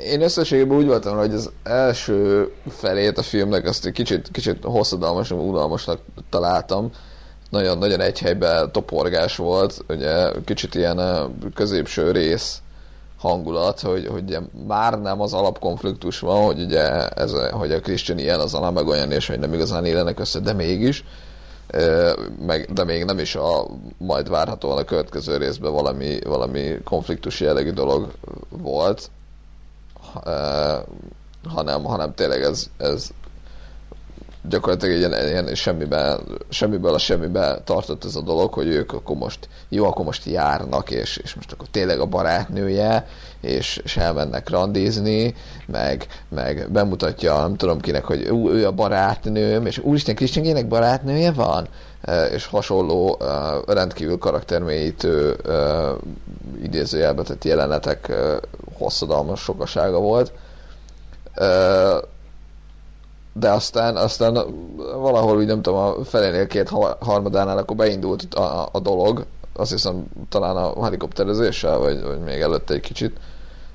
Én 0.05 0.23
összességében 0.23 0.77
úgy 0.77 0.87
voltam, 0.87 1.17
hogy 1.17 1.35
az 1.35 1.51
első 1.63 2.53
felét 2.69 3.19
a 3.19 3.23
filmnek 3.23 3.67
azt 3.67 3.87
egy 3.87 3.93
kicsit, 3.93 4.29
kicsit 4.33 4.65
hosszadalmasan, 4.65 5.39
unalmasnak 5.39 5.99
találtam 6.31 6.91
nagyon-nagyon 7.51 8.01
egy 8.01 8.19
helyben 8.19 8.73
toporgás 8.73 9.37
volt, 9.37 9.85
ugye 9.89 10.31
kicsit 10.45 10.75
ilyen 10.75 11.01
középső 11.55 12.11
rész 12.11 12.59
hangulat, 13.19 13.81
hogy, 13.81 14.07
hogy 14.07 14.23
ugye 14.23 14.41
már 14.67 15.01
nem 15.01 15.21
az 15.21 15.33
alapkonfliktus 15.33 16.19
van, 16.19 16.45
hogy 16.45 16.61
ugye 16.61 17.09
ez, 17.09 17.33
hogy 17.51 17.73
a 17.73 17.81
Christian 17.81 18.19
ilyen, 18.19 18.41
az 18.41 18.55
a 18.55 18.71
meg 18.71 18.87
olyan, 18.87 19.13
és 19.13 19.27
hogy 19.27 19.39
nem 19.39 19.53
igazán 19.53 19.85
élenek 19.85 20.21
össze, 20.21 20.39
de 20.41 20.53
mégis. 20.53 21.05
Meg, 22.47 22.73
de 22.73 22.85
még 22.85 23.05
nem 23.05 23.19
is 23.19 23.35
a 23.35 23.67
majd 23.99 24.29
várhatóan 24.29 24.79
a 24.79 24.85
következő 24.85 25.37
részben 25.37 25.73
valami, 25.73 26.19
valami 26.25 26.79
konfliktus 26.85 27.41
jellegű 27.41 27.71
dolog 27.71 28.13
volt, 28.49 29.11
hanem, 31.45 31.85
hanem 31.85 32.15
tényleg 32.15 32.43
ez, 32.43 32.67
ez 32.77 33.11
gyakorlatilag 34.49 34.95
egy 34.95 35.01
ilyen, 35.01 35.29
ilyen 35.29 35.55
semmibe, 35.55 36.19
semmiből 36.49 36.95
a 36.95 36.99
semmibe 36.99 37.61
tartott 37.65 38.05
ez 38.05 38.17
a 38.17 38.21
dolog, 38.21 38.53
hogy 38.53 38.67
ők 38.67 38.93
akkor 38.93 39.17
most, 39.17 39.49
jó, 39.69 39.85
akkor 39.85 40.05
most 40.05 40.25
járnak, 40.25 40.91
és, 40.91 41.17
és 41.17 41.35
most 41.35 41.53
akkor 41.53 41.67
tényleg 41.71 42.01
a 42.01 42.07
barátnője, 42.07 43.07
és, 43.41 43.81
és 43.85 43.97
elmennek 43.97 44.49
randizni, 44.49 45.35
meg, 45.67 46.07
meg 46.29 46.69
bemutatja, 46.71 47.41
nem 47.41 47.57
tudom 47.57 47.81
kinek, 47.81 48.05
hogy 48.05 48.29
ú, 48.29 48.51
ő 48.51 48.67
a 48.67 48.73
barátnőm, 48.73 49.67
és 49.67 49.79
úristen, 49.79 50.15
Krisztiánének 50.15 50.69
barátnője 50.69 51.33
van? 51.33 51.69
és 52.33 52.47
hasonló 52.47 53.19
rendkívül 53.67 54.19
karaktermélyítő 54.19 55.37
idézőjelbe 56.63 57.23
tett 57.23 57.45
jelenetek 57.45 58.13
hosszadalmas 58.79 59.41
sokasága 59.41 59.99
volt 59.99 60.33
de 63.39 63.51
aztán, 63.51 63.97
aztán 63.97 64.39
valahol 64.77 65.37
úgy 65.37 65.47
nem 65.47 65.63
tudom, 65.63 65.79
a 65.79 66.05
felénél 66.05 66.47
két 66.47 66.69
harmadánál 67.01 67.59
akkor 67.59 67.77
beindult 67.77 68.35
a, 68.35 68.69
a 68.73 68.81
dolog, 68.81 69.27
azt 69.53 69.71
hiszem 69.71 70.07
talán 70.29 70.57
a 70.57 70.85
helikopterezéssel, 70.85 71.79
vagy, 71.79 72.03
vagy 72.03 72.21
még 72.21 72.41
előtte 72.41 72.75
egy 72.75 72.81
kicsit, 72.81 73.17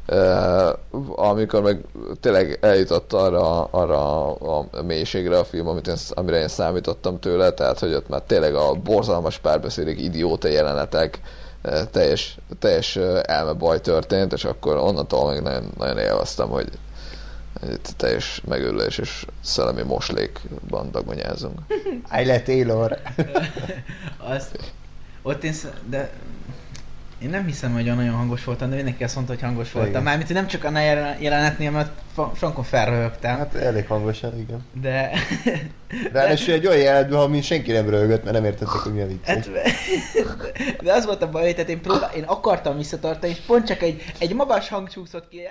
uh, 0.08 0.70
amikor 1.16 1.62
meg 1.62 1.82
tényleg 2.20 2.58
eljutott 2.62 3.14
arra, 3.14 3.64
arra 3.64 4.32
a 4.34 4.66
mélységre 4.86 5.38
a 5.38 5.44
film, 5.44 5.68
amit 5.68 5.88
én, 5.88 5.96
amire 6.10 6.40
én 6.40 6.48
számítottam 6.48 7.20
tőle, 7.20 7.52
tehát 7.52 7.80
hogy 7.80 7.94
ott 7.94 8.10
már 8.10 8.22
tényleg 8.22 8.56
a 8.56 8.74
borzalmas 8.74 9.38
párbeszédek, 9.38 10.02
idióta 10.02 10.48
jelenetek, 10.48 11.20
teljes, 11.92 12.38
teljes 12.60 12.96
elmebaj 13.24 13.82
történt, 13.82 14.34
és 14.34 14.46
akkor 14.46 14.78
onnantól 14.78 15.26
meg 15.26 15.42
nagyon, 15.42 15.72
nagyon 15.78 15.98
élveztem, 15.98 16.50
hogy 16.50 16.68
itt 17.62 17.94
teljes 17.98 18.42
megőrülés 18.48 18.98
és 18.98 19.26
szellemi 19.42 19.82
moslékban 19.82 20.92
dagonyázunk. 20.92 21.60
I 22.22 22.42
Taylor. 22.46 23.00
Azt, 24.18 24.74
ott 25.22 25.44
én, 25.44 25.54
de 25.90 26.12
én 27.24 27.30
nem 27.30 27.46
hiszem, 27.46 27.74
hogy 27.74 27.84
olyan 27.84 27.96
nagyon 27.96 28.14
hangos 28.14 28.44
voltam, 28.44 28.70
de 28.70 28.76
mindenki 28.76 29.04
azt 29.04 29.16
mondta, 29.16 29.34
hogy 29.34 29.42
hangos 29.42 29.72
voltam. 29.72 29.92
Igen. 29.92 30.04
Mármint, 30.04 30.28
hogy 30.28 30.36
nem 30.36 30.48
csak 30.48 30.64
a 30.64 30.80
jelenetnél, 31.20 31.72
mert 31.72 31.92
frankon 32.34 32.64
felröhögtem. 32.64 33.38
Hát 33.38 33.56
elég 33.56 33.88
hangosan, 33.88 34.40
igen. 34.40 34.66
De... 34.82 35.12
Ráadásul 36.12 36.54
egy 36.54 36.68
olyan 36.68 36.82
jelenetben, 36.82 37.20
ami 37.20 37.42
senki 37.42 37.72
nem 37.72 37.90
röhögött, 37.90 38.24
mert 38.24 38.36
nem 38.36 38.46
értettek, 38.46 38.68
hogy 38.68 38.94
mi 38.94 39.02
a 39.02 39.08
vicc. 39.08 39.26
Hát, 39.26 39.50
de 40.84 40.94
az 40.94 41.06
volt 41.06 41.22
a 41.22 41.30
baj, 41.30 41.54
hogy 41.54 41.70
én, 41.70 41.82
próbál, 41.82 42.12
én 42.16 42.24
akartam 42.24 42.78
visszatartani, 42.78 43.32
és 43.32 43.40
pont 43.40 43.68
csak 43.68 43.82
egy, 43.82 44.04
egy 44.20 44.34
magas 44.34 44.70
hang 44.70 44.90
csúszott 44.90 45.30
ki. 45.30 45.42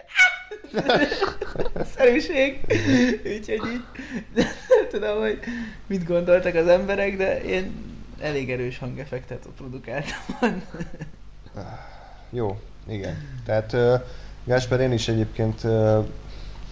Szerűség. 1.97 2.61
Úgyhogy 3.25 3.71
így, 3.73 3.85
nem 4.35 4.47
tudom, 4.91 5.21
hogy 5.21 5.39
mit 5.87 6.07
gondoltak 6.07 6.55
az 6.55 6.67
emberek, 6.67 7.17
de 7.17 7.43
én 7.43 7.73
elég 8.21 8.51
erős 8.51 8.79
hangeffektet 8.79 9.47
produkáltam. 9.57 10.63
Jó, 12.31 12.59
igen. 12.89 13.17
Tehát 13.45 13.77
Gásper, 14.45 14.81
én 14.81 14.93
is 14.93 15.09
egyébként 15.09 15.65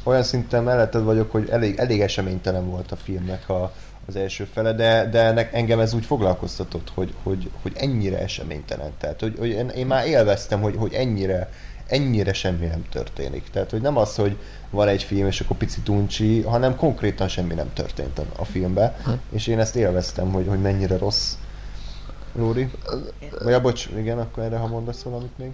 olyan 0.03 0.23
szinten 0.23 0.65
melletted 0.65 1.03
vagyok, 1.03 1.31
hogy 1.31 1.49
elég, 1.49 1.79
elég 1.79 2.01
eseménytelen 2.01 2.71
volt 2.71 2.93
a 2.93 2.97
filmnek 2.97 3.49
a, 3.49 3.73
az 4.07 4.17
első 4.17 4.45
fele, 4.45 4.73
de, 4.73 5.09
de 5.11 5.25
ennek, 5.25 5.55
engem 5.55 5.81
ez 5.81 5.93
úgy 5.93 6.05
foglalkoztatott, 6.05 6.91
hogy, 6.95 7.15
hogy, 7.23 7.51
hogy 7.63 7.73
ennyire 7.77 8.19
eseménytelen. 8.19 8.91
Tehát, 8.99 9.21
hogy, 9.21 9.35
hogy 9.39 9.49
én, 9.49 9.69
én 9.69 9.87
már 9.87 10.07
élveztem, 10.07 10.61
hogy, 10.61 10.77
hogy 10.77 10.93
ennyire, 10.93 11.51
ennyire 11.87 12.33
semmi 12.33 12.67
nem 12.67 12.85
történik. 12.91 13.51
Tehát, 13.53 13.71
hogy 13.71 13.81
nem 13.81 13.97
az, 13.97 14.15
hogy 14.15 14.37
van 14.71 14.89
egy 14.89 15.03
film, 15.03 15.27
és 15.27 15.41
akkor 15.41 15.57
picit 15.57 15.89
uncsi, 15.89 16.41
hanem 16.41 16.77
konkrétan 16.77 17.29
semmi 17.29 17.55
nem 17.55 17.73
történt 17.73 18.21
a, 18.37 18.45
filmben, 18.45 18.95
hm. 19.05 19.11
és 19.31 19.47
én 19.47 19.59
ezt 19.59 19.77
élveztem, 19.77 20.33
hogy, 20.33 20.47
hogy 20.49 20.61
mennyire 20.61 20.99
rossz 20.99 21.35
Lóri? 22.33 22.71
Vagy 23.45 23.53
a 23.53 23.61
bocs, 23.61 23.89
igen, 23.97 24.19
akkor 24.19 24.43
erre 24.43 24.57
ha 24.57 24.67
mondasz 24.67 25.03
valamit 25.03 25.39
még? 25.39 25.51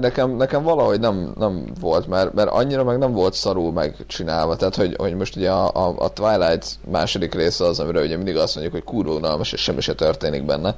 Nekem, 0.00 0.30
nekem 0.30 0.62
valahogy 0.62 1.00
nem, 1.00 1.32
nem 1.38 1.64
volt, 1.80 2.06
mert, 2.06 2.34
mert 2.34 2.50
annyira 2.50 2.84
meg 2.84 2.98
nem 2.98 3.12
volt 3.12 3.34
szarul 3.34 3.72
megcsinálva. 3.72 4.56
Tehát, 4.56 4.76
hogy, 4.76 4.94
hogy 4.98 5.14
most 5.14 5.36
ugye 5.36 5.50
a, 5.50 5.86
a, 5.86 5.94
a 5.98 6.12
Twilight 6.12 6.78
második 6.90 7.34
része 7.34 7.64
az, 7.64 7.80
amire 7.80 8.00
ugye 8.00 8.16
mindig 8.16 8.36
azt 8.36 8.54
mondjuk, 8.54 8.74
hogy 8.74 8.84
kurva 8.84 9.14
unalmas, 9.14 9.52
és 9.52 9.60
semmi 9.60 9.80
se 9.80 9.94
történik 9.94 10.44
benne. 10.44 10.74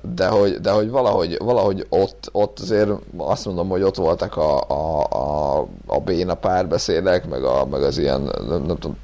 De 0.00 0.28
hogy, 0.28 0.60
de 0.60 0.70
hogy 0.70 0.90
valahogy, 0.90 1.36
valahogy 1.38 1.86
ott, 1.88 2.28
ott 2.32 2.58
azért 2.58 2.90
azt 3.16 3.44
mondom, 3.46 3.68
hogy 3.68 3.82
ott 3.82 3.96
voltak 3.96 4.36
a, 4.36 4.60
a, 4.68 5.04
a, 5.04 5.66
a 5.86 6.00
béna 6.00 6.34
párbeszédek, 6.34 7.28
meg, 7.28 7.44
a, 7.44 7.66
meg 7.66 7.82
az 7.82 7.98
ilyen, 7.98 8.20
nem, 8.48 8.62
nem 8.62 8.78
tudom, 8.78 8.96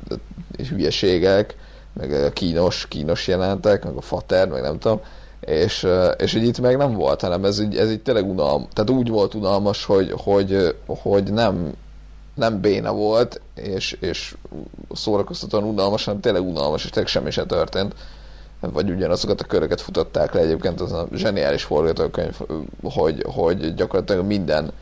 hülyeségek, 0.68 1.56
meg 1.92 2.32
kínos, 2.32 2.86
kínos 2.88 3.28
jelentek, 3.28 3.84
meg 3.84 3.96
a 3.96 4.00
fater, 4.00 4.48
meg 4.48 4.62
nem 4.62 4.78
tudom, 4.78 5.00
és, 5.40 5.86
és 6.16 6.34
így 6.34 6.44
itt 6.44 6.60
meg 6.60 6.76
nem 6.76 6.94
volt, 6.94 7.20
hanem 7.20 7.44
ez 7.44 7.60
így, 7.60 7.76
ez 7.76 7.90
így 7.90 8.02
tényleg 8.02 8.28
unalmas, 8.28 8.68
tehát 8.72 8.90
úgy 8.90 9.08
volt 9.08 9.34
unalmas, 9.34 9.84
hogy, 9.84 10.12
hogy, 10.16 10.76
hogy 10.86 11.32
nem, 11.32 11.72
nem 12.34 12.60
béna 12.60 12.92
volt, 12.92 13.40
és, 13.54 13.96
és 14.00 14.34
szórakoztatóan 14.92 15.64
unalmas, 15.64 16.04
hanem 16.04 16.20
tényleg 16.20 16.42
unalmas, 16.42 16.84
és 16.84 16.90
tényleg 16.90 17.10
semmi 17.10 17.30
sem 17.30 17.46
történt. 17.46 17.94
Vagy 18.60 18.90
ugyanazokat 18.90 19.40
a 19.40 19.44
köröket 19.44 19.80
futották 19.80 20.34
le 20.34 20.40
egyébként, 20.40 20.80
az 20.80 20.92
a 20.92 21.08
zseniális 21.14 21.62
forgatókönyv, 21.62 22.36
hogy, 22.82 23.24
hogy 23.26 23.74
gyakorlatilag 23.74 24.26
minden 24.26 24.72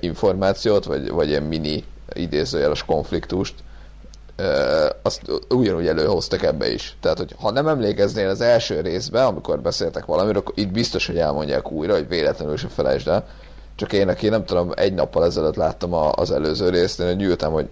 információt, 0.00 0.84
vagy, 0.84 1.10
vagy 1.10 1.28
ilyen 1.28 1.42
mini 1.42 1.84
idézőjeles 2.12 2.84
konfliktust 2.84 3.54
azt 5.02 5.22
ugyanúgy 5.48 5.86
előhoztak 5.86 6.42
ebbe 6.42 6.72
is. 6.72 6.96
Tehát, 7.00 7.18
hogy 7.18 7.34
ha 7.40 7.50
nem 7.50 7.68
emlékeznél 7.68 8.28
az 8.28 8.40
első 8.40 8.80
részbe, 8.80 9.24
amikor 9.24 9.60
beszéltek 9.60 10.04
valamiről, 10.04 10.40
akkor 10.40 10.54
itt 10.56 10.72
biztos, 10.72 11.06
hogy 11.06 11.18
elmondják 11.18 11.70
újra, 11.70 11.92
hogy 11.94 12.08
véletlenül 12.08 12.56
se 12.56 12.68
felejtsd 12.68 13.08
el. 13.08 13.26
Csak 13.74 13.92
én, 13.92 14.08
aki 14.08 14.28
nem 14.28 14.44
tudom, 14.44 14.70
egy 14.74 14.94
nappal 14.94 15.24
ezelőtt 15.24 15.56
láttam 15.56 15.92
a, 15.92 16.12
az 16.12 16.30
előző 16.30 16.68
részt, 16.68 17.00
én 17.00 17.16
gyűltem, 17.16 17.52
hogy 17.52 17.66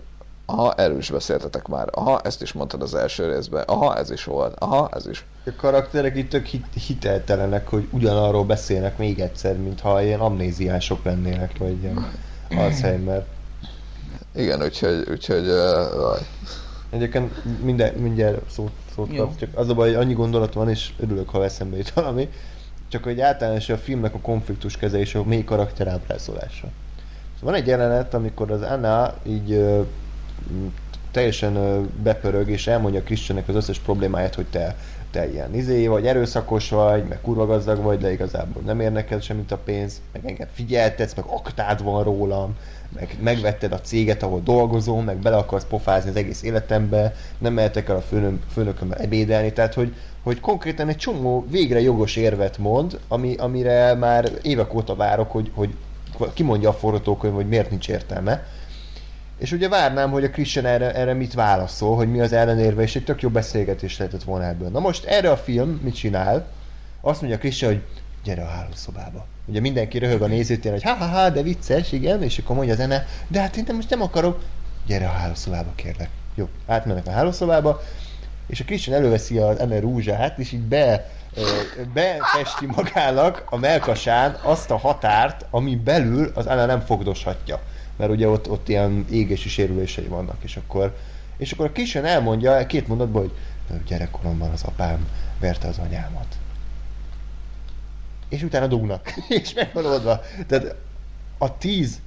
aha, 0.46 0.72
erről 0.74 0.98
is 0.98 1.10
beszéltetek 1.10 1.66
már, 1.68 1.88
aha, 1.92 2.20
ezt 2.20 2.42
is 2.42 2.52
mondtad 2.52 2.82
az 2.82 2.94
első 2.94 3.32
részben, 3.32 3.62
aha, 3.66 3.96
ez 3.96 4.10
is 4.10 4.24
volt, 4.24 4.54
aha, 4.58 4.88
ez 4.94 5.06
is. 5.06 5.24
A 5.46 5.50
karakterek 5.56 6.16
itt 6.16 6.30
tök 6.30 6.46
hit, 6.46 6.66
hiteltelenek, 6.86 7.68
hogy 7.68 7.88
ugyanarról 7.90 8.44
beszélnek 8.44 8.98
még 8.98 9.20
egyszer, 9.20 9.56
mintha 9.56 10.02
ilyen 10.02 10.20
amnéziások 10.20 11.04
lennének, 11.04 11.58
vagy 11.58 11.82
ilyen 11.82 12.10
Alzheimer. 12.64 13.24
Igen, 14.34 14.62
úgyhogy, 14.62 15.06
úgyhogy 15.10 15.46
uh, 15.48 16.18
Egyébként 16.94 17.62
minden, 17.62 17.94
mindjárt 17.94 18.50
szót, 18.50 18.70
szót 18.94 19.16
kapsz, 19.16 19.36
csak 19.38 19.48
az 19.54 19.68
a 19.68 19.74
baj, 19.74 19.88
hogy 19.88 20.02
annyi 20.02 20.12
gondolat 20.12 20.54
van, 20.54 20.68
és 20.68 20.92
örülök, 20.98 21.28
ha 21.28 21.44
eszembe 21.44 21.76
jut 21.76 21.90
valami. 21.90 22.28
Csak 22.88 23.04
hogy 23.04 23.20
általános 23.20 23.68
a 23.68 23.78
filmnek 23.78 24.14
a 24.14 24.18
konfliktus 24.18 24.76
kezelése, 24.76 25.18
a 25.18 25.24
mély 25.24 25.44
karakter 25.44 25.88
ábrázolása. 25.88 26.68
Szóval 27.38 27.52
van 27.52 27.54
egy 27.54 27.66
jelenet, 27.66 28.14
amikor 28.14 28.50
az 28.50 28.62
Anna 28.62 29.14
így 29.26 29.64
teljesen 31.14 31.86
bepörög, 32.02 32.50
és 32.50 32.66
elmondja 32.66 33.02
Christiannek 33.02 33.48
az 33.48 33.54
összes 33.54 33.78
problémáját, 33.78 34.34
hogy 34.34 34.46
te, 34.46 34.76
te 35.10 35.30
ilyen 35.30 35.54
izé 35.54 35.86
vagy, 35.86 36.06
erőszakos 36.06 36.70
vagy, 36.70 37.04
meg 37.04 37.20
kurva 37.20 37.46
gazdag 37.46 37.82
vagy, 37.82 37.98
de 37.98 38.12
igazából 38.12 38.62
nem 38.62 38.80
érnek 38.80 39.14
semmit 39.20 39.52
a 39.52 39.58
pénz, 39.58 40.00
meg 40.12 40.26
engem 40.26 40.48
figyeltetsz, 40.52 41.14
meg 41.14 41.24
aktád 41.28 41.82
van 41.82 42.04
rólam, 42.04 42.56
meg 42.94 43.16
megvetted 43.22 43.72
a 43.72 43.80
céget, 43.80 44.22
ahol 44.22 44.40
dolgozom, 44.44 45.04
meg 45.04 45.16
bele 45.16 45.36
akarsz 45.36 45.64
pofázni 45.64 46.10
az 46.10 46.16
egész 46.16 46.42
életembe, 46.42 47.14
nem 47.38 47.52
mehetek 47.52 47.88
el 47.88 47.96
a 47.96 48.00
főnök, 48.00 48.42
főnökömmel 48.52 48.98
ebédelni, 48.98 49.52
tehát 49.52 49.74
hogy, 49.74 49.94
hogy 50.22 50.40
konkrétan 50.40 50.88
egy 50.88 50.96
csomó 50.96 51.46
végre 51.50 51.80
jogos 51.80 52.16
érvet 52.16 52.58
mond, 52.58 52.98
ami, 53.08 53.34
amire 53.34 53.94
már 53.94 54.30
évek 54.42 54.74
óta 54.74 54.94
várok, 54.94 55.30
hogy, 55.30 55.50
hogy 55.54 55.74
kimondja 56.34 56.68
a 56.68 56.72
forgatókönyv, 56.72 57.34
hogy 57.34 57.48
miért 57.48 57.70
nincs 57.70 57.88
értelme. 57.88 58.46
És 59.44 59.52
ugye 59.52 59.68
várnám, 59.68 60.10
hogy 60.10 60.24
a 60.24 60.30
Christian 60.30 60.66
erre, 60.66 60.94
erre 60.94 61.12
mit 61.12 61.34
válaszol, 61.34 61.96
hogy 61.96 62.10
mi 62.10 62.20
az 62.20 62.32
ellenérve, 62.32 62.82
és 62.82 62.96
egy 62.96 63.04
tök 63.04 63.22
jó 63.22 63.28
beszélgetés 63.28 63.98
lehetett 63.98 64.22
volna 64.22 64.46
ebből. 64.46 64.68
Na 64.68 64.78
most 64.78 65.04
erre 65.04 65.30
a 65.30 65.36
film 65.36 65.80
mit 65.82 65.94
csinál? 65.94 66.46
Azt 67.00 67.20
mondja 67.20 67.38
a 67.38 67.40
Christian, 67.40 67.72
hogy 67.72 67.82
gyere 68.24 68.42
a 68.42 68.48
hálószobába. 68.48 69.26
Ugye 69.46 69.60
mindenki 69.60 69.98
röhög 69.98 70.22
a 70.22 70.26
nézőtér, 70.26 70.72
hogy 70.72 70.82
ha-ha-ha, 70.82 71.30
de 71.30 71.42
vicces, 71.42 71.92
igen, 71.92 72.22
és 72.22 72.38
akkor 72.38 72.56
mondja 72.56 72.74
a 72.74 72.76
zene, 72.76 73.06
de 73.28 73.40
hát 73.40 73.56
én 73.56 73.64
most 73.74 73.90
nem 73.90 74.02
akarok, 74.02 74.42
gyere 74.86 75.06
a 75.06 75.12
hálószobába 75.12 75.72
kérlek. 75.74 76.08
Jó, 76.34 76.48
átmennek 76.66 77.06
a 77.06 77.10
hálószobába, 77.10 77.80
és 78.46 78.60
a 78.60 78.64
Christian 78.64 78.96
előveszi 78.96 79.38
az 79.38 79.58
eme 79.58 79.80
rúzsát, 79.80 80.38
és 80.38 80.52
így 80.52 80.60
be, 80.60 81.10
befesti 81.92 82.66
magának 82.66 83.44
a 83.50 83.56
melkasán 83.56 84.36
azt 84.42 84.70
a 84.70 84.76
határt, 84.76 85.46
ami 85.50 85.76
belül 85.76 86.30
az 86.34 86.46
Anna 86.46 86.66
nem 86.66 86.80
fogdoshatja. 86.80 87.60
Mert 87.96 88.10
ugye 88.10 88.28
ott, 88.28 88.50
ott 88.50 88.68
ilyen 88.68 89.06
égési 89.10 89.48
sérülései 89.48 90.06
vannak, 90.06 90.36
és 90.42 90.56
akkor 90.56 90.96
És 91.36 91.52
akkor 91.52 91.66
a 91.66 91.72
kisen 91.72 92.04
elmondja 92.04 92.66
két 92.66 92.88
mondatból, 92.88 93.20
hogy 93.22 93.82
gyerekkoromban 93.86 94.50
az 94.50 94.62
apám 94.62 95.08
verte 95.40 95.68
az 95.68 95.78
anyámat. 95.78 96.26
És 98.28 98.42
utána 98.42 98.66
dugnak. 98.66 99.14
és 99.42 99.54
meg 99.54 99.70
van 99.72 99.86
oldva. 99.86 100.20
Tehát 100.46 100.74
a 101.38 101.58
tíz 101.58 102.00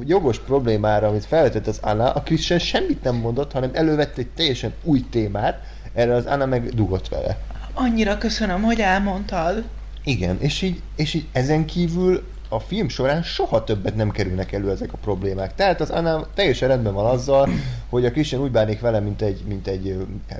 jogos 0.00 0.38
problémára, 0.38 1.08
amit 1.08 1.24
felvetett 1.24 1.66
az 1.66 1.78
Anna, 1.82 2.12
a 2.12 2.22
Christian 2.22 2.58
semmit 2.58 3.02
nem 3.02 3.14
mondott, 3.14 3.52
hanem 3.52 3.70
elővette 3.72 4.20
egy 4.20 4.28
teljesen 4.28 4.72
új 4.82 5.04
témát, 5.10 5.60
erre 5.94 6.14
az 6.14 6.26
Anna 6.26 6.46
meg 6.46 6.68
dugott 6.68 7.08
vele. 7.08 7.38
Annyira 7.74 8.18
köszönöm, 8.18 8.62
hogy 8.62 8.80
elmondtad. 8.80 9.64
Igen, 10.04 10.40
és 10.40 10.62
így, 10.62 10.82
és 10.96 11.14
így 11.14 11.26
ezen 11.32 11.64
kívül 11.64 12.26
a 12.52 12.60
film 12.60 12.88
során 12.88 13.22
soha 13.22 13.64
többet 13.64 13.96
nem 13.96 14.10
kerülnek 14.10 14.52
elő 14.52 14.70
ezek 14.70 14.92
a 14.92 14.98
problémák. 15.00 15.54
Tehát 15.54 15.80
az 15.80 15.90
Anna 15.90 16.26
teljesen 16.34 16.68
rendben 16.68 16.94
van 16.94 17.06
azzal, 17.06 17.48
hogy 17.88 18.04
a 18.04 18.10
Christian 18.10 18.42
úgy 18.42 18.50
bánik 18.50 18.80
vele, 18.80 19.00
mint 19.00 19.22
egy, 19.22 19.42
mint 19.46 19.66
egy 19.66 19.96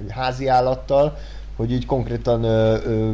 házi 0.09 0.47
állattal, 0.49 1.17
hogy 1.57 1.73
így 1.73 1.87
konkrétan 1.87 2.45
ö, 2.45 2.77
ö, 2.85 3.13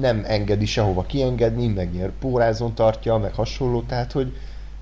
nem 0.00 0.22
engedi 0.26 0.66
sehova 0.66 1.02
kiengedni, 1.02 1.66
meg 1.66 1.94
ilyen 1.94 2.12
pórázon 2.20 2.74
tartja, 2.74 3.18
meg 3.18 3.34
hasonló, 3.34 3.82
tehát 3.82 4.12
hogy, 4.12 4.32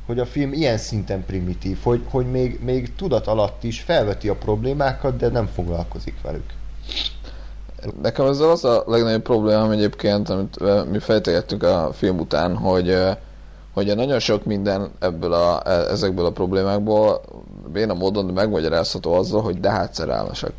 hogy 0.06 0.18
a 0.18 0.26
film 0.26 0.52
ilyen 0.52 0.78
szinten 0.78 1.24
primitív, 1.24 1.78
hogy, 1.82 2.02
hogy 2.10 2.30
még, 2.30 2.60
még 2.64 2.94
tudat 2.94 3.26
alatt 3.26 3.64
is 3.64 3.80
felveti 3.80 4.28
a 4.28 4.34
problémákat, 4.34 5.16
de 5.16 5.28
nem 5.28 5.46
foglalkozik 5.46 6.20
velük. 6.22 6.52
Nekem 8.02 8.26
ezzel 8.26 8.50
az 8.50 8.64
a 8.64 8.84
legnagyobb 8.86 9.22
problémám 9.22 9.70
egyébként, 9.70 10.28
amit 10.28 10.58
mi 10.90 10.98
fejtegettünk 10.98 11.62
a 11.62 11.90
film 11.92 12.18
után, 12.18 12.56
hogy 12.56 12.96
hogy 13.84 13.96
nagyon 13.96 14.18
sok 14.18 14.44
minden 14.44 14.90
ebből 14.98 15.32
a, 15.32 15.62
e, 15.64 15.70
ezekből 15.70 16.24
a 16.24 16.30
problémákból 16.30 17.20
béna 17.72 17.94
módon 17.94 18.24
megmagyarázható 18.24 19.12
azzal, 19.12 19.42
hogy 19.42 19.60
de 19.60 19.70
hát 19.70 19.94
szerelmesek. 19.94 20.52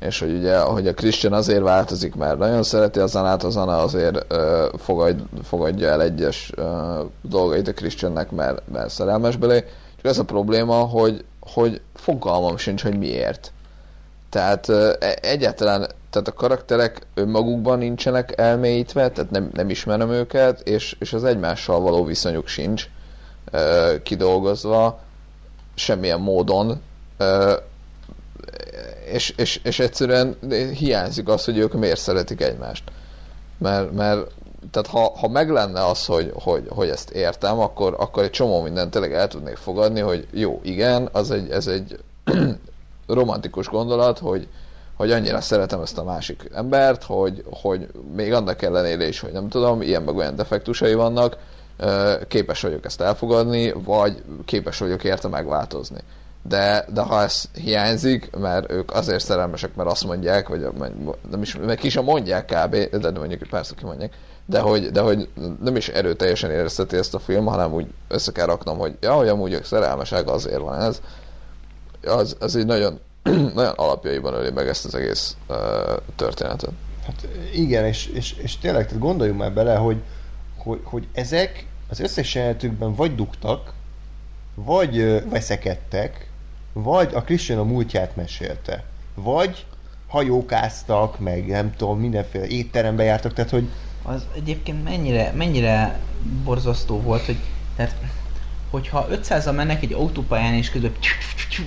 És 0.00 0.20
hogy 0.20 0.32
ugye, 0.32 0.58
hogy 0.58 0.86
a 0.86 0.94
Christian 0.94 1.32
azért 1.32 1.62
változik, 1.62 2.14
mert 2.14 2.38
nagyon 2.38 2.62
szereti 2.62 2.98
a 2.98 3.06
zanát, 3.06 3.44
a 3.44 3.50
zana 3.50 3.78
azért 3.78 4.32
uh, 4.32 4.78
fogad, 4.78 5.22
fogadja 5.42 5.88
el 5.88 6.02
egyes 6.02 6.52
uh, 6.56 6.64
dolgait 7.22 7.68
a 7.68 7.72
Christiannek, 7.72 8.30
mert, 8.30 8.62
mert 8.72 8.90
szerelmes 8.90 9.36
belé. 9.36 9.64
Csak 9.96 10.04
ez 10.04 10.18
a 10.18 10.24
probléma, 10.24 10.74
hogy, 10.74 11.24
hogy 11.40 11.80
fogalmam 11.94 12.56
sincs, 12.56 12.82
hogy 12.82 12.98
miért. 12.98 13.52
Tehát 14.32 14.68
uh, 14.68 14.92
egyáltalán 15.20 15.86
tehát 16.12 16.28
a 16.28 16.32
karakterek 16.32 17.06
önmagukban 17.14 17.78
nincsenek 17.78 18.38
elmélyítve, 18.38 19.10
tehát 19.10 19.30
nem, 19.30 19.50
nem 19.52 19.70
ismerem 19.70 20.10
őket, 20.10 20.60
és, 20.60 20.96
és 20.98 21.12
az 21.12 21.24
egymással 21.24 21.80
való 21.80 22.04
viszonyuk 22.04 22.46
sincs 22.46 22.88
ö, 23.50 23.94
kidolgozva 24.02 25.00
semmilyen 25.74 26.20
módon, 26.20 26.80
ö, 27.16 27.56
és, 29.12 29.30
és, 29.36 29.60
és 29.62 29.78
egyszerűen 29.78 30.36
hiányzik 30.78 31.28
az, 31.28 31.44
hogy 31.44 31.58
ők 31.58 31.72
miért 31.72 32.00
szeretik 32.00 32.40
egymást. 32.40 32.84
Mert, 33.58 33.92
mert 33.92 34.26
tehát 34.70 34.88
ha, 34.88 35.12
ha 35.18 35.28
meg 35.28 35.50
lenne 35.50 35.86
az, 35.86 36.06
hogy, 36.06 36.32
hogy, 36.34 36.66
hogy 36.68 36.88
ezt 36.88 37.10
értem, 37.10 37.58
akkor, 37.58 37.94
akkor 37.98 38.22
egy 38.22 38.30
csomó 38.30 38.62
mindent 38.62 38.90
tényleg 38.90 39.12
el 39.12 39.28
tudnék 39.28 39.56
fogadni, 39.56 40.00
hogy 40.00 40.26
jó, 40.30 40.60
igen, 40.62 41.08
az 41.12 41.30
egy, 41.30 41.50
ez 41.50 41.66
egy 41.66 41.98
romantikus 43.14 43.68
gondolat, 43.68 44.18
hogy, 44.18 44.48
hogy 44.96 45.10
annyira 45.10 45.40
szeretem 45.40 45.80
ezt 45.80 45.98
a 45.98 46.04
másik 46.04 46.50
embert, 46.54 47.02
hogy, 47.02 47.44
hogy 47.50 47.88
még 48.14 48.32
annak 48.32 48.62
ellenére 48.62 49.08
is, 49.08 49.20
hogy 49.20 49.32
nem 49.32 49.48
tudom, 49.48 49.82
ilyen 49.82 50.02
meg 50.02 50.16
olyan 50.16 50.36
defektusai 50.36 50.94
vannak, 50.94 51.36
képes 52.28 52.60
vagyok 52.62 52.84
ezt 52.84 53.00
elfogadni, 53.00 53.72
vagy 53.84 54.22
képes 54.44 54.78
vagyok 54.78 55.04
érte 55.04 55.28
megváltozni. 55.28 55.98
De, 56.48 56.84
de 56.92 57.00
ha 57.00 57.22
ez 57.22 57.44
hiányzik, 57.54 58.36
mert 58.36 58.72
ők 58.72 58.92
azért 58.94 59.24
szerelmesek, 59.24 59.74
mert 59.74 59.90
azt 59.90 60.04
mondják, 60.04 60.48
vagy 60.48 60.66
nem 61.30 61.42
is, 61.42 61.56
meg 61.56 61.76
ki 61.76 61.88
sem 61.88 62.04
mondják 62.04 62.44
kb, 62.44 62.96
de 62.96 63.10
mondjuk 63.10 63.42
persze 63.50 63.74
ki 63.74 63.84
mondják, 63.84 64.12
de 64.46 64.60
hogy, 64.60 64.90
de 64.90 65.00
hogy 65.00 65.28
nem 65.62 65.76
is 65.76 65.88
erőteljesen 65.88 66.50
érezteti 66.50 66.96
ezt 66.96 67.14
a 67.14 67.18
film, 67.18 67.44
hanem 67.44 67.72
úgy 67.72 67.86
össze 68.08 68.32
kell 68.32 68.46
raknom, 68.46 68.78
hogy 68.78 68.96
ja, 69.00 69.12
hogy 69.12 69.28
amúgy 69.28 69.52
ők 69.52 69.64
szerelmesek, 69.64 70.28
azért 70.28 70.60
van 70.60 70.80
ez. 70.80 71.00
Az, 72.04 72.36
az 72.40 72.56
egy 72.56 72.66
nagyon 72.66 73.00
nagyon 73.54 73.72
alapjaiban 73.76 74.34
öli 74.34 74.50
meg 74.50 74.68
ezt 74.68 74.84
az 74.84 74.94
egész 74.94 75.36
uh, 75.48 75.56
történetet. 76.16 76.72
Hát 77.06 77.28
igen, 77.54 77.84
és, 77.84 78.06
és, 78.06 78.32
és 78.32 78.58
tényleg 78.58 78.86
tehát 78.86 79.02
gondoljunk 79.02 79.38
már 79.38 79.52
bele, 79.52 79.76
hogy, 79.76 80.02
hogy, 80.56 80.80
hogy 80.82 81.08
ezek 81.12 81.66
az 81.88 82.00
összes 82.00 82.34
jelenetükben 82.34 82.94
vagy 82.94 83.14
dugtak, 83.14 83.72
vagy 84.54 85.22
veszekedtek, 85.30 86.30
vagy 86.72 87.14
a 87.14 87.22
Christian 87.22 87.58
a 87.58 87.64
múltját 87.64 88.16
mesélte, 88.16 88.84
vagy 89.14 89.66
hajókáztak, 90.08 91.18
meg 91.18 91.46
nem 91.46 91.74
tudom, 91.76 91.98
mindenféle 91.98 92.46
étterembe 92.46 93.02
jártak, 93.02 93.32
tehát 93.32 93.50
hogy... 93.50 93.68
Az 94.02 94.26
egyébként 94.34 94.84
mennyire, 94.84 95.32
mennyire 95.36 95.98
borzasztó 96.44 97.00
volt, 97.00 97.24
hogy 97.24 97.38
tehát 97.76 97.94
hogyha 98.72 99.06
500-al 99.10 99.54
mennek 99.54 99.82
egy 99.82 99.92
autópályán 99.92 100.54
és 100.54 100.70
közben 100.70 100.92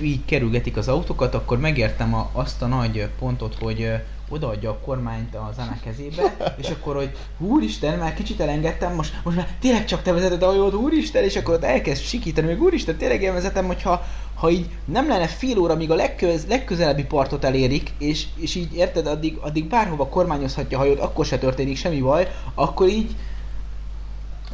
így 0.02 0.24
kerülgetik 0.24 0.76
az 0.76 0.88
autókat, 0.88 1.34
akkor 1.34 1.58
megértem 1.58 2.14
a, 2.14 2.30
azt 2.32 2.62
a 2.62 2.66
nagy 2.66 3.08
pontot, 3.18 3.54
hogy 3.60 3.92
odaadja 4.28 4.70
a 4.70 4.78
kormányt 4.78 5.34
az 5.34 5.58
Anna 5.58 5.76
kezébe, 5.84 6.54
és 6.62 6.68
akkor, 6.68 6.94
hogy 6.96 7.16
úristen, 7.38 7.98
már 7.98 8.14
kicsit 8.14 8.40
elengedtem, 8.40 8.94
most, 8.94 9.14
most 9.24 9.36
már 9.36 9.48
tényleg 9.60 9.84
csak 9.84 10.02
te 10.02 10.12
vezeted 10.12 10.42
a 10.42 10.46
hajót, 10.46 10.74
úristen, 10.74 11.24
és 11.24 11.36
akkor 11.36 11.54
ott 11.54 11.64
elkezd 11.64 12.02
sikítani, 12.02 12.46
hogy 12.46 12.58
úristen, 12.58 12.96
tényleg 12.96 13.22
én 13.22 13.32
vezetem, 13.32 13.66
hogyha 13.66 14.06
ha 14.34 14.50
így 14.50 14.68
nem 14.84 15.08
lenne 15.08 15.26
fél 15.26 15.58
óra, 15.58 15.76
míg 15.76 15.90
a 15.90 15.94
legköz, 15.94 16.46
legközelebbi 16.46 17.04
partot 17.04 17.44
elérik, 17.44 17.92
és, 17.98 18.26
és 18.36 18.54
így 18.54 18.76
érted, 18.76 19.06
addig, 19.06 19.36
addig 19.40 19.64
bárhova 19.64 20.08
kormányozhatja 20.08 20.78
a 20.78 20.80
hajót, 20.80 21.00
akkor 21.00 21.24
se 21.26 21.38
történik 21.38 21.76
semmi 21.76 22.00
baj, 22.00 22.28
akkor 22.54 22.88
így 22.88 23.16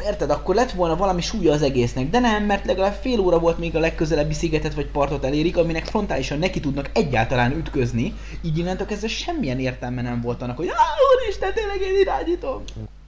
Érted? 0.07 0.31
Akkor 0.31 0.55
lett 0.55 0.71
volna 0.71 0.97
valami 0.97 1.21
súlya 1.21 1.53
az 1.53 1.63
egésznek, 1.63 2.11
de 2.11 2.19
nem, 2.19 2.45
mert 2.45 2.67
legalább 2.67 2.97
fél 3.01 3.21
óra 3.21 3.39
volt 3.39 3.59
még 3.59 3.77
a 3.77 3.81
legközelebbi 3.81 4.35
szigetet 4.35 4.75
vagy 4.75 4.87
partot 4.87 5.25
elérik, 5.25 5.57
aminek 5.57 5.85
frontálisan 5.85 6.39
neki 6.39 6.61
tudnak 6.61 6.91
egyáltalán 6.93 7.53
ütközni, 7.53 8.15
így 8.43 8.59
innentől 8.59 8.87
kezdve 8.87 9.09
semmilyen 9.09 9.59
értelme 9.59 10.03
nem 10.03 10.21
volt 10.21 10.43
annak, 10.43 10.57
hogy 10.57 10.71
úristen, 11.15 11.53
tényleg 11.53 11.81
én 11.81 12.01
irányítom. 12.01 12.63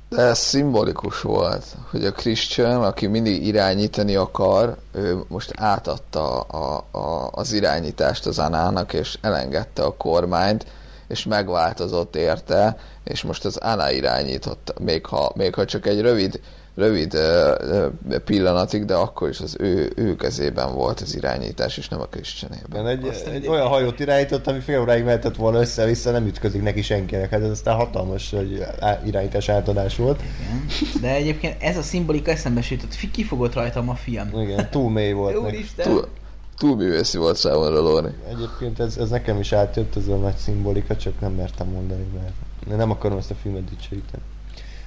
De 0.09 0.23
ez 0.23 0.39
szimbolikus 0.39 1.21
volt, 1.21 1.65
hogy 1.91 2.05
a 2.05 2.13
Christian, 2.13 2.85
aki 2.85 3.07
mindig 3.07 3.47
irányítani 3.47 4.15
akar, 4.15 4.77
ő 4.93 5.19
most 5.29 5.53
átadta 5.57 6.41
a, 6.41 6.85
a, 6.91 7.31
az 7.33 7.53
irányítást 7.53 8.27
az 8.27 8.39
Anának, 8.39 8.93
és 8.93 9.19
elengedte 9.21 9.83
a 9.83 9.97
kormányt, 9.97 10.67
és 11.15 11.25
megváltozott 11.25 12.17
érte, 12.17 12.77
és 13.05 13.23
most 13.23 13.45
az 13.45 13.57
Anna 13.57 13.91
irányította, 13.91 14.73
még 14.81 15.07
ha, 15.07 15.33
még 15.35 15.55
ha 15.55 15.65
csak 15.65 15.87
egy 15.87 16.01
rövid 16.01 16.41
rövid 16.75 17.19
pillanatig, 18.25 18.85
de 18.85 18.95
akkor 18.95 19.29
is 19.29 19.41
az 19.41 19.57
ő, 19.59 19.93
ő 19.97 20.17
kezében 20.17 20.75
volt 20.75 21.01
az 21.01 21.17
irányítás, 21.17 21.79
és 21.79 21.89
nem 21.89 22.01
a 22.01 22.05
Christianében. 22.07 22.87
Egy, 22.87 23.07
egy, 23.07 23.35
egy 23.35 23.47
olyan 23.49 23.67
hajót 23.67 24.01
irányított, 24.01 24.47
ami 24.47 24.61
fél 24.61 24.81
óráig 24.81 25.05
mehetett 25.05 25.37
volna 25.37 25.61
össze-vissza, 25.61 26.11
nem 26.11 26.27
ütközik 26.27 26.63
neki 26.63 26.83
senkinek. 26.83 27.31
Hát 27.31 27.43
ez 27.43 27.51
aztán 27.51 27.77
hatalmas 27.77 28.31
hogy 28.31 28.65
irányítás 29.07 29.49
átadás 29.49 29.97
volt. 29.97 30.21
Igen. 30.23 30.67
De 31.01 31.15
egyébként 31.15 31.63
ez 31.63 31.77
a 31.77 31.83
szimbolika 31.83 32.31
eszembe 32.31 32.63
sütött, 32.63 33.11
ki 33.13 33.25
fogott 33.25 33.55
rajtam 33.55 33.89
a 33.89 33.95
film. 33.95 34.41
Igen, 34.41 34.71
túl 34.71 34.91
mély 34.91 35.13
volt. 35.13 35.37
Úristen. 35.37 35.87
Túl, 35.87 36.09
túl 36.59 36.77
művészi 36.77 37.19
volt 37.19 37.37
számomra, 37.37 37.81
Lóri. 37.81 38.09
Egyébként 38.29 38.81
ez, 38.81 38.97
ez 38.97 39.09
nekem 39.09 39.39
is 39.39 39.53
átjött, 39.53 39.97
ez 39.97 40.09
a 40.09 40.17
nagy 40.17 40.37
szimbolika, 40.37 40.97
csak 40.97 41.21
nem 41.21 41.33
mertem 41.33 41.67
mondani, 41.67 42.07
mert 42.15 42.79
nem 42.79 42.91
akarom 42.91 43.19
ezt 43.19 43.31
a 43.31 43.35
filmet 43.35 43.65
dicsőíteni. 43.65 44.23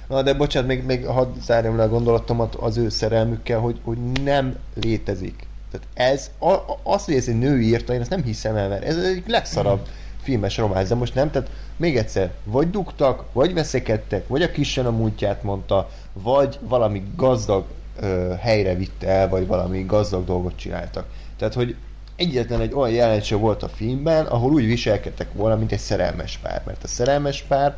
Na 0.08 0.22
de 0.22 0.34
bocsánat, 0.34 0.68
még, 0.68 0.84
még 0.84 1.06
hadd 1.06 1.28
zárjam 1.40 1.76
le 1.76 1.82
a 1.82 1.88
gondolatomat 1.88 2.54
az 2.54 2.76
ő 2.76 2.88
szerelmükkel, 2.88 3.58
hogy, 3.58 3.80
hogy 3.84 3.98
nem 4.24 4.56
létezik. 4.74 5.46
Tehát 5.70 6.12
ez, 6.12 6.30
a, 6.38 6.50
a, 6.50 6.78
az, 6.82 7.04
hogy 7.04 7.14
ez 7.14 7.28
egy 7.28 7.38
nő 7.38 7.60
írta, 7.60 7.92
én 7.92 8.00
ezt 8.00 8.10
nem 8.10 8.22
hiszem 8.22 8.56
el, 8.56 8.68
mert 8.68 8.84
ez 8.84 8.96
egy 8.96 9.22
legszarabb 9.26 9.86
filmes 10.22 10.56
románc, 10.56 10.88
de 10.88 10.94
most 10.94 11.14
nem, 11.14 11.30
tehát 11.30 11.50
még 11.76 11.96
egyszer, 11.96 12.32
vagy 12.44 12.70
dugtak, 12.70 13.24
vagy 13.32 13.54
veszekedtek, 13.54 14.28
vagy 14.28 14.42
a 14.42 14.50
kisen 14.50 14.86
a 14.86 14.90
múltját 14.90 15.42
mondta, 15.42 15.88
vagy 16.12 16.58
valami 16.60 17.02
gazdag 17.16 17.64
ö, 18.00 18.34
helyre 18.38 18.74
vitte 18.74 19.08
el, 19.08 19.28
vagy 19.28 19.46
valami 19.46 19.84
gazdag 19.84 20.24
dolgot 20.24 20.56
csináltak. 20.56 21.06
Tehát, 21.38 21.54
hogy 21.54 21.76
egyetlen 22.16 22.60
egy 22.60 22.72
olyan 22.74 22.94
jelenség 22.94 23.38
volt 23.38 23.62
a 23.62 23.68
filmben, 23.68 24.26
ahol 24.26 24.52
úgy 24.52 24.66
viselkedtek 24.66 25.32
volna, 25.32 25.56
mint 25.56 25.72
egy 25.72 25.78
szerelmes 25.78 26.38
pár. 26.42 26.62
Mert 26.66 26.84
a 26.84 26.88
szerelmes 26.88 27.42
pár 27.42 27.76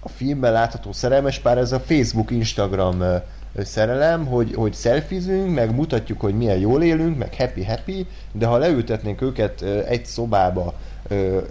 a 0.00 0.08
filmben 0.08 0.52
látható 0.52 0.92
szerelmes 0.92 1.38
pár, 1.38 1.58
ez 1.58 1.72
a 1.72 1.80
Facebook, 1.80 2.30
Instagram 2.30 3.04
szerelem, 3.58 4.26
hogy, 4.26 4.54
hogy 4.54 4.72
szelfizünk, 4.72 5.54
meg 5.54 5.74
mutatjuk, 5.74 6.20
hogy 6.20 6.36
milyen 6.36 6.58
jól 6.58 6.82
élünk, 6.82 7.18
meg 7.18 7.34
happy-happy, 7.34 8.06
de 8.32 8.46
ha 8.46 8.56
leültetnénk 8.56 9.20
őket 9.22 9.62
egy 9.62 10.06
szobába, 10.06 10.74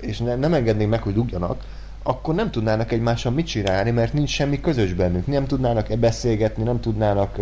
és 0.02 0.18
ne, 0.18 0.36
nem 0.36 0.54
engednénk 0.54 0.90
meg, 0.90 1.02
hogy 1.02 1.14
dugjanak, 1.14 1.64
akkor 2.04 2.36
nem 2.36 2.52
tudnának 2.52 2.92
egymással 2.92 3.32
mit 3.32 3.48
csinálni, 3.48 3.92
mert 3.92 4.14
nincs 4.14 4.30
semmi 4.30 4.60
közös 4.60 4.94
bennük. 4.94 5.28
Nem 5.28 5.46
tudnának 5.46 5.98
beszélgetni, 5.98 6.64
nem 6.64 6.80
tudnának 6.80 7.38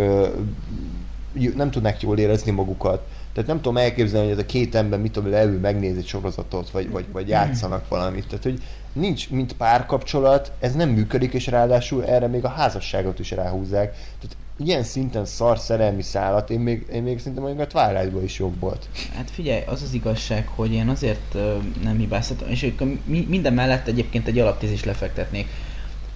nem 1.56 1.72
tudnák 1.72 2.02
jól 2.02 2.18
érezni 2.18 2.52
magukat. 2.52 3.08
Tehát 3.34 3.50
nem 3.50 3.62
tudom 3.62 3.78
elképzelni, 3.78 4.28
hogy 4.28 4.38
ez 4.38 4.44
a 4.44 4.46
két 4.46 4.76
ember 4.76 5.00
mit 5.00 5.12
tudom, 5.12 5.32
leül 5.32 5.60
megnéz 5.60 5.98
egy 5.98 6.08
sorozatot, 6.08 6.70
vagy, 6.70 6.90
vagy, 6.90 7.06
vagy 7.12 7.28
játszanak 7.28 7.88
valamit. 7.88 8.28
Tehát, 8.28 8.44
hogy 8.44 8.62
nincs, 8.94 9.30
mint 9.30 9.54
párkapcsolat, 9.54 10.52
ez 10.60 10.74
nem 10.74 10.90
működik, 10.90 11.34
és 11.34 11.48
ráadásul 11.48 12.06
erre 12.06 12.28
még 12.28 12.46
a 12.46 12.50
házasságot 12.50 13.20
is 13.20 13.32
ráhúzzák. 13.32 13.92
Tehát 13.92 14.38
ilyen 14.58 14.84
szinten 14.84 15.26
szar 15.26 15.60
szerelmi 15.60 16.02
szállat, 16.02 16.50
én 16.50 16.60
még, 16.60 16.86
én 16.94 17.04
még 17.04 17.18
szerintem 17.18 17.44
mondjuk 17.44 17.68
a 17.68 17.72
twilight 17.72 18.24
is 18.24 18.40
jobb 18.40 18.60
volt. 18.60 18.88
Hát 19.16 19.30
figyelj, 19.30 19.62
az 19.66 19.82
az 19.82 19.94
igazság, 19.94 20.48
hogy 20.48 20.72
én 20.72 20.88
azért 20.88 21.38
nem 21.84 21.98
hibáztatom, 21.98 22.50
és 22.50 22.74
minden 23.06 23.54
mellett 23.54 23.88
egyébként 23.88 24.28
egy 24.28 24.40
alaptézést 24.40 24.86
lefektetnék 24.86 25.48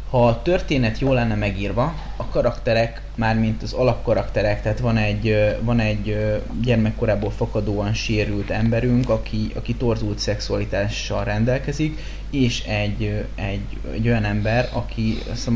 ha 0.10 0.28
a 0.28 0.42
történet 0.42 1.00
jól 1.00 1.14
lenne 1.16 1.36
megírva, 1.36 1.94
a 2.18 2.28
karakterek, 2.28 3.02
mármint 3.16 3.64
az 3.64 3.74
alapkarakterek, 3.74 4.62
tehát 4.62 4.80
van 4.80 4.98
egy, 4.98 5.56
van 5.62 5.80
egy 5.80 6.18
gyermekkorából 6.62 7.32
fakadóan 7.32 7.94
sérült 7.94 8.50
emberünk, 8.50 9.10
aki, 9.10 9.52
aki 9.56 9.76
torzult 9.76 10.20
szexualitással 10.20 11.24
rendelkezik, 11.24 12.00
és 12.30 12.64
egy, 12.64 13.26
egy, 13.36 13.66
egy 13.94 14.08
olyan 14.08 14.24
ember, 14.24 14.70
aki 14.74 15.18
az 15.32 15.50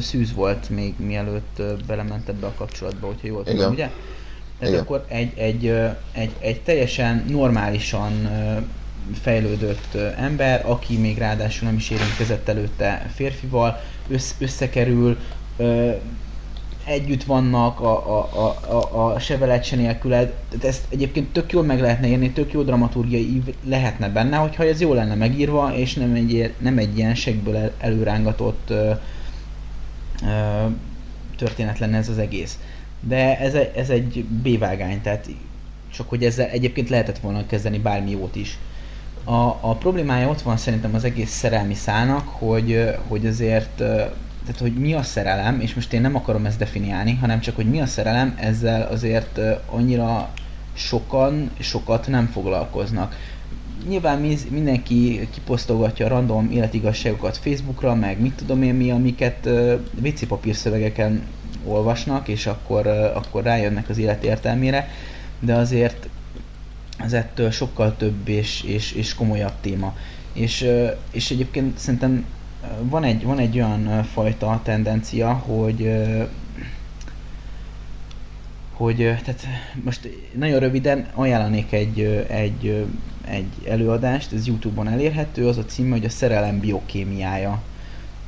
szűz 0.00 0.34
volt 0.34 0.68
még 0.68 0.94
mielőtt 0.98 1.62
belement 1.86 2.28
ebbe 2.28 2.46
a 2.46 2.54
kapcsolatba, 2.56 3.06
hogyha 3.06 3.26
jól 3.26 3.44
tudom, 3.44 3.72
ugye? 3.72 3.90
Tehát 4.58 4.74
Igen. 4.74 4.84
akkor 4.84 5.04
egy, 5.08 5.32
egy, 5.38 5.66
egy, 6.12 6.30
egy 6.38 6.60
teljesen 6.60 7.24
normálisan 7.28 8.12
fejlődött 9.20 9.94
ember, 10.16 10.62
aki 10.66 10.98
még 10.98 11.18
ráadásul 11.18 11.68
nem 11.68 11.76
is 11.76 11.90
érintkezett 11.90 12.48
előtte 12.48 13.10
férfival, 13.14 13.80
össz, 14.08 14.32
összekerül, 14.38 15.18
ö, 15.56 15.90
együtt 16.84 17.24
vannak 17.24 17.80
a, 17.80 18.18
a, 18.18 18.28
a, 18.32 18.72
a, 18.72 19.12
a 19.12 19.18
sevelet 19.18 19.64
se 19.64 19.76
nélküled. 19.76 20.32
Tehát 20.48 20.64
ezt 20.64 20.84
egyébként 20.88 21.32
tök 21.32 21.52
jól 21.52 21.62
meg 21.62 21.80
lehetne 21.80 22.06
írni, 22.06 22.30
tök 22.30 22.52
jó 22.52 22.62
dramaturgiai 22.62 23.42
lehetne 23.64 24.08
benne, 24.08 24.36
hogyha 24.36 24.64
ez 24.64 24.80
jól 24.80 24.94
lenne 24.94 25.14
megírva, 25.14 25.76
és 25.76 25.94
nem 25.94 26.14
egy, 26.14 26.54
nem 26.58 26.78
egy 26.78 26.98
ilyen 26.98 27.14
segből 27.14 27.56
el, 27.56 27.72
előrángatott 27.78 28.70
ö, 28.70 28.90
ö, 30.22 30.66
történet 31.36 31.78
lenne 31.78 31.96
ez 31.96 32.08
az 32.08 32.18
egész. 32.18 32.58
De 33.00 33.38
ez, 33.38 33.54
ez 33.54 33.90
egy 33.90 34.24
B-vágány, 34.24 35.00
tehát 35.02 35.28
csak 35.92 36.08
hogy 36.08 36.24
ezzel 36.24 36.48
egyébként 36.48 36.88
lehetett 36.88 37.18
volna 37.18 37.46
kezdeni 37.46 37.78
bármi 37.78 38.10
jót 38.10 38.36
is. 38.36 38.58
A, 39.28 39.58
a 39.60 39.76
problémája 39.78 40.28
ott 40.28 40.42
van 40.42 40.56
szerintem 40.56 40.94
az 40.94 41.04
egész 41.04 41.30
szerelmi 41.30 41.74
szának, 41.74 42.28
hogy, 42.28 42.94
hogy 43.08 43.26
azért 43.26 43.82
tehát 44.46 44.60
hogy 44.60 44.74
mi 44.74 44.94
a 44.94 45.02
szerelem, 45.02 45.60
és 45.60 45.74
most 45.74 45.92
én 45.92 46.00
nem 46.00 46.14
akarom 46.14 46.46
ezt 46.46 46.58
definiálni, 46.58 47.14
hanem 47.14 47.40
csak 47.40 47.56
hogy 47.56 47.70
mi 47.70 47.80
a 47.80 47.86
szerelem, 47.86 48.34
ezzel 48.40 48.88
azért 48.90 49.40
annyira 49.70 50.30
sokan, 50.72 51.50
sokat 51.58 52.06
nem 52.06 52.26
foglalkoznak. 52.26 53.16
Nyilván 53.88 54.18
mi, 54.18 54.36
mindenki 54.50 55.28
kiposztolgatja 55.32 56.06
a 56.06 56.08
random 56.08 56.50
életigazságokat 56.50 57.36
Facebookra, 57.36 57.94
meg 57.94 58.20
mit 58.20 58.32
tudom 58.32 58.62
én 58.62 58.74
mi, 58.74 58.90
amiket 58.90 59.46
uh, 59.46 60.26
papírszövegeken 60.28 61.22
olvasnak, 61.64 62.28
és 62.28 62.46
akkor, 62.46 62.86
akkor 62.86 63.42
rájönnek 63.42 63.88
az 63.88 63.98
élet 63.98 64.24
értelmére, 64.24 64.88
de 65.40 65.54
azért 65.54 66.08
ez 66.96 67.12
ettől 67.12 67.50
sokkal 67.50 67.96
több 67.96 68.28
és, 68.28 68.62
és, 68.62 68.92
és 68.92 69.14
komolyabb 69.14 69.54
téma. 69.60 69.96
És, 70.32 70.66
és 71.10 71.30
egyébként 71.30 71.78
szerintem 71.78 72.24
van 72.80 73.04
egy, 73.04 73.24
van 73.24 73.38
egy 73.38 73.56
olyan 73.56 74.04
fajta 74.04 74.60
tendencia, 74.64 75.32
hogy 75.32 75.92
hogy 78.76 78.96
tehát 78.96 79.46
most 79.84 80.08
nagyon 80.34 80.58
röviden 80.58 81.06
ajánlanék 81.14 81.72
egy, 81.72 82.00
egy, 82.28 82.86
egy 83.28 83.66
előadást, 83.66 84.32
ez 84.32 84.46
Youtube-on 84.46 84.88
elérhető, 84.88 85.48
az 85.48 85.58
a 85.58 85.64
címe, 85.64 85.90
hogy 85.90 86.04
a 86.04 86.10
szerelem 86.10 86.60
biokémiája. 86.60 87.62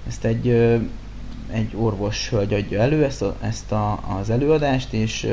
Ezt 0.07 0.25
egy 0.25 0.79
egy 1.53 1.77
orvos 1.77 2.29
hölgy 2.29 2.53
adja 2.53 2.81
elő 2.81 3.05
ezt, 3.05 3.23
a, 3.23 3.37
ezt 3.41 3.73
a, 3.73 4.01
az 4.19 4.31
előadást, 4.31 4.93
és 4.93 5.29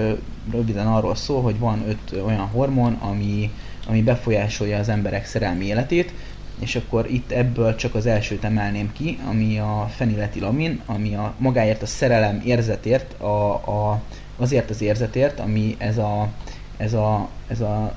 röviden 0.51 0.88
arról 0.88 1.16
szól, 1.16 1.41
hogy 1.41 1.59
van 1.59 1.88
öt 1.88 2.22
olyan 2.26 2.47
hormon, 2.47 2.93
ami, 2.93 3.51
ami 3.88 4.01
befolyásolja 4.01 4.78
az 4.80 4.89
emberek 4.89 5.26
szerelmi 5.26 5.66
életét, 5.66 6.13
és 6.59 6.76
akkor 6.76 7.11
itt 7.11 7.32
ebből 7.32 7.76
csak 7.76 7.95
az 7.95 8.05
elsőt 8.05 8.43
emelném 8.43 8.91
ki, 8.91 9.20
ami 9.30 9.59
a 9.59 9.91
feniletilamin, 9.95 10.82
ami 10.86 11.16
a 11.16 11.34
magáért 11.38 11.82
a 11.82 11.86
szerelem 11.86 12.41
érzetért, 12.45 13.22
a, 13.22 13.53
a, 13.53 14.01
azért 14.38 14.70
az 14.70 14.82
érzetért, 14.82 15.39
ami 15.39 15.76
ez 15.78 15.97
a, 15.97 16.30
ez 16.78 16.93
a, 16.93 17.30
ez 17.47 17.61
a 17.61 17.93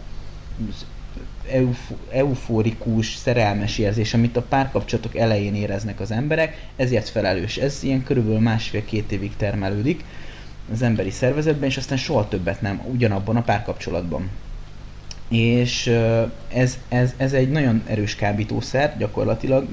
euf- 1.51 1.95
euforikus, 2.11 3.15
szerelmes 3.15 3.79
érzés, 3.79 4.15
amit 4.15 4.37
a 4.37 4.43
párkapcsolatok 4.43 5.17
elején 5.17 5.55
éreznek 5.55 6.01
az 6.01 6.11
emberek, 6.11 6.67
ezért 6.77 7.09
felelős. 7.09 7.57
Ez 7.57 7.83
ilyen 7.83 8.03
körülbelül 8.03 8.41
másfél-két 8.41 9.13
évig 9.13 9.37
termelődik 9.37 10.05
az 10.73 10.83
emberi 10.83 11.11
szervezetben, 11.11 11.69
és 11.69 11.77
aztán 11.77 11.99
soha 11.99 12.29
többet 12.29 12.61
nem 12.61 12.81
ugyanabban 12.93 13.37
a 13.37 13.43
párkapcsolatban. 13.43 14.31
És 15.29 15.87
ez, 16.53 16.79
ez, 16.89 17.15
ez 17.17 17.33
egy 17.33 17.51
nagyon 17.51 17.83
erős 17.87 18.17
kábítószer 18.17 18.97
gyakorlatilag, 18.99 19.67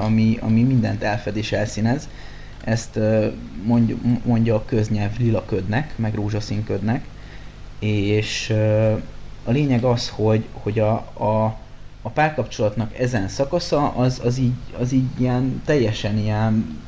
ami, 0.00 0.38
ami 0.40 0.62
mindent 0.62 1.02
elfed 1.02 1.36
és 1.36 1.52
elszínez. 1.52 2.08
Ezt 2.64 2.98
mondja, 3.64 3.96
mondja 4.24 4.54
a 4.54 4.64
köznyelv 4.64 5.18
lila 5.18 5.44
ködnek, 5.44 5.92
meg 5.96 6.14
rózsaszín 6.14 6.64
ködnek, 6.64 7.04
és 7.78 8.52
a 9.44 9.50
lényeg 9.50 9.84
az, 9.84 10.08
hogy, 10.08 10.44
hogy 10.52 10.78
a, 10.78 10.92
a, 11.12 11.56
a 12.02 12.08
párkapcsolatnak 12.08 12.98
ezen 12.98 13.28
szakasza 13.28 13.88
az, 13.88 14.20
az, 14.24 14.38
így, 14.38 14.52
az 14.78 14.92
így 14.92 15.20
ilyen 15.20 15.62
teljesen 15.64 16.18
ilyen 16.18 16.82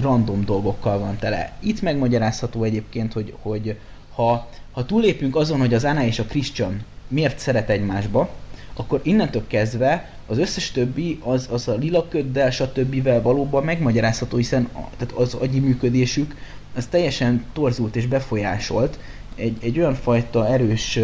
random 0.00 0.44
dolgokkal 0.44 0.98
van 0.98 1.16
tele. 1.18 1.52
Itt 1.60 1.82
megmagyarázható 1.82 2.62
egyébként, 2.62 3.12
hogy, 3.12 3.34
hogy 3.42 3.78
ha, 4.14 4.48
ha 4.72 4.86
túlépünk 4.86 5.36
azon, 5.36 5.58
hogy 5.58 5.74
az 5.74 5.84
Anna 5.84 6.02
és 6.02 6.18
a 6.18 6.24
Christian 6.24 6.80
miért 7.08 7.38
szeret 7.38 7.68
egymásba, 7.68 8.28
akkor 8.74 9.00
innentől 9.02 9.46
kezdve 9.46 10.10
az 10.26 10.38
összes 10.38 10.70
többi, 10.70 11.20
az, 11.24 11.48
az 11.50 11.68
a 11.68 11.74
lilaköddel, 11.74 12.50
stb. 12.50 13.22
valóban 13.22 13.64
megmagyarázható, 13.64 14.36
hiszen 14.36 14.68
tehát 14.96 15.14
az 15.14 15.34
agyi 15.34 15.58
működésük 15.58 16.36
az 16.76 16.86
teljesen 16.86 17.44
torzult 17.52 17.96
és 17.96 18.06
befolyásolt 18.06 18.98
egy, 19.34 19.56
egy 19.60 19.78
olyan 19.78 19.94
fajta 19.94 20.48
erős 20.48 20.98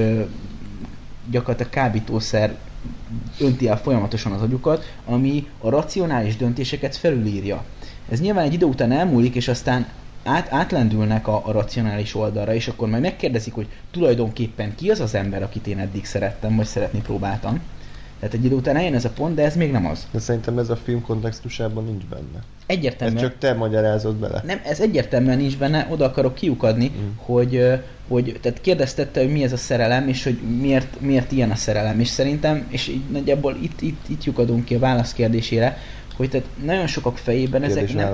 gyakorlatilag 1.30 1.72
kábítószer 1.72 2.56
önti 3.40 3.68
el 3.68 3.78
folyamatosan 3.78 4.32
az 4.32 4.42
agyukat, 4.42 4.84
ami 5.04 5.46
a 5.58 5.70
racionális 5.70 6.36
döntéseket 6.36 6.96
felülírja. 6.96 7.64
Ez 8.08 8.20
nyilván 8.20 8.44
egy 8.44 8.52
idő 8.52 8.66
után 8.66 8.92
elmúlik, 8.92 9.34
és 9.34 9.48
aztán 9.48 9.86
át, 10.24 10.52
átlendülnek 10.52 11.28
a, 11.28 11.42
a 11.46 11.52
racionális 11.52 12.14
oldalra, 12.14 12.54
és 12.54 12.68
akkor 12.68 12.88
majd 12.88 13.02
megkérdezik, 13.02 13.54
hogy 13.54 13.68
tulajdonképpen 13.90 14.74
ki 14.74 14.90
az 14.90 15.00
az 15.00 15.14
ember, 15.14 15.42
akit 15.42 15.66
én 15.66 15.78
eddig 15.78 16.04
szerettem, 16.04 16.56
vagy 16.56 16.66
szeretni 16.66 17.00
próbáltam. 17.00 17.60
Tehát 18.20 18.34
egy 18.34 18.44
idő 18.44 18.54
után 18.54 18.76
eljön 18.76 18.94
ez 18.94 19.04
a 19.04 19.10
pont, 19.10 19.34
de 19.34 19.44
ez 19.44 19.56
még 19.56 19.70
nem 19.70 19.86
az. 19.86 20.06
De 20.10 20.18
szerintem 20.18 20.58
ez 20.58 20.70
a 20.70 20.76
film 20.76 21.02
kontextusában 21.02 21.84
nincs 21.84 22.04
benne. 22.04 22.44
Egyértelműen. 22.66 23.24
Ez 23.24 23.30
csak 23.30 23.38
te 23.38 23.54
magyarázod 23.54 24.16
bele. 24.16 24.42
Nem, 24.46 24.60
ez 24.64 24.80
egyértelműen 24.80 25.38
nincs 25.38 25.58
benne, 25.58 25.86
oda 25.90 26.04
akarok 26.04 26.34
kiukadni, 26.34 26.92
mm. 26.96 27.08
hogy, 27.16 27.80
hogy 28.08 28.38
tehát 28.42 28.60
kérdeztette, 28.60 29.20
hogy 29.20 29.32
mi 29.32 29.42
ez 29.42 29.52
a 29.52 29.56
szerelem, 29.56 30.08
és 30.08 30.24
hogy 30.24 30.38
miért, 30.60 31.00
miért 31.00 31.32
ilyen 31.32 31.50
a 31.50 31.54
szerelem. 31.54 32.00
És 32.00 32.08
szerintem, 32.08 32.66
és 32.68 32.88
így 32.88 33.02
nagyjából 33.10 33.56
itt, 33.62 33.80
itt, 33.80 34.08
itt 34.08 34.24
lyukadunk 34.24 34.64
ki 34.64 34.74
a 34.74 34.78
válasz 34.78 35.12
kérdésére, 35.12 35.78
hogy 36.16 36.30
tehát 36.30 36.46
nagyon 36.64 36.86
sokak 36.86 37.16
fejében 37.16 37.62
ezek 37.62 37.94
nem... 37.94 38.12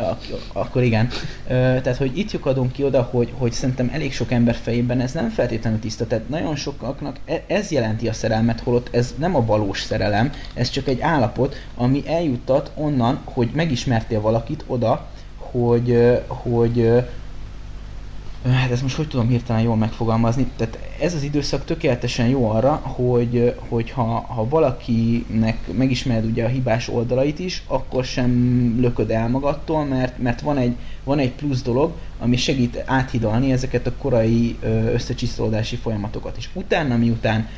Ak- 0.00 0.40
akkor 0.52 0.82
igen. 0.82 1.08
tehát, 1.46 1.96
hogy 1.96 2.18
itt 2.18 2.30
lyukadunk 2.30 2.72
ki 2.72 2.84
oda, 2.84 3.02
hogy, 3.02 3.32
hogy 3.36 3.52
szerintem 3.52 3.90
elég 3.92 4.12
sok 4.12 4.32
ember 4.32 4.54
fejében 4.54 5.00
ez 5.00 5.12
nem 5.12 5.28
feltétlenül 5.28 5.78
tiszta. 5.78 6.06
Tehát 6.06 6.28
nagyon 6.28 6.56
sokaknak 6.56 7.16
e- 7.24 7.44
ez 7.46 7.70
jelenti 7.70 8.08
a 8.08 8.12
szerelmet, 8.12 8.60
holott 8.60 8.88
ez 8.94 9.14
nem 9.18 9.36
a 9.36 9.44
valós 9.44 9.80
szerelem, 9.82 10.32
ez 10.54 10.70
csak 10.70 10.88
egy 10.88 11.00
állapot, 11.00 11.54
ami 11.74 12.02
eljuttat 12.06 12.70
onnan, 12.74 13.20
hogy 13.24 13.50
megismertél 13.54 14.20
valakit 14.20 14.64
oda, 14.66 15.06
hogy, 15.36 16.20
hogy 16.26 17.04
hát 18.52 18.70
ezt 18.70 18.82
most 18.82 18.96
hogy 18.96 19.08
tudom 19.08 19.28
hirtelen 19.28 19.62
jól 19.62 19.76
megfogalmazni, 19.76 20.46
tehát 20.56 20.78
ez 21.00 21.14
az 21.14 21.22
időszak 21.22 21.64
tökéletesen 21.64 22.28
jó 22.28 22.50
arra, 22.50 22.72
hogy, 22.72 23.54
hogy 23.68 23.90
ha, 23.90 24.02
ha 24.20 24.48
valakinek 24.48 25.58
megismered 25.72 26.24
ugye 26.24 26.44
a 26.44 26.48
hibás 26.48 26.88
oldalait 26.88 27.38
is, 27.38 27.62
akkor 27.66 28.04
sem 28.04 28.30
lököd 28.80 29.10
el 29.10 29.28
magadtól, 29.28 29.84
mert, 29.84 30.18
mert 30.18 30.40
van, 30.40 30.58
egy, 30.58 30.76
van 31.04 31.18
egy 31.18 31.32
plusz 31.32 31.62
dolog, 31.62 31.92
ami 32.18 32.36
segít 32.36 32.82
áthidalni 32.86 33.52
ezeket 33.52 33.86
a 33.86 33.92
korai 33.98 34.58
összecsiszolódási 34.92 35.76
folyamatokat. 35.76 36.36
És 36.36 36.48
utána, 36.52 36.96
miután 36.96 37.48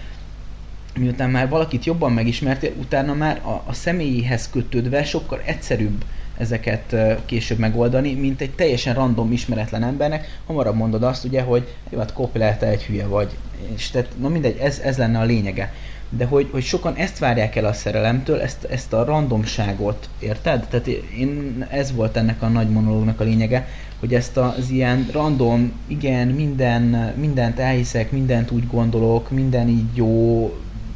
miután 0.99 1.31
már 1.31 1.49
valakit 1.49 1.85
jobban 1.85 2.13
megismertél, 2.13 2.73
utána 2.79 3.15
már 3.15 3.41
a, 3.45 3.63
a 3.67 3.73
személyéhez 3.73 4.51
kötődve 4.51 5.05
sokkal 5.05 5.41
egyszerűbb 5.45 6.05
ezeket 6.39 6.97
később 7.25 7.59
megoldani, 7.59 8.15
mint 8.15 8.41
egy 8.41 8.51
teljesen 8.51 8.95
random 8.95 9.33
ismeretlen 9.33 9.83
embernek, 9.83 10.41
hamarabb 10.47 10.77
mondod 10.77 11.03
azt 11.03 11.25
ugye, 11.25 11.43
hogy 11.43 11.75
jó, 11.91 11.99
hát 11.99 12.13
Coppola, 12.13 12.57
te 12.57 12.67
egy 12.67 12.83
hülye 12.83 13.07
vagy. 13.07 13.37
És 13.75 13.91
tehát, 13.91 14.09
na 14.21 14.29
mindegy, 14.29 14.59
ez, 14.59 14.79
ez 14.79 14.97
lenne 14.97 15.19
a 15.19 15.25
lényege. 15.25 15.73
De 16.09 16.25
hogy, 16.25 16.49
hogy 16.53 16.63
sokan 16.63 16.95
ezt 16.95 17.19
várják 17.19 17.57
el 17.57 17.65
a 17.65 17.73
szerelemtől, 17.73 18.41
ezt, 18.41 18.65
ezt 18.65 18.93
a 18.93 19.05
randomságot, 19.05 20.09
érted? 20.19 20.67
Tehát 20.71 20.87
én, 21.19 21.67
ez 21.71 21.93
volt 21.93 22.17
ennek 22.17 22.43
a 22.43 22.49
nagy 22.49 22.69
monológnak 22.69 23.21
a 23.21 23.25
lényege, 23.25 23.69
hogy 24.01 24.15
ezt 24.15 24.37
az 24.37 24.71
ilyen 24.71 25.09
random, 25.13 25.73
igen, 25.87 26.29
minden, 26.29 26.83
mindent 27.17 27.59
elhiszek, 27.59 28.11
mindent 28.11 28.51
úgy 28.51 28.67
gondolok, 28.67 29.31
minden 29.31 29.69
így 29.69 29.97
jó, 29.97 30.51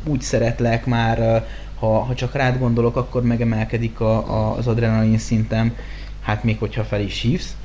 úgy 0.05 0.21
szeretlek 0.21 0.87
már, 0.87 1.47
ha, 1.81 1.99
ha 1.99 2.15
csak 2.15 2.35
rád 2.35 2.59
gondolok, 2.59 2.97
akkor 2.97 3.23
megemelkedik 3.23 4.01
a, 4.01 4.17
a, 4.17 4.57
az 4.57 4.67
adrenalin 4.67 5.19
szintem, 5.19 5.77
hát 6.21 6.45
még 6.45 6.59
hogyha 6.59 6.85
fel 6.85 7.01
is 7.01 7.21
hívsz. 7.21 7.57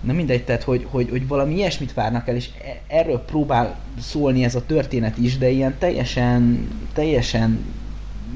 Na 0.00 0.12
mindegy, 0.12 0.44
tehát 0.44 0.62
hogy, 0.62 0.86
hogy, 0.90 1.10
hogy 1.10 1.28
valami 1.28 1.54
ilyesmit 1.54 1.94
várnak 1.94 2.28
el, 2.28 2.34
és 2.34 2.48
e- 2.64 2.94
erről 2.94 3.18
próbál 3.18 3.78
szólni 4.00 4.44
ez 4.44 4.54
a 4.54 4.66
történet 4.66 5.18
is, 5.18 5.38
de 5.38 5.48
ilyen 5.48 5.78
teljesen, 5.78 6.68
teljesen 6.92 7.64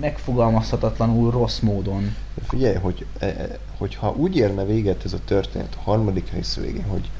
megfogalmazhatatlanul 0.01 1.31
rossz 1.31 1.59
módon. 1.59 2.17
Figyelj, 2.49 2.75
hogy, 2.75 3.07
e, 3.19 3.27
e, 3.27 3.59
hogyha 3.79 4.15
úgy 4.17 4.37
érne 4.37 4.65
véget 4.65 5.05
ez 5.05 5.13
a 5.13 5.25
történet 5.25 5.75
a 5.77 5.83
harmadik 5.91 6.33
rész 6.33 6.57
végén, 6.57 6.85
hogy, 6.85 7.11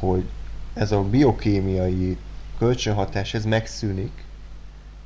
hogy 0.00 0.24
ez 0.74 0.92
a 0.92 1.00
biokémiai 1.02 2.16
kölcsönhatás, 2.58 3.34
ez 3.34 3.44
megszűnik, 3.44 4.24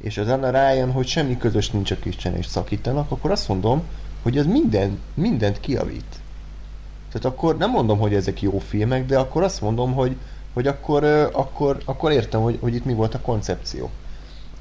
és 0.01 0.19
az 0.19 0.29
Anna 0.29 0.51
rájön, 0.51 0.93
hogy 0.93 1.07
semmi 1.07 1.37
közös 1.37 1.71
nincs 1.71 1.91
a 1.91 1.97
Christian 1.97 2.37
és 2.37 2.47
szakítanak, 2.47 3.11
akkor 3.11 3.31
azt 3.31 3.49
mondom, 3.49 3.83
hogy 4.23 4.39
ez 4.39 4.47
minden, 4.47 4.99
mindent 5.15 5.61
kiavít. 5.61 6.21
Tehát 7.13 7.37
akkor 7.37 7.57
nem 7.57 7.71
mondom, 7.71 7.99
hogy 7.99 8.15
ezek 8.15 8.43
jó 8.43 8.59
filmek, 8.59 9.07
de 9.07 9.19
akkor 9.19 9.43
azt 9.43 9.61
mondom, 9.61 9.95
hogy, 9.95 10.17
hogy 10.53 10.67
akkor, 10.67 11.05
akkor, 11.33 11.83
akkor 11.85 12.13
értem, 12.13 12.41
hogy, 12.41 12.59
hogy 12.61 12.75
itt 12.75 12.85
mi 12.85 12.95
volt 12.95 13.15
a 13.15 13.21
koncepció. 13.21 13.91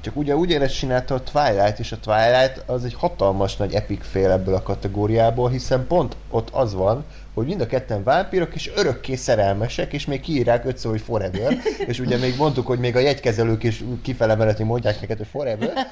Csak 0.00 0.16
ugye 0.16 0.36
úgy 0.36 0.52
ezt 0.52 0.78
csinálta 0.78 1.14
a 1.14 1.22
Twilight, 1.22 1.78
és 1.78 1.92
a 1.92 1.98
Twilight 2.00 2.62
az 2.66 2.84
egy 2.84 2.94
hatalmas 2.94 3.56
nagy 3.56 3.74
epic 3.74 4.06
fél 4.06 4.30
ebből 4.30 4.54
a 4.54 4.62
kategóriából, 4.62 5.48
hiszen 5.48 5.86
pont 5.86 6.16
ott 6.30 6.50
az 6.50 6.74
van, 6.74 7.04
hogy 7.38 7.46
mind 7.46 7.60
a 7.60 7.66
ketten 7.66 8.02
vámpírok, 8.04 8.54
és 8.54 8.70
örökké 8.74 9.14
szerelmesek, 9.14 9.92
és 9.92 10.06
még 10.06 10.20
kiírják 10.20 10.64
ötször, 10.64 10.90
hogy 10.90 11.00
forever, 11.00 11.56
és 11.90 11.98
ugye 11.98 12.16
még 12.16 12.36
mondtuk, 12.36 12.66
hogy 12.66 12.78
még 12.78 12.96
a 12.96 12.98
jegykezelők 12.98 13.62
is 13.62 13.84
kifele 14.02 14.34
menetni 14.34 14.64
mondják 14.64 15.00
neked, 15.00 15.16
hogy 15.16 15.26
forever. 15.30 15.72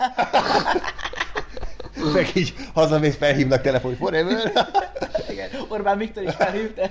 meg 2.14 2.30
így 2.34 2.54
hazamész, 2.74 3.16
felhívnak 3.16 3.60
telefon, 3.62 3.90
hogy 3.90 3.98
forever. 3.98 4.52
Igen, 5.30 5.48
Orbán 5.68 5.98
Viktor 5.98 6.22
is 6.22 6.34
felhívta. 6.38 6.90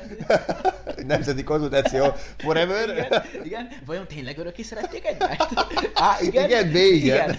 Nemzeti 1.07 1.43
konzultáció 1.43 2.13
forever. 2.37 2.89
Igen, 2.89 3.23
igen, 3.43 3.67
vajon 3.85 4.07
tényleg 4.07 4.37
örökké 4.37 4.61
szerették 4.61 5.05
egymást? 5.05 5.47
Á, 5.93 6.17
igen, 6.21 6.45
igen, 6.45 6.71
B, 6.71 6.75
igen. 6.75 7.35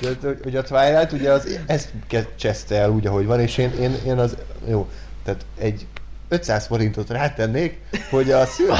Tehát, 0.00 0.38
hogy- 0.42 0.56
a 0.56 0.62
Twilight 0.62 1.12
ugye 1.12 1.30
az, 1.32 1.58
ezt 1.66 1.88
ke- 2.08 2.28
cseszte 2.38 2.76
el 2.76 2.90
úgy, 2.90 3.06
ahogy 3.06 3.26
van, 3.26 3.40
és 3.40 3.58
én, 3.58 3.72
én, 3.80 3.96
én 4.06 4.18
az, 4.18 4.36
jó, 4.68 4.88
tehát 5.24 5.44
egy 5.58 5.86
500 6.28 6.66
forintot 6.66 7.10
rátennék, 7.10 7.80
hogy 8.10 8.30
a 8.30 8.46
szürke, 8.46 8.74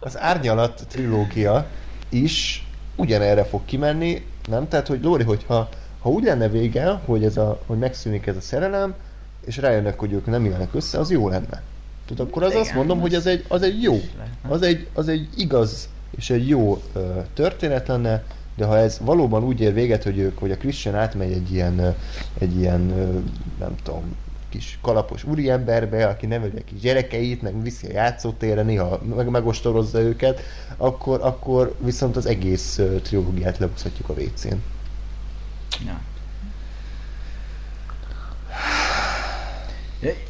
az 0.00 0.18
Árnyalat 0.18 0.86
trilógia 0.88 1.66
is 2.08 2.66
ugyanerre 2.96 3.44
fog 3.44 3.60
kimenni, 3.64 4.26
nem? 4.48 4.68
Tehát, 4.68 4.86
hogy 4.86 5.02
Lóri, 5.02 5.22
hogyha 5.22 5.68
ha 5.98 6.10
úgy 6.10 6.24
lenne 6.24 6.48
vége, 6.48 7.00
hogy, 7.04 7.24
ez 7.24 7.36
a, 7.36 7.60
hogy 7.66 7.78
megszűnik 7.78 8.26
ez 8.26 8.36
a 8.36 8.40
szerelem, 8.40 8.94
és 9.44 9.56
rájönnek, 9.56 9.98
hogy 9.98 10.12
ők 10.12 10.26
nem 10.26 10.44
élnek 10.44 10.74
össze, 10.74 10.98
az 10.98 11.10
jó 11.10 11.28
lenne. 11.28 11.62
Tudod, 12.06 12.28
akkor 12.28 12.42
az 12.42 12.50
Igen, 12.50 12.62
azt 12.62 12.74
mondom, 12.74 13.00
hogy 13.00 13.14
az 13.14 13.26
egy, 13.26 13.44
az 13.48 13.62
egy 13.62 13.82
jó, 13.82 14.00
az 14.48 14.62
egy, 14.62 14.86
az 14.94 15.08
egy 15.08 15.28
igaz 15.36 15.88
és 16.16 16.30
egy 16.30 16.48
jó 16.48 16.82
ö, 16.92 17.20
történet 17.34 17.88
lenne, 17.88 18.24
de 18.56 18.64
ha 18.64 18.78
ez 18.78 18.98
valóban 19.00 19.44
úgy 19.44 19.60
ér 19.60 19.74
véget, 19.74 20.02
hogy 20.02 20.18
ők, 20.18 20.38
hogy 20.38 20.50
a 20.50 20.56
Christian 20.56 20.94
átmegy 20.94 21.32
egy 21.32 21.52
ilyen, 21.52 21.94
egy 22.38 22.58
ilyen, 22.58 22.80
nem 23.58 23.74
tudom, 23.82 24.16
kis 24.52 24.78
kalapos 24.82 25.24
úriemberbe, 25.24 26.06
aki 26.06 26.26
neveli 26.26 26.58
a 26.58 26.64
kis 26.64 26.80
gyerekeit, 26.80 27.42
meg 27.42 27.62
viszi 27.62 27.86
a 27.86 27.92
játszótérre, 27.92 28.62
néha 28.62 29.00
meg, 29.16 29.28
megostorozza 29.28 30.00
őket, 30.00 30.40
akkor, 30.76 31.20
akkor 31.22 31.74
viszont 31.78 32.16
az 32.16 32.26
egész 32.26 32.80
trilógiát 33.02 33.58
lehúzhatjuk 33.58 34.08
a 34.08 34.12
WC-n. 34.12 34.54
Ja. 35.86 36.00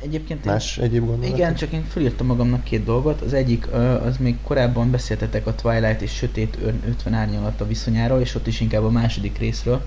Egyébként 0.03 0.45
én- 0.47 0.53
Más 0.53 0.79
egyéb 0.79 1.05
gondolatok? 1.07 1.37
Igen, 1.39 1.55
csak 1.55 1.73
én 1.73 1.85
felírtam 1.85 2.27
magamnak 2.27 2.65
két 2.65 2.85
dolgot. 2.85 3.21
Az 3.21 3.33
egyik, 3.33 3.73
az 4.05 4.17
még 4.17 4.37
korábban 4.43 4.91
beszéltetek 4.91 5.47
a 5.47 5.55
Twilight 5.55 6.01
és 6.03 6.11
Sötét 6.15 6.57
Ör- 6.63 6.87
50 6.89 7.15
árnyalat 7.15 7.61
a 7.61 7.67
viszonyáról, 7.67 8.21
és 8.21 8.35
ott 8.35 8.47
is 8.47 8.61
inkább 8.61 8.85
a 8.85 8.91
második 8.91 9.39
részről, 9.39 9.85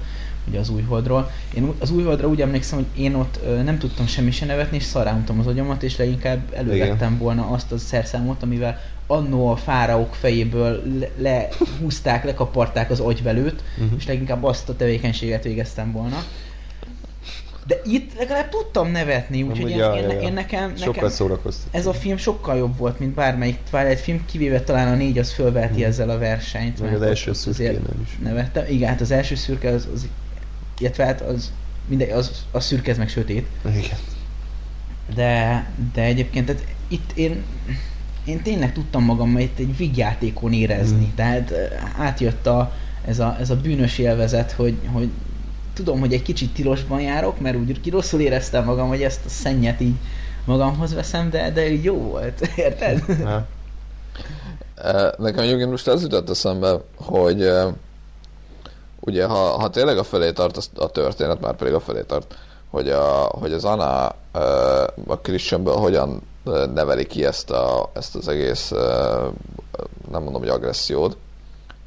ugye 0.48 0.60
az 0.60 0.70
újholdról. 0.70 1.32
Én 1.54 1.74
az 1.80 1.92
újholdra 1.92 2.28
úgy 2.28 2.42
emlékszem, 2.42 2.78
hogy 2.78 3.02
én 3.04 3.14
ott 3.16 3.40
nem 3.64 3.78
tudtam 3.78 4.08
semmi 4.08 4.32
se 4.32 4.46
nevetni, 4.46 4.78
és 4.78 4.84
szaráltam 4.84 5.40
az 5.40 5.48
agyamat, 5.48 5.84
és 5.84 5.98
leginkább 5.98 6.40
elővettem 6.54 7.18
volna 7.18 7.48
azt 7.50 7.72
a 7.72 7.78
szerszámot, 7.78 8.44
amivel 8.44 8.80
annó 9.08 9.48
a 9.52 9.56
fáraók 9.56 10.14
fejéből 10.14 10.82
le- 11.18 11.48
lehúzták, 11.60 12.24
lekaparták 12.26 12.90
az 12.90 13.00
agyvelőt, 13.00 13.64
Mhm. 13.78 13.94
és 13.98 14.06
leginkább 14.08 14.44
azt 14.44 14.70
a 14.70 14.76
tevékenységet 14.76 15.44
végeztem 15.44 15.92
volna. 15.92 16.24
De 17.68 17.82
itt 17.86 18.18
legalább 18.18 18.50
tudtam 18.50 18.92
nevetni, 18.92 19.44
úgyhogy 19.44 19.70
én, 19.70 19.78
ja, 19.78 19.94
én, 19.94 20.04
ja, 20.10 20.20
én 20.20 20.34
nekem, 20.34 20.74
nekem 20.94 21.04
ez 21.72 21.86
a 21.86 21.94
film 21.94 22.18
sokkal 22.18 22.58
jobb 22.58 22.78
volt, 22.78 23.00
mint 23.00 23.14
bármelyik 23.14 23.58
Twilight 23.70 24.00
film, 24.00 24.26
kivéve 24.26 24.62
talán 24.62 24.94
a 24.94 24.96
négy 24.96 25.18
az 25.18 25.32
fölverti 25.34 25.84
ezzel 25.84 26.10
a 26.10 26.18
versenyt. 26.18 26.80
Meg 26.82 26.94
az 26.94 27.02
első 27.02 27.34
szürkénél 27.34 27.80
is. 28.04 28.18
Nevettem. 28.24 28.66
Igen, 28.70 28.90
hát 28.90 29.02
az 29.02 29.12
első 29.12 29.36
szürke 29.36 29.70
az, 29.70 29.88
az 29.94 30.08
illetve 30.80 31.06
hát 31.06 31.22
az, 31.22 31.52
mindegy, 31.88 32.10
az, 32.10 32.46
az 32.52 32.66
szürke, 32.66 32.92
ez 32.92 32.98
meg 32.98 33.10
sötét. 33.10 33.48
Igen. 33.66 33.98
De, 35.16 35.66
de 35.94 36.02
egyébként 36.02 36.46
tehát 36.46 36.66
itt 36.88 37.12
én, 37.14 37.44
én 38.26 38.42
tényleg 38.42 38.74
tudtam 38.74 39.04
magam 39.04 39.38
itt 39.38 39.60
egy 39.60 39.78
vígjátékon 39.78 40.54
érezni. 40.54 41.06
Mm. 41.06 41.16
Tehát 41.16 41.52
ö, 41.52 41.64
átjött 41.98 42.48
a, 42.48 42.72
ez, 43.06 43.20
a, 43.20 43.38
ez 43.40 43.50
a 43.50 43.56
bűnös 43.56 43.98
élvezet, 43.98 44.52
hogy, 44.52 44.78
hogy 44.92 45.10
tudom, 45.74 46.00
hogy 46.00 46.14
egy 46.14 46.22
kicsit 46.22 46.54
tilosban 46.54 47.02
járok, 47.02 47.40
mert 47.40 47.56
úgy 47.56 47.82
ki 47.82 47.90
rosszul 47.90 48.20
éreztem 48.20 48.64
magam, 48.64 48.88
hogy 48.88 49.04
ezt 49.04 49.26
a 49.26 49.30
szennyet 49.30 49.82
így 49.82 49.96
magamhoz 50.46 50.94
veszem, 50.94 51.30
de, 51.30 51.52
de 51.52 51.74
jó 51.74 51.96
volt, 51.96 52.50
érted? 52.56 53.20
Na, 53.24 53.46
Eh, 54.76 55.12
Nekem 55.18 55.44
egyébként 55.44 55.70
most 55.70 55.88
az 55.88 56.02
jutott 56.02 56.30
eszembe, 56.30 56.82
hogy 56.96 57.44
eh, 57.44 57.74
ugye 59.06 59.26
ha, 59.26 59.36
ha 59.36 59.70
tényleg 59.70 59.98
a 59.98 60.04
felé 60.04 60.32
tart 60.32 60.58
az- 60.58 60.70
a 60.76 60.88
történet, 60.90 61.42
már 61.42 61.56
pedig 61.56 61.74
a 61.74 61.80
felé 61.80 62.02
tart, 62.02 62.36
hogy, 62.70 62.90
a, 62.90 63.32
hogy 63.40 63.54
az 63.54 63.66
Anna 63.66 64.16
a 65.08 65.18
Christianből 65.22 65.76
hogyan 65.76 66.22
neveli 66.74 67.06
ki 67.08 67.26
ezt, 67.26 67.52
a, 67.52 67.90
ezt 67.94 68.16
az 68.16 68.28
egész, 68.28 68.70
nem 70.12 70.24
mondom, 70.24 70.42
hogy 70.42 70.50
agressziót, 70.50 71.18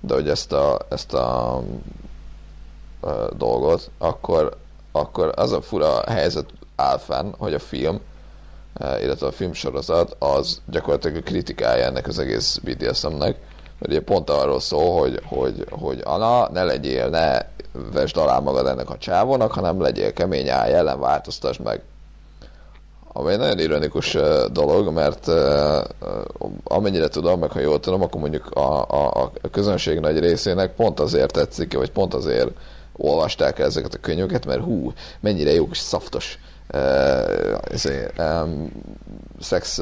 de 0.01 0.15
hogy 0.15 0.29
ezt 0.29 0.53
a, 0.53 0.79
ezt 0.89 1.15
a 1.15 1.61
dolgot, 3.37 3.91
akkor, 3.99 4.57
akkor 4.93 5.33
az 5.37 5.53
a 5.53 5.61
fura 5.61 6.03
helyzet 6.11 6.47
áll 6.77 6.99
fenn, 6.99 7.33
hogy 7.39 7.55
a 7.55 7.59
film, 7.59 8.01
illetve 8.81 9.27
a 9.27 9.33
filmsorozat 9.33 10.17
az 10.19 10.61
gyakorlatilag 10.67 11.17
a 11.17 11.23
kritikája 11.23 11.85
ennek 11.85 12.07
az 12.07 12.19
egész 12.19 12.57
BDSM-nek, 12.57 13.37
ugye 13.81 14.01
pont 14.01 14.31
arról 14.31 14.61
szól, 14.61 15.01
hogy, 15.01 15.21
hogy, 15.25 15.67
hogy 15.71 16.01
Anna, 16.05 16.49
ne 16.53 16.65
legyél, 16.65 17.09
ne 17.09 17.39
vesd 17.93 18.17
alá 18.17 18.39
magad 18.39 18.67
ennek 18.67 18.91
a 18.91 18.99
csávónak, 18.99 19.53
hanem 19.53 19.81
legyél 19.81 20.13
kemény, 20.13 20.49
állj 20.49 20.73
ellen, 20.73 21.01
változtasd 21.01 21.61
meg. 21.61 21.83
Ami 23.13 23.33
egy 23.33 23.39
nagyon 23.39 23.59
ironikus 23.59 24.17
dolog, 24.53 24.93
mert 24.93 25.31
amennyire 26.65 27.09
tudom, 27.09 27.41
meg 27.41 27.51
ha 27.51 27.61
jól 27.61 27.81
tudom, 27.81 28.03
akkor 28.03 28.21
mondjuk 28.21 28.51
a, 28.51 28.83
a, 28.89 29.23
a 29.43 29.51
közönség 29.51 29.99
nagy 29.99 30.19
részének 30.19 30.75
pont 30.75 31.01
azért 31.01 31.33
tetszik, 31.33 31.75
vagy 31.75 31.91
pont 31.91 32.15
azért 32.15 32.51
olvasták 32.97 33.59
ezeket 33.59 33.95
a 33.95 33.99
könyveket, 34.01 34.47
mert 34.47 34.63
hú, 34.63 34.93
mennyire 35.21 35.53
jó 35.53 35.69
kis 35.69 35.79
szaftos 35.79 36.39
um, 38.19 38.73
szex 39.41 39.81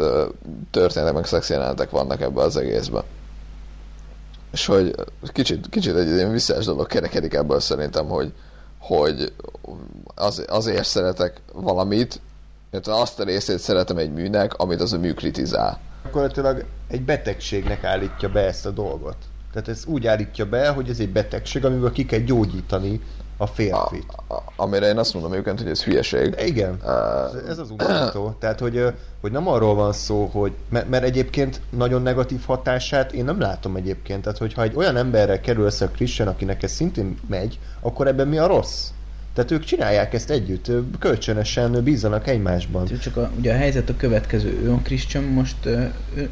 történetek, 0.70 1.14
meg 1.14 1.24
szex 1.24 1.50
jelenetek 1.50 1.90
vannak 1.90 2.20
ebben 2.20 2.44
az 2.44 2.56
egészben. 2.56 3.02
És 4.56 4.66
hogy 4.66 4.94
kicsit, 5.32 5.68
kicsit 5.68 5.94
egy 5.94 6.08
ilyen 6.08 6.30
visszás 6.30 6.64
dolog 6.64 6.86
kerekedik 6.86 7.34
ebből 7.34 7.60
szerintem, 7.60 8.06
hogy, 8.06 8.32
hogy 8.78 9.32
az, 10.14 10.44
azért 10.48 10.84
szeretek 10.84 11.40
valamit, 11.52 12.20
illetve 12.72 12.94
azt 12.94 13.20
a 13.20 13.24
részét 13.24 13.58
szeretem 13.58 13.96
egy 13.96 14.12
műnek, 14.12 14.54
amit 14.54 14.80
az 14.80 14.92
a 14.92 14.98
mű 14.98 15.12
kritizál. 15.12 15.80
gyakorlatilag 16.04 16.64
egy 16.88 17.02
betegségnek 17.02 17.84
állítja 17.84 18.28
be 18.28 18.40
ezt 18.40 18.66
a 18.66 18.70
dolgot. 18.70 19.16
Tehát 19.52 19.68
ez 19.68 19.84
úgy 19.86 20.06
állítja 20.06 20.46
be, 20.48 20.68
hogy 20.68 20.88
ez 20.88 20.98
egy 21.00 21.12
betegség, 21.12 21.64
amiből 21.64 21.92
ki 21.92 22.04
kell 22.06 22.20
gyógyítani 22.20 23.00
a 23.36 23.46
a, 24.28 24.42
amire 24.56 24.88
én 24.88 24.98
azt 24.98 25.14
mondom 25.14 25.32
egyébként, 25.32 25.60
hogy 25.60 25.70
ez 25.70 25.84
hülyeség. 25.84 26.34
Igen, 26.46 26.78
Uh, 26.84 27.48
ez 27.48 27.58
az 27.58 27.70
undorító. 27.70 28.36
Tehát, 28.38 28.60
hogy, 28.60 28.84
hogy 29.20 29.32
nem 29.32 29.48
arról 29.48 29.74
van 29.74 29.92
szó, 29.92 30.24
hogy, 30.32 30.52
mert, 30.68 30.88
mert 30.88 31.04
egyébként 31.04 31.60
nagyon 31.70 32.02
negatív 32.02 32.40
hatását 32.46 33.12
én 33.12 33.24
nem 33.24 33.40
látom 33.40 33.76
egyébként. 33.76 34.22
Tehát, 34.22 34.38
hogyha 34.38 34.62
egy 34.62 34.76
olyan 34.76 34.96
emberrel 34.96 35.40
kerül 35.40 35.64
össze 35.64 35.84
a 35.84 35.88
Christian, 35.88 36.28
akinek 36.28 36.62
ez 36.62 36.70
szintén 36.70 37.18
megy, 37.28 37.58
akkor 37.80 38.06
ebben 38.06 38.28
mi 38.28 38.38
a 38.38 38.46
rossz? 38.46 38.88
Tehát 39.36 39.50
ők 39.50 39.64
csinálják 39.64 40.14
ezt 40.14 40.30
együtt, 40.30 40.70
kölcsönösen 40.98 41.82
bízzanak 41.82 42.26
egymásban. 42.26 42.86
Csak 43.00 43.16
a, 43.16 43.30
ugye 43.38 43.52
a 43.52 43.56
helyzet 43.56 43.88
a 43.88 43.96
következő. 43.96 44.60
Ő 44.62 44.72
a 44.72 44.80
Christian 44.82 45.24
most 45.24 45.68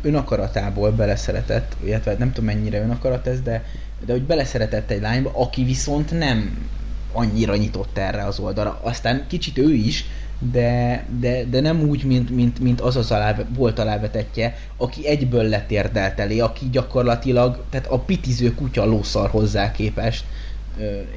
önakaratából 0.03 0.91
beleszeretett, 0.91 1.77
illetve 1.85 2.17
nem 2.19 2.33
tudom 2.33 2.45
mennyire 2.45 2.83
önakarat 2.83 3.27
ez, 3.27 3.41
de, 3.41 3.65
de 4.07 4.13
hogy 4.13 4.23
beleszeretett 4.23 4.91
egy 4.91 5.01
lányba, 5.01 5.31
aki 5.35 5.65
viszont 5.65 6.19
nem 6.19 6.69
annyira 7.15 7.57
nyitott 7.57 7.99
erre 7.99 8.25
az 8.25 8.39
oldalra. 8.39 8.81
Aztán 8.83 9.27
kicsit 9.29 9.59
ő 9.59 9.73
is, 9.73 10.05
de, 10.39 11.05
de, 11.21 11.45
de 11.45 11.61
nem 11.61 11.81
úgy, 11.89 12.05
mint, 12.05 12.31
mint, 12.31 12.59
mint 12.59 12.81
az 12.81 12.97
az 12.97 13.11
alá, 13.11 13.37
volt 13.57 13.79
alávetetje, 13.79 14.57
aki 14.77 15.07
egyből 15.07 15.45
letérdelt 15.45 16.21
elé, 16.21 16.39
aki 16.39 16.69
gyakorlatilag, 16.71 17.65
tehát 17.71 17.87
a 17.87 17.99
pitiző 17.99 18.55
kutya 18.55 18.85
lószar 18.85 19.31
hozzá 19.31 19.71
képest. 19.73 20.25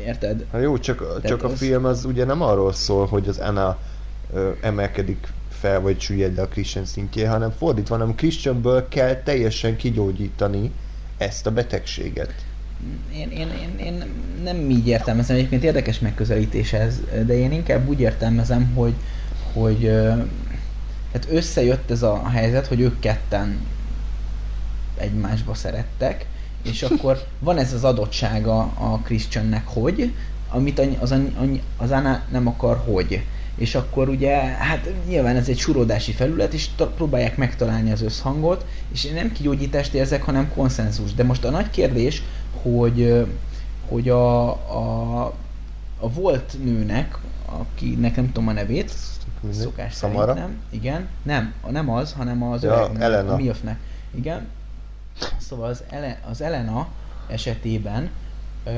Érted? 0.05 0.45
Hát 0.51 0.61
jó, 0.61 0.77
csak, 0.77 1.21
csak 1.23 1.43
a 1.43 1.47
az- 1.47 1.57
film 1.57 1.85
az 1.85 2.05
ugye 2.05 2.25
nem 2.25 2.41
arról 2.41 2.73
szól, 2.73 3.05
hogy 3.05 3.27
az 3.27 3.37
Anna 3.37 3.77
ö, 4.33 4.51
emelkedik 4.61 5.27
fel, 5.49 5.81
vagy 5.81 5.99
süllyed 5.99 6.35
le 6.35 6.41
a 6.41 6.47
Christian 6.47 6.85
szintjén, 6.85 7.29
hanem 7.29 7.51
fordítva, 7.51 7.97
hanem 7.97 8.15
Christianből 8.15 8.87
kell 8.87 9.15
teljesen 9.23 9.75
kigyógyítani 9.75 10.71
ezt 11.17 11.45
a 11.45 11.51
betegséget. 11.51 12.46
Én, 13.13 13.30
én, 13.30 13.47
én, 13.47 13.86
én 13.86 14.03
nem 14.43 14.69
így 14.69 14.88
értelmezem, 14.88 15.36
egyébként 15.36 15.63
érdekes 15.63 15.99
megközelítés 15.99 16.73
ez, 16.73 16.99
de 17.25 17.38
én 17.38 17.51
inkább 17.51 17.88
úgy 17.88 17.99
értelmezem, 17.99 18.71
hogy, 18.73 18.93
hogy 19.53 19.91
hát 21.13 21.28
összejött 21.30 21.91
ez 21.91 22.01
a 22.01 22.28
helyzet, 22.30 22.67
hogy 22.67 22.80
ők 22.80 22.99
ketten 22.99 23.59
egymásba 24.97 25.53
szerettek, 25.53 26.25
és 26.63 26.84
akkor 26.84 27.25
van 27.39 27.57
ez 27.57 27.73
az 27.73 27.84
adottsága 27.84 28.59
a 28.59 28.99
Christiannek, 29.03 29.67
hogy, 29.67 30.13
amit 30.49 30.82
az, 30.99 31.11
annyi- 31.11 31.63
az 31.78 31.91
Anna 31.91 32.23
nem 32.32 32.47
akar, 32.47 32.78
hogy. 32.86 33.23
És 33.55 33.75
akkor 33.75 34.09
ugye, 34.09 34.36
hát 34.38 34.89
nyilván 35.07 35.36
ez 35.36 35.47
egy 35.47 35.57
surodási 35.57 36.11
felület, 36.11 36.53
és 36.53 36.67
ta- 36.75 36.93
próbálják 36.95 37.38
megtalálni 37.38 37.91
az 37.91 38.01
összhangot, 38.01 38.65
és 38.93 39.03
én 39.03 39.13
nem 39.13 39.32
kigyógyítást 39.32 39.93
érzek, 39.93 40.23
hanem 40.23 40.51
konszenzus. 40.53 41.13
De 41.13 41.23
most 41.23 41.43
a 41.43 41.49
nagy 41.49 41.69
kérdés, 41.69 42.23
hogy, 42.61 43.25
hogy 43.89 44.09
a, 44.09 44.47
a, 44.51 45.25
a 45.99 46.09
volt 46.09 46.55
nőnek, 46.63 47.17
akinek 47.45 48.15
nem 48.15 48.25
tudom 48.31 48.47
a 48.47 48.51
nevét, 48.51 48.93
Mindegy. 49.41 49.61
szokás 49.61 49.95
Samara? 49.95 50.33
szerint 50.33 50.47
nem, 50.47 50.61
igen, 50.69 51.07
nem, 51.23 51.53
nem 51.69 51.89
az, 51.89 52.13
hanem 52.13 52.43
az 52.43 52.63
Ja, 52.63 52.71
öreg 52.71 52.91
nő, 52.91 53.03
Elena. 53.03 53.33
a 53.33 53.35
Milfnek, 53.35 53.79
igen. 54.15 54.47
Szóval 55.37 55.69
az, 55.69 55.83
Ele, 55.89 56.19
az 56.29 56.41
Elena 56.41 56.87
esetében, 57.27 58.09
ö, 58.63 58.69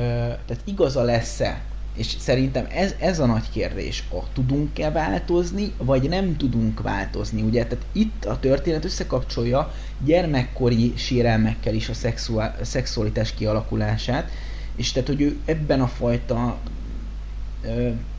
tehát 0.46 0.62
igaza 0.64 1.02
lesz-e, 1.02 1.62
és 2.00 2.16
szerintem 2.20 2.68
ez, 2.72 2.96
ez 3.00 3.20
a 3.20 3.26
nagy 3.26 3.50
kérdés, 3.52 4.04
a 4.12 4.32
tudunk-e 4.34 4.92
változni, 4.92 5.74
vagy 5.78 6.10
nem 6.10 6.38
tudunk 6.38 6.82
változni, 6.82 7.42
ugye? 7.42 7.66
Tehát 7.66 7.86
itt 7.92 8.26
a 8.26 8.40
történet 8.40 8.86
összekapcsolja 8.86 9.74
gyermekkori 10.04 10.94
sérelmekkel 10.96 11.74
is 11.74 11.90
a, 11.90 11.94
szexuál, 11.94 12.56
a 12.62 12.66
szexualitás 12.66 13.34
kialakulását, 13.34 14.32
és 14.76 14.92
tehát, 14.92 15.08
hogy 15.08 15.22
ő 15.22 15.38
ebben 15.46 15.82
a 15.82 15.88
fajta 15.88 16.58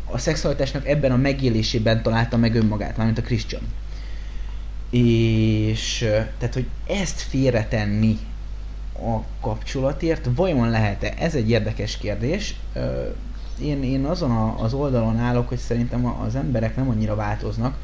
a 0.05 0.19
szexualitásnak 0.19 0.87
ebben 0.87 1.13
a 1.13 1.17
megélésében 1.17 2.03
találta 2.03 2.37
meg 2.37 2.55
önmagát, 2.55 2.97
mármint 2.97 3.19
a 3.19 3.23
Christian. 3.23 3.63
És 4.91 5.99
tehát, 6.39 6.55
hogy 6.55 6.67
ezt 6.87 7.21
félretenni 7.21 8.19
a 8.95 9.21
kapcsolatért, 9.41 10.29
vajon 10.35 10.71
lehet-e? 10.71 11.15
Ez 11.19 11.35
egy 11.35 11.51
érdekes 11.51 11.99
kérdés. 11.99 12.55
Én, 13.63 13.83
én 13.83 14.05
azon 14.05 14.31
a, 14.31 14.63
az 14.63 14.73
oldalon 14.73 15.17
állok, 15.17 15.49
hogy 15.49 15.59
szerintem 15.59 16.07
az 16.07 16.35
emberek 16.35 16.77
nem 16.77 16.89
annyira 16.89 17.15
változnak, 17.15 17.77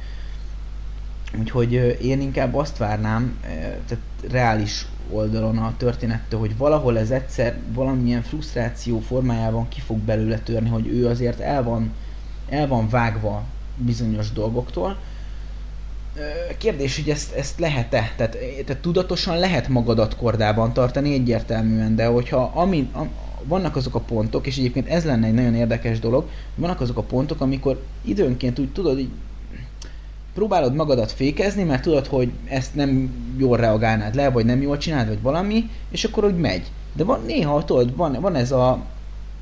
Úgyhogy 1.39 1.73
én 2.03 2.21
inkább 2.21 2.55
azt 2.55 2.77
várnám, 2.77 3.39
tehát 3.87 4.05
reális 4.31 4.87
oldalon 5.11 5.59
a 5.59 5.77
történettől, 5.77 6.41
hogy 6.41 6.57
valahol 6.57 6.99
ez 6.99 7.11
egyszer 7.11 7.59
valamilyen 7.73 8.23
frusztráció 8.23 9.01
formájában 9.01 9.69
ki 9.69 9.81
fog 9.81 9.99
belőle 9.99 10.39
törni, 10.39 10.69
hogy 10.69 10.87
ő 10.87 11.07
azért 11.07 11.41
el 11.41 11.63
van, 11.63 11.93
el 12.49 12.69
van 12.69 12.89
vágva 12.89 13.43
bizonyos 13.77 14.33
dolgoktól. 14.33 14.99
Kérdés, 16.59 16.97
hogy 16.97 17.11
ezt, 17.11 17.33
ezt 17.33 17.59
lehet-e? 17.59 18.13
Tehát, 18.17 18.39
tehát 18.65 18.83
tudatosan 18.83 19.39
lehet 19.39 19.69
magadat 19.69 20.17
kordában 20.17 20.73
tartani 20.73 21.13
egyértelműen, 21.13 21.97
de 21.97 22.07
hogyha 22.07 22.51
amin, 22.55 22.89
am, 22.93 23.09
vannak 23.45 23.77
azok 23.77 23.95
a 23.95 24.01
pontok, 24.01 24.47
és 24.47 24.57
egyébként 24.57 24.89
ez 24.89 25.05
lenne 25.05 25.27
egy 25.27 25.35
nagyon 25.35 25.55
érdekes 25.55 25.99
dolog, 25.99 26.29
vannak 26.55 26.81
azok 26.81 26.97
a 26.97 27.03
pontok, 27.03 27.41
amikor 27.41 27.83
időnként 28.05 28.59
úgy 28.59 28.73
tudod, 28.73 28.99
így 28.99 29.11
próbálod 30.35 30.75
magadat 30.75 31.13
fékezni, 31.13 31.63
mert 31.63 31.83
tudod, 31.83 32.07
hogy 32.07 32.31
ezt 32.45 32.75
nem 32.75 33.15
jól 33.39 33.57
reagálnád 33.57 34.15
le, 34.15 34.31
vagy 34.31 34.45
nem 34.45 34.63
jól 34.63 34.77
csináld, 34.77 35.09
vagy 35.09 35.23
valami, 35.23 35.71
és 35.91 36.05
akkor 36.05 36.25
úgy 36.25 36.37
megy. 36.37 36.71
De 36.93 37.05
van 37.05 37.21
néha, 37.27 37.65
tudod, 37.65 37.97
van, 37.97 38.21
van 38.21 38.35
ez 38.35 38.53
a 38.53 38.85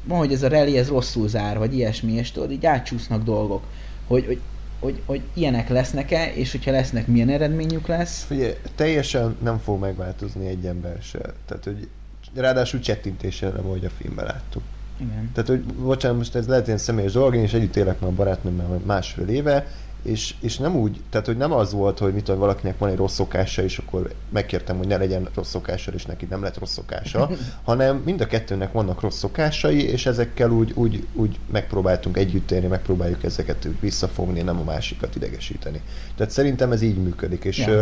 van, 0.04 0.18
hogy 0.18 0.32
ez 0.32 0.42
a 0.42 0.48
rally, 0.48 0.78
ez 0.78 0.88
rosszul 0.88 1.28
zár, 1.28 1.58
vagy 1.58 1.74
ilyesmi, 1.74 2.12
és 2.12 2.30
tudod, 2.30 2.50
így 2.50 2.66
átcsúsznak 2.66 3.22
dolgok, 3.22 3.62
hogy, 4.06 4.26
hogy, 4.26 4.40
hogy, 4.84 5.02
hogy 5.06 5.22
ilyenek 5.34 5.68
lesznek-e, 5.68 6.32
és 6.34 6.50
hogyha 6.50 6.70
lesznek, 6.70 7.06
milyen 7.06 7.28
eredményük 7.28 7.86
lesz. 7.86 8.26
Ugye 8.30 8.56
teljesen 8.74 9.36
nem 9.42 9.58
fog 9.58 9.80
megváltozni 9.80 10.46
egy 10.46 10.66
ember 10.66 10.96
se. 11.02 11.18
Tehát, 11.46 11.64
hogy 11.64 11.88
ráadásul 12.34 12.80
csettintéssel 12.80 13.50
nem, 13.50 13.66
ahogy 13.66 13.84
a 13.84 13.90
filmben 13.90 14.24
láttuk. 14.24 14.62
Igen. 15.00 15.30
Tehát, 15.32 15.48
hogy 15.48 15.64
bocsánat, 15.64 16.16
most 16.16 16.34
ez 16.34 16.46
lehet 16.46 16.66
ilyen 16.66 16.78
személyes 16.78 17.12
dolog, 17.12 17.34
én 17.34 17.42
is 17.42 17.52
együtt 17.52 17.76
élek 17.76 18.00
már 18.00 18.10
a 18.10 18.14
barátnőmmel 18.14 18.80
másfél 18.86 19.28
éve, 19.28 19.66
és, 20.04 20.34
és 20.40 20.58
nem 20.58 20.76
úgy, 20.76 21.00
tehát 21.10 21.26
hogy 21.26 21.36
nem 21.36 21.52
az 21.52 21.72
volt, 21.72 21.98
hogy 21.98 22.14
mit 22.14 22.24
tudom, 22.24 22.40
valakinek 22.40 22.78
van 22.78 22.90
egy 22.90 22.96
rossz 22.96 23.14
szokása, 23.14 23.62
és 23.62 23.78
akkor 23.78 24.14
megkértem, 24.28 24.76
hogy 24.76 24.86
ne 24.86 24.96
legyen 24.96 25.28
rossz 25.34 25.48
szokása, 25.48 25.92
és 25.92 26.04
neki 26.06 26.26
nem 26.30 26.42
lett 26.42 26.58
rossz 26.58 26.72
szokása, 26.72 27.30
hanem 27.64 27.96
mind 28.04 28.20
a 28.20 28.26
kettőnek 28.26 28.72
vannak 28.72 29.00
rossz 29.00 29.18
szokásai, 29.18 29.88
és 29.88 30.06
ezekkel 30.06 30.50
úgy, 30.50 30.72
úgy, 30.74 31.06
úgy 31.12 31.38
megpróbáltunk 31.52 32.16
együtt 32.16 32.50
élni, 32.50 32.66
megpróbáljuk 32.66 33.24
ezeket 33.24 33.66
úgy 33.66 33.80
visszafogni, 33.80 34.42
nem 34.42 34.58
a 34.58 34.64
másikat 34.64 35.16
idegesíteni. 35.16 35.82
Tehát 36.16 36.32
szerintem 36.32 36.72
ez 36.72 36.82
így 36.82 37.02
működik, 37.02 37.44
és, 37.44 37.66
ö, 37.66 37.80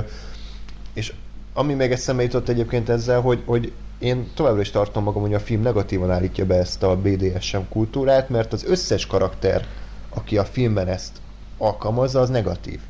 és 0.93 1.13
ami 1.55 1.75
még 1.75 1.93
eszembe 1.93 2.23
jutott 2.23 2.49
egyébként 2.49 2.89
ezzel, 2.89 3.21
hogy, 3.21 3.43
hogy 3.45 3.73
én 3.99 4.31
továbbra 4.35 4.61
is 4.61 4.71
tartom 4.71 5.03
magam, 5.03 5.23
hogy 5.23 5.35
a 5.35 5.41
film 5.41 5.63
negatívan 5.63 6.11
állítja 6.11 6.47
be 6.47 6.55
ezt 6.55 6.83
a 6.83 6.97
BDSM 6.97 7.59
kultúrát, 7.69 8.29
mert 8.29 8.53
az 8.53 8.65
összes 8.65 9.07
karakter, 9.07 9.67
aki 10.09 10.39
a 10.39 10.45
filmben 10.45 10.89
ezt 10.89 11.21
alkalmazza, 11.63 12.21
az 12.21 12.29
negatív. 12.29 12.81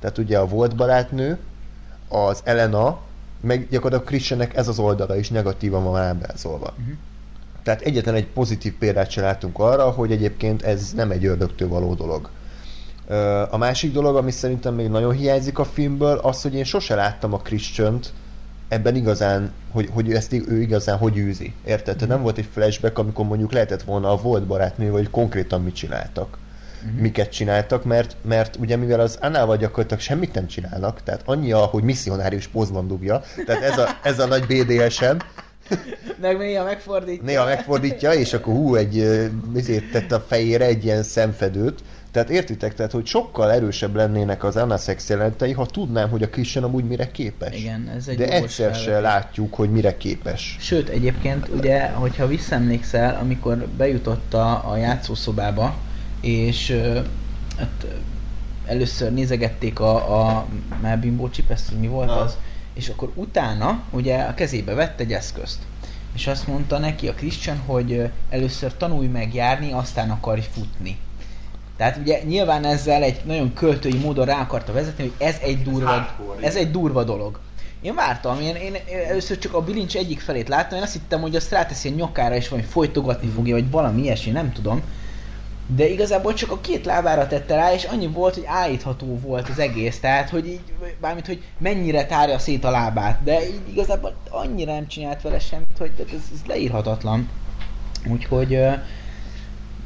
Tehát 0.00 0.18
ugye 0.18 0.38
a 0.38 0.46
volt 0.46 0.76
barátnő, 0.76 1.38
az 2.08 2.40
Elena, 2.44 2.98
meg 3.40 3.68
gyakorlatilag 3.70 4.08
Christiannek 4.08 4.56
ez 4.56 4.68
az 4.68 4.78
oldala 4.78 5.16
is 5.16 5.28
negatívan 5.30 5.84
van 5.84 6.00
ábrázolva. 6.00 6.74
Mhm. 6.76 6.90
Tehát 7.62 7.80
egyetlen 7.80 8.14
egy 8.14 8.26
pozitív 8.26 8.74
példát 8.78 9.10
sem 9.10 9.24
látunk 9.24 9.58
arra, 9.58 9.90
hogy 9.90 10.12
egyébként 10.12 10.62
ez 10.62 10.92
nem 10.92 11.10
egy 11.10 11.24
ördögtől 11.24 11.68
való 11.68 11.94
dolog. 11.94 12.30
A 13.50 13.56
másik 13.56 13.92
dolog, 13.92 14.16
ami 14.16 14.30
szerintem 14.30 14.74
még 14.74 14.88
nagyon 14.88 15.12
hiányzik 15.12 15.58
a 15.58 15.64
filmből, 15.64 16.18
az, 16.18 16.42
hogy 16.42 16.54
én 16.54 16.64
sose 16.64 16.94
láttam 16.94 17.32
a 17.32 17.38
christian 17.38 18.00
ebben 18.68 18.96
igazán, 18.96 19.52
hogy, 19.70 19.88
hogy 19.92 20.12
ezt 20.12 20.32
ő 20.32 20.60
igazán 20.60 20.98
hogy 20.98 21.16
űzi. 21.16 21.54
Érted? 21.64 21.94
Tehát 21.96 22.08
nem 22.14 22.22
volt 22.22 22.38
egy 22.38 22.48
flashback, 22.52 22.98
amikor 22.98 23.26
mondjuk 23.26 23.52
lehetett 23.52 23.82
volna 23.82 24.10
a 24.10 24.16
volt 24.16 24.46
barátnő, 24.46 24.90
vagy 24.90 25.10
konkrétan 25.10 25.62
mit 25.62 25.74
csináltak. 25.74 26.38
Miket 26.98 27.30
csináltak, 27.30 27.84
mert, 27.84 28.16
mert 28.22 28.56
ugye 28.56 28.76
mivel 28.76 29.00
az 29.00 29.18
Annával 29.20 29.56
gyakorlatilag 29.56 30.02
semmit 30.02 30.34
nem 30.34 30.46
csinálnak, 30.46 31.02
tehát 31.02 31.22
annyi, 31.24 31.50
hogy 31.50 31.82
misszionárius 31.82 32.46
pozban 32.46 32.86
dugja, 32.86 33.22
tehát 33.46 33.62
ez 33.62 33.78
a, 33.78 33.98
ez 34.02 34.18
a 34.18 34.26
nagy 34.26 34.46
BDSM, 34.46 35.16
Meg 36.20 36.38
néha 36.38 36.64
megfordítja. 36.64 37.24
néha 37.24 37.44
megfordítja, 37.44 38.12
és 38.12 38.32
akkor 38.32 38.54
hú, 38.54 38.74
egy 38.74 38.96
izét 39.54 39.90
tett 39.90 40.12
a 40.12 40.24
fejére 40.28 40.64
egy 40.64 40.84
ilyen 40.84 41.02
szemfedőt. 41.02 41.82
Tehát 42.10 42.30
értitek, 42.30 42.74
tehát, 42.74 42.92
hogy 42.92 43.06
sokkal 43.06 43.52
erősebb 43.52 43.94
lennének 43.94 44.44
az 44.44 44.56
Anna 44.56 44.76
szex 44.76 45.08
jelentei, 45.08 45.52
ha 45.52 45.66
tudnám, 45.66 46.10
hogy 46.10 46.22
a 46.22 46.28
Christian 46.28 46.64
amúgy 46.64 46.84
mire 46.84 47.10
képes. 47.10 47.56
Igen, 47.56 47.92
ez 47.96 48.08
egy 48.08 48.16
De 48.16 48.28
egyszer 48.28 48.74
se 48.74 49.00
látjuk, 49.00 49.54
hogy 49.54 49.70
mire 49.70 49.96
képes. 49.96 50.56
Sőt, 50.60 50.88
egyébként 50.88 51.48
ugye, 51.48 51.88
hogyha 51.88 52.26
visszaemlékszel, 52.26 53.18
amikor 53.20 53.56
bejutott 53.76 54.34
a, 54.34 54.70
a 54.70 54.76
játszószobába, 54.76 55.76
és 56.20 56.80
hát, 57.58 57.86
először 58.66 59.12
nézegették 59.12 59.80
a, 59.80 60.20
a 60.20 60.46
már 60.80 60.98
bimbo 60.98 61.28
chip, 61.28 61.50
ezt, 61.50 61.68
hogy 61.68 61.78
mi 61.78 61.86
volt 61.86 62.06
Na. 62.06 62.20
az, 62.20 62.36
és 62.74 62.88
akkor 62.88 63.12
utána 63.14 63.82
ugye 63.90 64.18
a 64.18 64.34
kezébe 64.34 64.74
vett 64.74 65.00
egy 65.00 65.12
eszközt. 65.12 65.58
és 66.14 66.26
azt 66.26 66.46
mondta 66.46 66.78
neki 66.78 67.08
a 67.08 67.14
Christian, 67.14 67.58
hogy 67.66 68.10
először 68.30 68.76
tanulj 68.76 69.06
meg 69.06 69.34
járni, 69.34 69.72
aztán 69.72 70.10
akarj 70.10 70.40
futni. 70.40 70.98
Tehát 71.76 71.96
ugye 71.96 72.22
nyilván 72.22 72.64
ezzel 72.64 73.02
egy 73.02 73.20
nagyon 73.24 73.52
költői 73.54 73.98
módon 73.98 74.26
rá 74.26 74.40
akarta 74.40 74.72
vezetni, 74.72 75.02
hogy 75.02 75.26
ez 75.26 75.36
egy 75.42 75.62
durva, 75.62 76.16
ez 76.40 76.56
egy 76.56 76.70
durva 76.70 77.04
dolog. 77.04 77.40
Én 77.80 77.94
vártam, 77.94 78.40
én, 78.40 78.54
én 78.54 78.76
először 79.08 79.38
csak 79.38 79.54
a 79.54 79.62
bilincs 79.62 79.96
egyik 79.96 80.20
felét 80.20 80.48
láttam, 80.48 80.78
én 80.78 80.84
azt 80.84 80.92
hittem, 80.92 81.20
hogy 81.20 81.36
azt 81.36 81.50
ráteszi 81.50 81.88
a 81.88 81.94
nyakára, 81.94 82.34
és 82.34 82.48
vagy 82.48 82.64
folytogatni 82.64 83.28
fogja, 83.28 83.54
vagy 83.54 83.70
valami 83.70 84.02
ilyesmi, 84.02 84.30
nem 84.30 84.52
tudom. 84.52 84.82
De 85.74 85.88
igazából 85.88 86.34
csak 86.34 86.50
a 86.50 86.60
két 86.60 86.84
lábára 86.84 87.26
tette 87.26 87.54
rá, 87.54 87.72
és 87.72 87.84
annyi 87.84 88.06
volt, 88.06 88.34
hogy 88.34 88.44
állítható 88.46 89.18
volt 89.18 89.48
az 89.48 89.58
egész, 89.58 90.00
tehát 90.00 90.30
hogy 90.30 90.46
így, 90.46 90.60
bármint, 91.00 91.26
hogy 91.26 91.42
mennyire 91.58 92.06
tárja 92.06 92.38
szét 92.38 92.64
a 92.64 92.70
lábát, 92.70 93.22
de 93.22 93.46
így 93.48 93.68
igazából 93.70 94.14
annyira 94.30 94.72
nem 94.72 94.86
csinált 94.86 95.22
vele 95.22 95.38
semmit, 95.38 95.78
hogy 95.78 95.92
ez, 95.98 96.22
ez 96.34 96.40
leírhatatlan. 96.46 97.28
Úgyhogy 98.10 98.48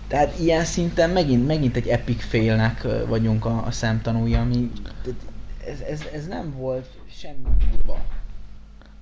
tehát 0.08 0.38
ilyen 0.38 0.64
szinten 0.64 1.10
megint, 1.10 1.46
megint 1.46 1.76
egy 1.76 1.88
epic 1.88 2.24
failnek 2.28 2.86
vagyunk 3.08 3.44
a, 3.44 3.62
a 3.66 3.70
szemtanúja, 3.70 4.40
ami 4.40 4.70
ez, 5.66 5.80
ez, 5.90 6.00
ez 6.12 6.26
nem 6.26 6.54
volt 6.58 6.86
semmi 7.20 7.48
durva. 7.70 7.98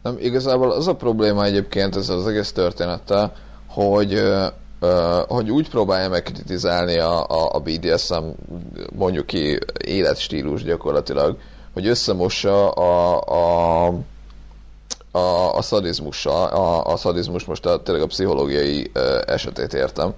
Nem, 0.02 0.16
igazából 0.20 0.72
az 0.72 0.86
a 0.86 0.96
probléma 0.96 1.44
egyébként 1.44 1.96
ezzel 1.96 2.16
az 2.16 2.26
egész 2.26 2.52
történettel, 2.52 3.32
hogy 3.66 4.22
hogy 5.28 5.50
úgy 5.50 5.68
próbálja 5.68 6.08
megkritizálni 6.08 6.98
a, 6.98 7.26
a, 7.26 7.54
a 7.54 7.60
BDSM 7.60 8.24
mondjuk 8.96 9.26
ki 9.26 9.58
életstílus 9.84 10.62
gyakorlatilag, 10.62 11.36
hogy 11.72 11.86
összemossa 11.86 12.70
a, 12.70 13.20
a, 13.20 13.86
a, 15.10 15.56
a 15.56 15.62
szadizmussal, 15.62 16.46
a, 16.46 16.86
a 16.86 16.96
szadizmus 16.96 17.44
most 17.44 17.66
a, 17.66 17.82
tényleg 17.82 18.02
a 18.04 18.06
pszichológiai 18.06 18.90
uh, 18.94 19.02
esetét 19.26 19.74
értem, 19.74 20.14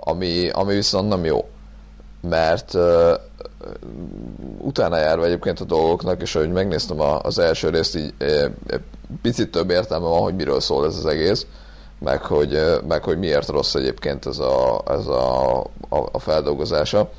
ami, 0.00 0.48
ami 0.50 0.74
viszont 0.74 1.08
nem 1.08 1.24
jó. 1.24 1.48
Mert 2.20 2.74
uh, 2.74 3.12
utána 4.58 4.96
járva 4.96 5.24
egyébként 5.24 5.60
a 5.60 5.64
dolgoknak, 5.64 6.22
és 6.22 6.34
ahogy 6.34 6.52
megnéztem 6.52 7.00
a, 7.00 7.20
az 7.20 7.38
első 7.38 7.68
részt, 7.68 7.96
így 7.96 8.14
e, 8.18 8.50
picit 9.22 9.50
több 9.50 9.70
értelme 9.70 10.06
van, 10.06 10.20
hogy 10.20 10.34
miről 10.34 10.60
szól 10.60 10.86
ez 10.86 10.96
az 10.96 11.06
egész, 11.06 11.46
meg 12.04 12.22
hogy, 12.22 12.80
meg 12.88 13.04
hogy 13.04 13.18
miért 13.18 13.48
rossz 13.48 13.74
egyébként 13.74 14.26
ez 14.26 14.38
a, 14.38 14.82
ez 14.86 15.06
a, 15.06 15.60
a, 15.88 16.08
a 16.12 16.18
feldolgozása. 16.18 17.10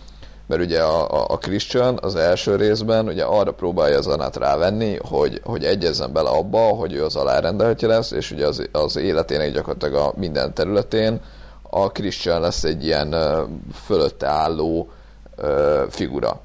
Mert 0.47 0.61
ugye 0.61 0.81
a, 0.81 1.25
a 1.27 1.37
Christian 1.37 1.97
az 2.01 2.15
első 2.15 2.55
részben 2.55 3.07
ugye 3.07 3.23
arra 3.23 3.51
próbálja 3.51 3.97
az 3.97 4.07
Anát 4.07 4.35
rávenni, 4.35 4.97
hogy, 5.01 5.41
hogy 5.43 5.63
egyezzen 5.63 6.13
bele 6.13 6.29
abba, 6.29 6.59
hogy 6.59 6.93
ő 6.93 7.03
az 7.03 7.15
alárendeltje 7.15 7.87
lesz, 7.87 8.11
és 8.11 8.31
ugye 8.31 8.47
az, 8.47 8.69
az 8.71 8.95
életének 8.95 9.51
gyakorlatilag 9.51 9.95
a 9.95 10.13
minden 10.15 10.53
területén 10.53 11.21
a 11.61 11.91
Christian 11.91 12.41
lesz 12.41 12.63
egy 12.63 12.85
ilyen 12.85 13.15
fölötte 13.85 14.27
álló 14.27 14.89
figura. 15.89 16.39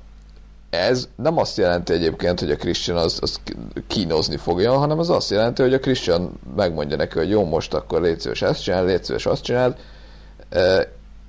Ez 0.70 1.08
nem 1.16 1.38
azt 1.38 1.56
jelenti 1.56 1.92
egyébként, 1.92 2.40
hogy 2.40 2.50
a 2.50 2.56
Christian 2.56 2.96
az, 2.96 3.18
az 3.20 3.40
kínozni 3.86 4.36
fogja, 4.36 4.72
hanem 4.72 4.98
az 4.98 5.10
azt 5.10 5.30
jelenti, 5.30 5.62
hogy 5.62 5.74
a 5.74 5.78
Christian 5.78 6.40
megmondja 6.56 6.96
neki, 6.96 7.18
hogy 7.18 7.30
jó, 7.30 7.44
most 7.44 7.74
akkor 7.74 8.00
légy 8.00 8.20
szíves 8.20 8.42
ezt 8.42 8.62
csinál, 8.62 8.84
légy 8.84 9.04
szíves 9.04 9.26
azt 9.26 9.42
csinál, 9.42 9.76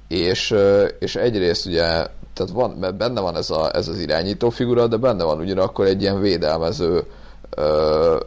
és, 0.07 0.55
és 0.99 1.15
egyrészt 1.15 1.65
ugye, 1.65 1.83
tehát 2.33 2.51
van, 2.53 2.95
benne 2.97 3.21
van 3.21 3.35
ez, 3.35 3.49
a, 3.49 3.75
ez 3.75 3.87
az 3.87 3.99
irányító 3.99 4.49
figura, 4.49 4.87
de 4.87 4.97
benne 4.97 5.23
van 5.23 5.39
ugyanakkor 5.39 5.85
egy 5.85 6.01
ilyen 6.01 6.21
védelmező, 6.21 7.03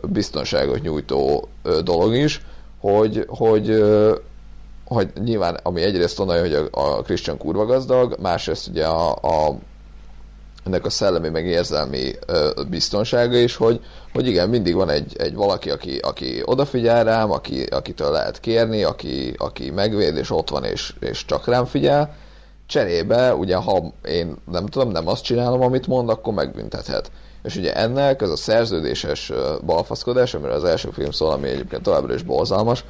biztonságot 0.09 0.83
nyújtó 0.83 1.49
dolog 1.85 2.15
is, 2.15 2.43
hogy, 2.81 3.25
hogy, 3.29 3.85
hogy 4.85 5.09
nyilván, 5.25 5.59
ami 5.63 5.83
egyrészt 5.83 6.19
onnan, 6.19 6.41
hogy 6.41 6.55
a, 6.55 6.69
a 6.71 7.03
Christian 7.03 7.37
kurva 7.37 7.67
gazdag, 7.67 8.17
másrészt 8.21 8.69
ugye 8.69 8.87
a, 8.87 9.11
a 9.11 9.59
ennek 10.65 10.85
a 10.85 10.91
szellemi 10.91 11.29
meg 11.29 11.47
érzelmi 11.47 12.13
ö, 12.27 12.51
biztonsága 12.71 13.37
is, 13.37 13.57
hogy, 13.57 13.81
hogy 14.13 14.27
igen, 14.27 14.49
mindig 14.49 14.75
van 14.75 14.89
egy, 14.89 15.17
egy 15.19 15.35
valaki, 15.35 15.71
aki, 15.71 15.99
aki 15.99 16.43
odafigyel 16.45 17.05
rám, 17.05 17.31
aki, 17.31 17.63
akitől 17.63 18.11
lehet 18.11 18.41
kérni, 18.41 18.83
aki, 18.83 19.35
aki 19.37 19.71
megvéd, 19.71 20.17
és 20.17 20.31
ott 20.31 20.49
van, 20.49 20.65
és, 20.65 20.95
és 21.01 21.25
csak 21.25 21.47
rám 21.47 21.65
figyel. 21.65 22.15
Cserébe, 22.67 23.35
ugye, 23.35 23.57
ha 23.57 23.93
én 24.05 24.37
nem 24.51 24.67
tudom, 24.67 24.91
nem 24.91 25.09
azt 25.09 25.25
csinálom, 25.25 25.61
amit 25.61 25.87
mond, 25.87 26.09
akkor 26.09 26.35
megbüntethet. 26.35 27.11
És 27.43 27.57
ugye 27.57 27.75
ennek 27.75 28.23
ez 28.23 28.31
a 28.31 28.37
szerződéses 28.37 29.33
balfaszkodás, 29.67 30.35
amiről 30.35 30.55
az 30.55 30.65
első 30.65 30.91
film 30.91 31.11
szól, 31.11 31.31
ami 31.31 31.49
egyébként 31.49 31.83
továbbra 31.83 32.15
is 32.15 32.23
borzalmas, 32.23 32.85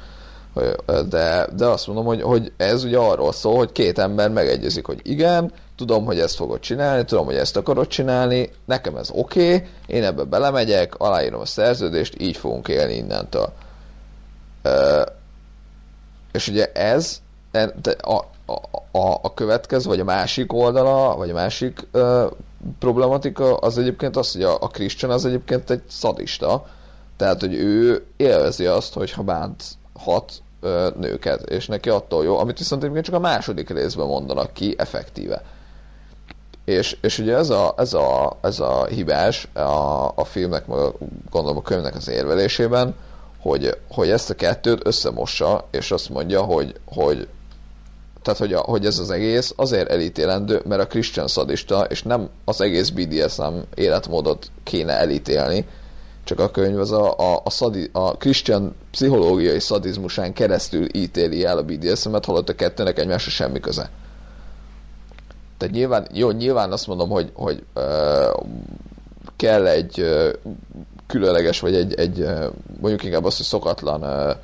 de, 1.09 1.47
de 1.55 1.65
azt 1.65 1.87
mondom, 1.87 2.05
hogy, 2.05 2.21
hogy 2.21 2.51
ez 2.57 2.83
ugye 2.83 2.97
arról 2.97 3.31
szól, 3.31 3.55
hogy 3.55 3.71
két 3.71 3.99
ember 3.99 4.29
megegyezik, 4.29 4.85
hogy 4.85 4.99
igen, 5.03 5.51
tudom, 5.75 6.05
hogy 6.05 6.19
ezt 6.19 6.35
fogod 6.35 6.59
csinálni, 6.59 7.05
tudom, 7.05 7.25
hogy 7.25 7.35
ezt 7.35 7.57
akarod 7.57 7.87
csinálni, 7.87 8.49
nekem 8.65 8.95
ez 8.95 9.09
oké, 9.11 9.55
okay, 9.55 9.67
én 9.85 10.03
ebbe 10.03 10.23
belemegyek, 10.23 10.95
aláírom 10.95 11.39
a 11.39 11.45
szerződést, 11.45 12.21
így 12.21 12.37
fogunk 12.37 12.67
élni 12.67 12.93
innentől. 12.93 13.53
és 16.31 16.47
ugye 16.47 16.71
ez 16.71 17.21
a, 18.01 18.13
a, 18.45 18.53
a, 18.91 19.19
a 19.21 19.33
következő, 19.33 19.89
vagy 19.89 19.99
a 19.99 20.03
másik 20.03 20.53
oldala, 20.53 21.15
vagy 21.15 21.29
a 21.29 21.33
másik 21.33 21.87
uh, 21.93 22.31
problematika, 22.79 23.57
az 23.57 23.77
egyébként 23.77 24.15
az, 24.15 24.31
hogy 24.31 24.43
a, 24.43 24.57
a 24.61 24.67
Christian 24.67 25.11
az 25.11 25.25
egyébként 25.25 25.69
egy 25.69 25.83
szadista, 25.87 26.65
tehát, 27.17 27.39
hogy 27.39 27.53
ő 27.53 28.05
élvezi 28.17 28.65
azt, 28.65 28.93
hogy 28.93 29.11
ha 29.11 29.23
bánthat 29.23 30.41
nőket, 30.99 31.49
és 31.49 31.67
neki 31.67 31.89
attól 31.89 32.23
jó, 32.23 32.37
amit 32.37 32.57
viszont 32.57 32.81
egyébként 32.81 33.05
csak 33.05 33.15
a 33.15 33.19
második 33.19 33.69
részben 33.69 34.07
mondanak 34.07 34.53
ki 34.53 34.75
effektíve. 34.77 35.41
És, 36.65 36.97
és 37.01 37.19
ugye 37.19 37.35
ez 37.35 37.49
a, 37.49 37.73
ez 37.77 37.93
a, 37.93 38.37
ez 38.41 38.59
a 38.59 38.85
hibás 38.85 39.47
a, 39.53 39.59
a 40.15 40.23
filmnek, 40.23 40.65
gondolom 41.29 41.57
a 41.57 41.61
könyvnek 41.61 41.95
az 41.95 42.09
érvelésében, 42.09 42.95
hogy, 43.39 43.77
hogy 43.89 44.09
ezt 44.09 44.29
a 44.29 44.33
kettőt 44.33 44.87
összemossa, 44.87 45.67
és 45.71 45.91
azt 45.91 46.09
mondja, 46.09 46.41
hogy, 46.41 46.75
hogy 46.85 47.27
tehát, 48.21 48.39
hogy, 48.39 48.53
a, 48.53 48.59
hogy 48.59 48.85
ez 48.85 48.99
az 48.99 49.09
egész 49.09 49.53
azért 49.55 49.89
elítélendő, 49.89 50.61
mert 50.65 50.81
a 50.81 50.87
Christian 50.87 51.27
szadista, 51.27 51.83
és 51.83 52.03
nem 52.03 52.29
az 52.45 52.61
egész 52.61 52.89
BDSM 52.89 53.55
életmódot 53.75 54.51
kéne 54.63 54.93
elítélni, 54.93 55.65
csak 56.23 56.39
a 56.39 56.51
könyv 56.51 56.79
az 56.79 56.91
a, 56.91 57.17
a, 57.17 57.41
a, 57.43 57.49
szadi, 57.49 57.89
a 57.91 58.17
Christian 58.17 58.75
pszichológiai 58.91 59.59
szadizmusán 59.59 60.33
keresztül 60.33 60.95
ítéli 60.95 61.45
el 61.45 61.57
a 61.57 61.63
BDSM-et, 61.63 62.25
holott 62.25 62.49
a 62.49 62.55
kettőnek 62.55 62.99
egymásra 62.99 63.31
semmi 63.31 63.59
köze. 63.59 63.89
Tehát 65.63 65.77
nyilván, 65.77 66.07
jó, 66.13 66.31
nyilván 66.31 66.71
azt 66.71 66.87
mondom, 66.87 67.09
hogy, 67.09 67.31
hogy 67.33 67.63
uh, 67.75 68.43
kell 69.35 69.67
egy 69.67 69.99
uh, 69.99 70.29
különleges, 71.07 71.59
vagy 71.59 71.75
egy, 71.75 71.93
egy 71.93 72.25
mondjuk 72.79 73.03
inkább 73.03 73.25
azt, 73.25 73.37
hogy 73.37 73.45
szokatlan 73.45 74.03
uh, 74.03 74.35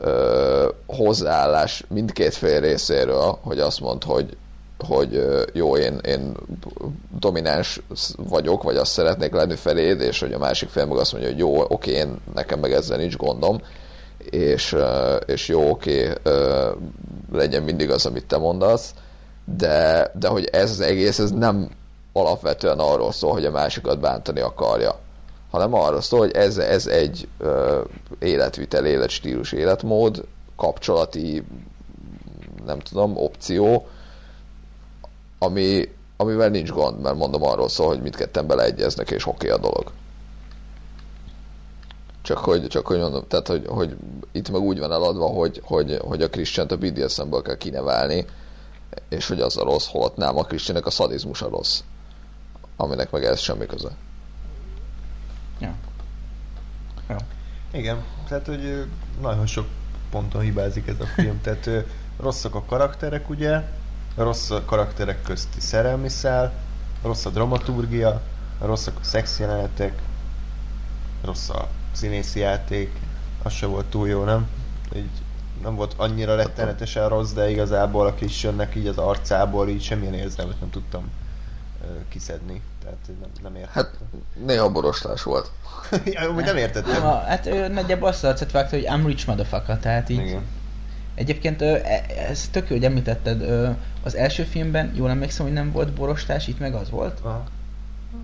uh, 0.00 0.70
hozzáállás 0.86 1.84
mindkét 1.88 2.34
fél 2.34 2.60
részéről, 2.60 3.38
hogy 3.42 3.58
azt 3.58 3.80
mond, 3.80 4.04
hogy 4.04 4.36
hogy 4.86 5.24
jó, 5.52 5.76
én, 5.76 5.98
én 6.04 6.36
domináns 7.18 7.80
vagyok, 8.16 8.62
vagy 8.62 8.76
azt 8.76 8.92
szeretnék 8.92 9.32
lenni 9.32 9.56
feléd, 9.56 10.00
és 10.00 10.20
hogy 10.20 10.32
a 10.32 10.38
másik 10.38 10.68
fél 10.68 10.86
meg 10.86 10.98
azt 10.98 11.12
mondja, 11.12 11.30
hogy 11.30 11.38
jó, 11.38 11.60
oké, 11.68 11.90
én, 11.90 12.16
nekem 12.34 12.60
meg 12.60 12.72
ezzel 12.72 12.96
nincs 12.96 13.16
gondom, 13.16 13.60
és, 14.30 14.76
és 15.26 15.48
jó, 15.48 15.70
oké, 15.70 16.12
legyen 17.32 17.62
mindig 17.62 17.90
az, 17.90 18.06
amit 18.06 18.26
te 18.26 18.36
mondasz, 18.36 18.94
de, 19.56 20.10
de 20.18 20.28
hogy 20.28 20.44
ez 20.44 20.70
az 20.70 20.80
egész, 20.80 21.18
ez 21.18 21.30
nem 21.30 21.70
alapvetően 22.12 22.78
arról 22.78 23.12
szól, 23.12 23.32
hogy 23.32 23.44
a 23.44 23.50
másikat 23.50 24.00
bántani 24.00 24.40
akarja, 24.40 24.98
hanem 25.50 25.74
arról 25.74 26.00
szól, 26.00 26.18
hogy 26.18 26.32
ez, 26.32 26.58
ez 26.58 26.86
egy 26.86 27.28
ö, 27.38 27.80
életvitel, 28.18 28.86
életstílus, 28.86 29.52
életmód, 29.52 30.24
kapcsolati, 30.56 31.44
nem 32.66 32.78
tudom, 32.78 33.16
opció, 33.16 33.86
ami, 35.38 35.88
amivel 36.16 36.48
nincs 36.48 36.70
gond, 36.70 37.00
mert 37.00 37.16
mondom 37.16 37.42
arról 37.42 37.68
szól, 37.68 37.86
hogy 37.86 38.02
mindketten 38.02 38.46
beleegyeznek, 38.46 39.10
és 39.10 39.26
oké 39.26 39.48
a 39.48 39.58
dolog. 39.58 39.92
Csak 42.22 42.38
hogy, 42.38 42.66
csak 42.66 42.86
hogy 42.86 42.98
mondom, 42.98 43.22
tehát 43.28 43.48
hogy, 43.48 43.64
hogy 43.68 43.96
itt 44.32 44.50
meg 44.50 44.60
úgy 44.60 44.78
van 44.78 44.92
eladva, 44.92 45.26
hogy, 45.26 45.60
hogy, 45.64 45.98
hogy 46.00 46.22
a 46.22 46.28
christian 46.28 46.66
a 46.66 46.76
BDSM-ből 46.76 47.42
kell 47.42 47.56
kinevelni, 47.56 48.26
és 49.08 49.28
hogy 49.28 49.40
az 49.40 49.56
a 49.56 49.64
rossz, 49.64 49.86
holott 49.86 50.16
nem, 50.16 50.38
a 50.38 50.42
Krisztinek 50.42 50.86
a 50.86 50.90
szadizmus 50.90 51.42
a 51.42 51.48
rossz. 51.48 51.80
Aminek 52.76 53.10
meg 53.10 53.24
ez 53.24 53.40
semmi 53.40 53.66
köze. 53.66 53.90
Ja. 55.58 55.74
Ja. 57.08 57.16
Igen, 57.70 58.04
tehát 58.28 58.46
hogy 58.46 58.86
nagyon 59.20 59.46
sok 59.46 59.66
ponton 60.10 60.42
hibázik 60.42 60.86
ez 60.86 61.00
a 61.00 61.06
film, 61.06 61.40
tehát 61.42 61.70
rosszak 62.16 62.54
a 62.54 62.64
karakterek 62.64 63.30
ugye, 63.30 63.62
rossz 64.16 64.50
a 64.50 64.64
karakterek 64.64 65.22
közti 65.22 65.60
szerelmi 65.60 66.08
szál, 66.08 66.52
rossz 67.02 67.24
a 67.24 67.30
dramaturgia, 67.30 68.20
rosszak 68.60 68.98
a 69.00 69.04
szexjelenetek, 69.04 70.02
rossz 71.24 71.48
a 71.48 71.68
színészi 71.92 72.38
játék, 72.38 73.00
az 73.42 73.52
se 73.52 73.66
volt 73.66 73.86
túl 73.86 74.08
jó, 74.08 74.24
nem? 74.24 74.48
Így 74.96 75.10
nem 75.62 75.74
volt 75.74 75.94
annyira 75.96 76.34
rettenetesen 76.36 77.08
rossz, 77.08 77.32
de 77.32 77.50
igazából 77.50 78.06
a 78.06 78.12
Christiannek 78.12 78.74
így 78.74 78.86
az 78.86 78.98
arcából 78.98 79.68
így 79.68 79.82
semmilyen 79.82 80.14
érzelmet 80.14 80.60
nem 80.60 80.70
tudtam 80.70 81.10
kiszedni. 82.08 82.62
Tehát 82.82 82.98
nem, 83.06 83.30
nem 83.42 83.54
értettem. 83.54 83.82
Hát 83.82 83.98
néha 84.46 84.70
borostás 84.70 85.22
volt. 85.22 85.50
ja, 86.04 86.28
amúgy 86.28 86.44
nem 86.44 86.56
értettem. 86.56 86.92
Nem, 86.92 87.06
a, 87.06 87.18
hát 87.20 87.46
ő 87.46 87.68
nagyjából 87.68 88.08
azt 88.08 88.24
az 88.24 88.30
arcát 88.30 88.50
vágta, 88.50 88.76
hogy 88.76 88.86
I'm 88.88 89.06
rich 89.06 89.26
motherfucker, 89.26 89.78
tehát 89.78 90.08
így... 90.08 90.20
Igen. 90.20 90.42
Egyébként 91.14 91.62
e- 91.62 92.04
ez 92.28 92.48
tök 92.50 92.68
jó, 92.68 92.74
hogy 92.76 92.84
említetted, 92.84 93.42
az 94.02 94.14
első 94.14 94.42
filmben, 94.42 94.92
jól 94.94 95.10
emlékszem, 95.10 95.44
hogy 95.46 95.54
nem 95.54 95.72
volt 95.72 95.92
borostás, 95.92 96.48
itt 96.48 96.58
meg 96.58 96.74
az 96.74 96.90
volt. 96.90 97.18
Aha. 97.22 97.44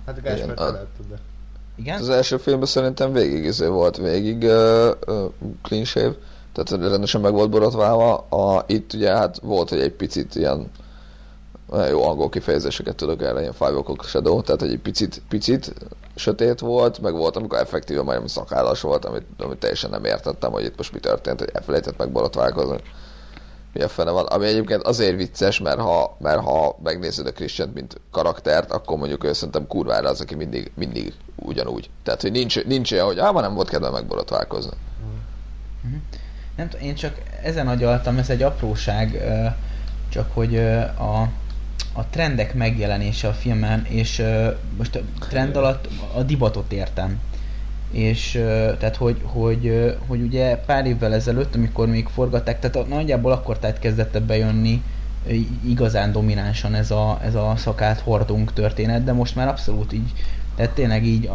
Hát 0.07 0.19
a 0.19 0.21
Gáspár 0.21 0.59
a- 0.59 0.65
láttad, 0.65 1.07
de... 1.11 1.17
Igen? 1.75 2.01
Az 2.01 2.09
első 2.09 2.37
filmben 2.37 2.69
szerintem 2.69 3.13
végig 3.13 3.45
izé 3.45 3.67
volt, 3.67 3.97
végig 3.97 4.43
uh, 4.43 4.91
uh, 5.07 5.33
clean 5.63 5.85
shave, 5.85 6.15
tehát 6.57 6.89
rendesen 6.91 7.21
meg 7.21 7.33
volt 7.33 7.51
borotválva. 7.51 8.17
A, 8.17 8.65
itt 8.67 8.93
ugye 8.93 9.11
hát 9.11 9.39
volt, 9.43 9.69
hogy 9.69 9.81
egy 9.81 9.93
picit 9.93 10.35
ilyen 10.35 10.71
olyan 11.69 11.89
jó 11.89 12.09
angol 12.09 12.29
kifejezéseket 12.29 12.97
tudok 12.97 13.23
erre, 13.23 13.41
ilyen 13.41 13.53
five 13.53 13.73
o'clock 13.75 14.05
shadow, 14.05 14.43
tehát 14.43 14.63
egy 14.63 14.79
picit, 14.79 15.23
picit 15.29 15.73
sötét 16.15 16.61
volt, 16.61 17.01
meg 17.01 17.15
volt, 17.15 17.37
amikor 17.37 17.59
effektíve 17.59 18.03
majdnem 18.03 18.27
szakállas 18.27 18.81
volt, 18.81 19.05
amit, 19.05 19.27
amit 19.39 19.59
teljesen 19.59 19.91
nem 19.91 20.05
értettem, 20.05 20.53
hogy 20.53 20.65
itt 20.65 20.77
most 20.77 20.93
mi 20.93 20.99
történt, 20.99 21.39
hogy 21.39 21.51
elfelejtett 21.53 21.97
megborotválkozni. 21.97 22.77
Mi 23.73 23.83
a 23.83 23.89
fene 23.89 24.11
van? 24.11 24.27
Ami 24.27 24.47
egyébként 24.47 24.83
azért 24.83 25.17
vicces, 25.17 25.61
mert 25.61 25.81
ha, 25.81 26.17
mert 26.19 26.41
ha 26.41 26.79
megnézed 26.83 27.27
a 27.27 27.33
christian 27.33 27.69
mint 27.75 28.01
karaktert, 28.11 28.73
akkor 28.73 28.99
mondjuk 28.99 29.25
ő 29.25 29.33
szerintem 29.33 29.67
kurvára 29.67 30.09
az, 30.09 30.21
aki 30.21 30.35
mindig, 30.35 30.73
mindig 30.75 31.15
ugyanúgy. 31.37 31.91
Tehát, 32.03 32.23
hogy 32.23 32.33
nincs, 32.33 32.65
nincs 32.65 32.93
olyan, 32.93 33.07
hogy 33.07 33.19
ám 33.19 33.35
nem 33.35 33.55
volt 33.55 33.69
kedve 33.69 33.91
megborotválkozni. 33.91 34.77
Nem 36.57 36.69
tudom, 36.69 36.87
én 36.87 36.95
csak 36.95 37.21
ezen 37.43 37.69
agyaltam, 37.69 38.19
ez 38.19 38.31
egy 38.31 38.43
apróság, 38.43 39.23
csak 40.09 40.31
hogy 40.35 40.57
a, 40.97 41.21
a 41.93 42.07
trendek 42.11 42.55
megjelenése 42.55 43.29
a 43.29 43.33
filmen, 43.33 43.85
és 43.89 44.23
most 44.77 44.97
a 44.97 45.01
trend 45.29 45.57
alatt 45.57 45.89
a 46.15 46.23
divatot 46.23 46.73
értem. 46.73 47.21
És 47.91 48.31
tehát, 48.79 48.97
hogy, 48.97 49.21
hogy, 49.23 49.97
hogy 50.07 50.21
ugye 50.21 50.57
pár 50.57 50.87
évvel 50.87 51.15
ezelőtt, 51.15 51.55
amikor 51.55 51.89
még 51.89 52.07
forgatták, 52.07 52.61
tehát 52.61 52.89
nagyjából 52.89 53.33
akkor 53.33 53.59
tehát 53.59 53.79
kezdett 53.79 54.23
bejönni 54.23 54.83
ö, 55.27 55.33
igazán 55.67 56.13
dominánsan 56.13 56.75
ez 56.75 56.91
a, 56.91 57.19
ez 57.23 57.35
a 57.35 57.55
szakát 57.57 58.01
hordunk 58.01 58.53
történet, 58.53 59.05
de 59.05 59.13
most 59.13 59.35
már 59.35 59.49
abszolút 59.49 59.93
így, 59.93 60.13
tehát 60.55 60.73
tényleg 60.73 61.05
így, 61.07 61.31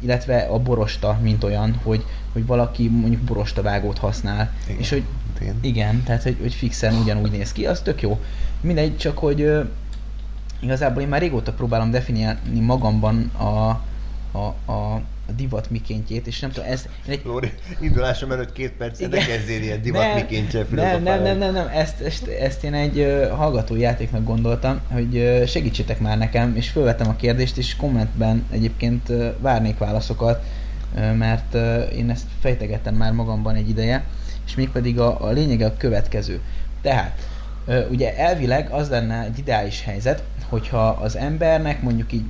illetve 0.00 0.38
a 0.38 0.58
borosta, 0.58 1.18
mint 1.22 1.44
olyan, 1.44 1.80
hogy, 1.82 2.04
hogy 2.34 2.46
valaki 2.46 2.88
mondjuk 2.88 3.22
borosta 3.22 3.62
vágót 3.62 3.98
használ, 3.98 4.52
Igen. 4.66 4.78
és 4.78 4.90
hogy 4.90 5.02
Én. 5.42 5.58
igen, 5.60 6.02
tehát 6.02 6.22
hogy, 6.22 6.36
hogy 6.40 6.54
fixen 6.54 6.94
ugyanúgy 6.94 7.30
néz 7.30 7.52
ki, 7.52 7.66
az 7.66 7.80
tök 7.80 8.02
jó. 8.02 8.20
Mindegy, 8.60 8.96
csak 8.96 9.18
hogy 9.18 9.40
ö, 9.40 9.62
igazából 10.60 11.02
én 11.02 11.08
már 11.08 11.20
régóta 11.20 11.52
próbálom 11.52 11.90
definiálni 11.90 12.60
magamban 12.60 13.30
a, 13.36 13.68
a, 14.38 14.54
a, 14.64 14.72
a 14.72 15.32
divat 15.36 15.70
mikéntjét, 15.70 16.26
és 16.26 16.40
nem 16.40 16.50
tudom, 16.50 16.70
ez 16.70 16.88
én 17.06 17.12
egy 17.12 17.20
Lóri, 17.24 17.52
indulásom 17.80 18.32
előtt 18.32 18.52
két 18.52 18.72
percet, 18.72 19.08
de 19.08 19.16
Igen. 19.16 19.28
kezdél 19.28 19.62
ilyen 19.62 19.82
divat 19.82 20.14
mikéntje 20.14 20.66
nem, 20.70 21.02
nem, 21.02 21.22
nem, 21.22 21.38
nem, 21.38 21.52
nem, 21.52 21.66
ezt, 21.66 22.00
ezt, 22.00 22.26
ezt 22.26 22.64
én 22.64 22.74
egy 22.74 22.98
uh, 22.98 23.28
hallgató 23.28 23.76
játéknak 23.76 24.24
gondoltam, 24.24 24.80
hogy 24.90 25.16
uh, 25.16 25.44
segítsétek 25.44 26.00
már 26.00 26.18
nekem, 26.18 26.56
és 26.56 26.68
felvettem 26.68 27.08
a 27.08 27.16
kérdést, 27.16 27.56
és 27.56 27.76
kommentben 27.76 28.46
egyébként 28.50 29.08
uh, 29.08 29.34
várnék 29.40 29.78
válaszokat, 29.78 30.44
mert 30.94 31.54
én 31.94 32.10
ezt 32.10 32.26
fejtegettem 32.40 32.94
már 32.94 33.12
magamban 33.12 33.54
egy 33.54 33.68
ideje, 33.68 34.04
és 34.46 34.54
mégpedig 34.54 34.98
a, 34.98 35.24
a 35.26 35.30
lényege 35.30 35.66
a 35.66 35.76
következő. 35.76 36.40
Tehát, 36.82 37.28
ugye 37.90 38.16
elvileg 38.16 38.70
az 38.70 38.88
lenne 38.88 39.24
egy 39.24 39.38
ideális 39.38 39.82
helyzet, 39.82 40.22
hogyha 40.48 40.88
az 40.88 41.16
embernek 41.16 41.82
mondjuk 41.82 42.12
így 42.12 42.24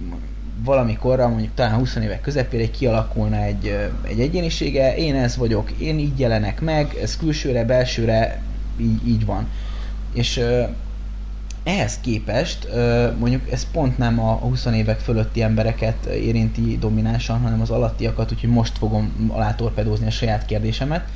valamikorra, 0.65 1.29
mondjuk 1.29 1.55
talán 1.55 1.75
20 1.75 1.95
évek 1.95 2.21
közepére 2.21 2.71
kialakulna 2.71 3.43
egy, 3.43 3.77
egy 4.03 4.21
egyénisége, 4.21 4.97
én 4.97 5.15
ez 5.15 5.37
vagyok, 5.37 5.71
én 5.71 5.99
így 5.99 6.19
jelenek 6.19 6.61
meg, 6.61 6.95
ez 7.03 7.17
külsőre, 7.17 7.65
belsőre 7.65 8.43
így, 8.81 9.09
így 9.09 9.27
van. 9.27 9.49
És 10.13 10.41
ehhez 11.65 11.99
képest 12.01 12.69
mondjuk 13.19 13.51
ez 13.51 13.71
pont 13.71 13.99
nem 13.99 14.21
a 14.21 14.33
20 14.33 14.65
évek 14.65 14.99
fölötti 14.99 15.43
embereket 15.43 16.07
érinti 16.07 16.79
dominánsan, 16.79 17.41
hanem 17.41 17.61
az 17.61 17.71
alattiakat, 17.71 18.33
úgyhogy 18.33 18.51
most 18.51 18.79
fogom 18.79 19.31
alátorpedózni 19.33 20.07
a 20.07 20.11
saját 20.11 20.47
kérdésemet, 20.47 21.09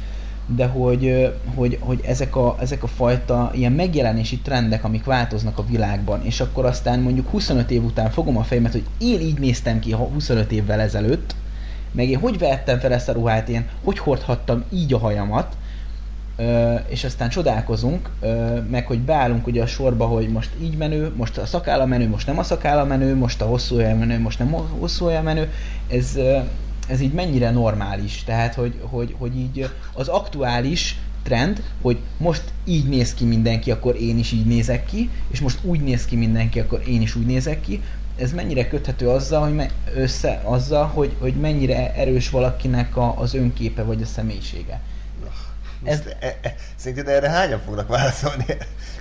de 0.56 0.66
hogy, 0.66 1.34
hogy, 1.54 1.78
hogy 1.80 2.00
ezek, 2.04 2.36
a, 2.36 2.56
ezek 2.60 2.82
a 2.82 2.86
fajta 2.86 3.50
ilyen 3.54 3.72
megjelenési 3.72 4.38
trendek, 4.38 4.84
amik 4.84 5.04
változnak 5.04 5.58
a 5.58 5.66
világban, 5.66 6.24
és 6.24 6.40
akkor 6.40 6.64
aztán 6.64 7.00
mondjuk 7.00 7.30
25 7.30 7.70
év 7.70 7.84
után 7.84 8.10
fogom 8.10 8.36
a 8.36 8.42
fejemet, 8.42 8.72
hogy 8.72 8.84
én 8.98 9.20
így 9.20 9.38
néztem 9.38 9.78
ki 9.78 9.92
ha 9.92 10.04
25 10.04 10.52
évvel 10.52 10.80
ezelőtt, 10.80 11.34
meg 11.92 12.08
én 12.08 12.18
hogy 12.18 12.38
vettem 12.38 12.78
fel 12.78 12.92
ezt 12.92 13.08
a 13.08 13.12
ruhát, 13.12 13.48
én 13.48 13.68
hogy 13.84 13.98
hordhattam 13.98 14.64
így 14.72 14.94
a 14.94 14.98
hajamat, 14.98 15.56
és 16.88 17.04
aztán 17.04 17.28
csodálkozunk, 17.28 18.10
meg 18.70 18.86
hogy 18.86 18.98
beállunk 18.98 19.46
ugye 19.46 19.62
a 19.62 19.66
sorba, 19.66 20.06
hogy 20.06 20.28
most 20.28 20.50
így 20.62 20.76
menő, 20.76 21.12
most 21.16 21.38
a 21.38 21.46
szakálla 21.46 21.86
menő, 21.86 22.08
most 22.08 22.26
nem 22.26 22.38
a 22.38 22.42
szakálla 22.42 22.84
menő, 22.84 23.16
most 23.16 23.40
a 23.40 23.46
hosszú 23.46 23.76
menő, 23.76 24.18
most 24.18 24.38
nem 24.38 24.54
a 24.54 24.66
hosszú 24.78 25.10
menő, 25.22 25.52
ez, 25.90 26.18
ez 26.88 27.00
így 27.00 27.12
mennyire 27.12 27.50
normális, 27.50 28.24
tehát 28.24 28.54
hogy, 28.54 28.74
hogy, 28.80 29.14
hogy 29.18 29.36
így 29.36 29.70
az 29.92 30.08
aktuális 30.08 30.98
trend, 31.22 31.62
hogy 31.82 31.98
most 32.16 32.42
így 32.64 32.88
néz 32.88 33.14
ki 33.14 33.24
mindenki, 33.24 33.70
akkor 33.70 34.00
én 34.00 34.18
is 34.18 34.32
így 34.32 34.46
nézek 34.46 34.86
ki, 34.86 35.10
és 35.30 35.40
most 35.40 35.58
úgy 35.62 35.80
néz 35.80 36.04
ki 36.04 36.16
mindenki, 36.16 36.60
akkor 36.60 36.82
én 36.86 37.02
is 37.02 37.14
úgy 37.14 37.26
nézek 37.26 37.60
ki, 37.60 37.82
ez 38.18 38.32
mennyire 38.32 38.68
köthető 38.68 39.08
azzal, 39.08 39.42
hogy 39.42 39.54
me- 39.54 39.72
össze 39.94 40.40
azzal, 40.44 40.86
hogy, 40.86 41.16
hogy 41.18 41.34
mennyire 41.34 41.94
erős 41.94 42.30
valakinek 42.30 42.96
a, 42.96 43.20
az 43.20 43.34
önképe 43.34 43.82
vagy 43.82 44.02
a 44.02 44.06
személyisége. 44.06 44.80
Ez-. 45.84 46.02
E, 46.20 46.38
e, 46.42 46.54
szerinted 46.76 47.08
erre 47.08 47.30
hányan 47.30 47.60
fognak 47.64 47.88
válaszolni? 47.88 48.44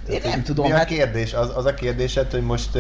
Tehát, 0.08 0.24
nem 0.24 0.44
tudom, 0.44 0.66
Mi 0.66 0.72
a 0.72 0.76
hát- 0.76 0.88
kérdés? 0.88 1.34
Az, 1.34 1.52
az 1.56 1.66
a 1.66 1.74
kérdésed, 1.74 2.32
hogy 2.32 2.42
most 2.42 2.78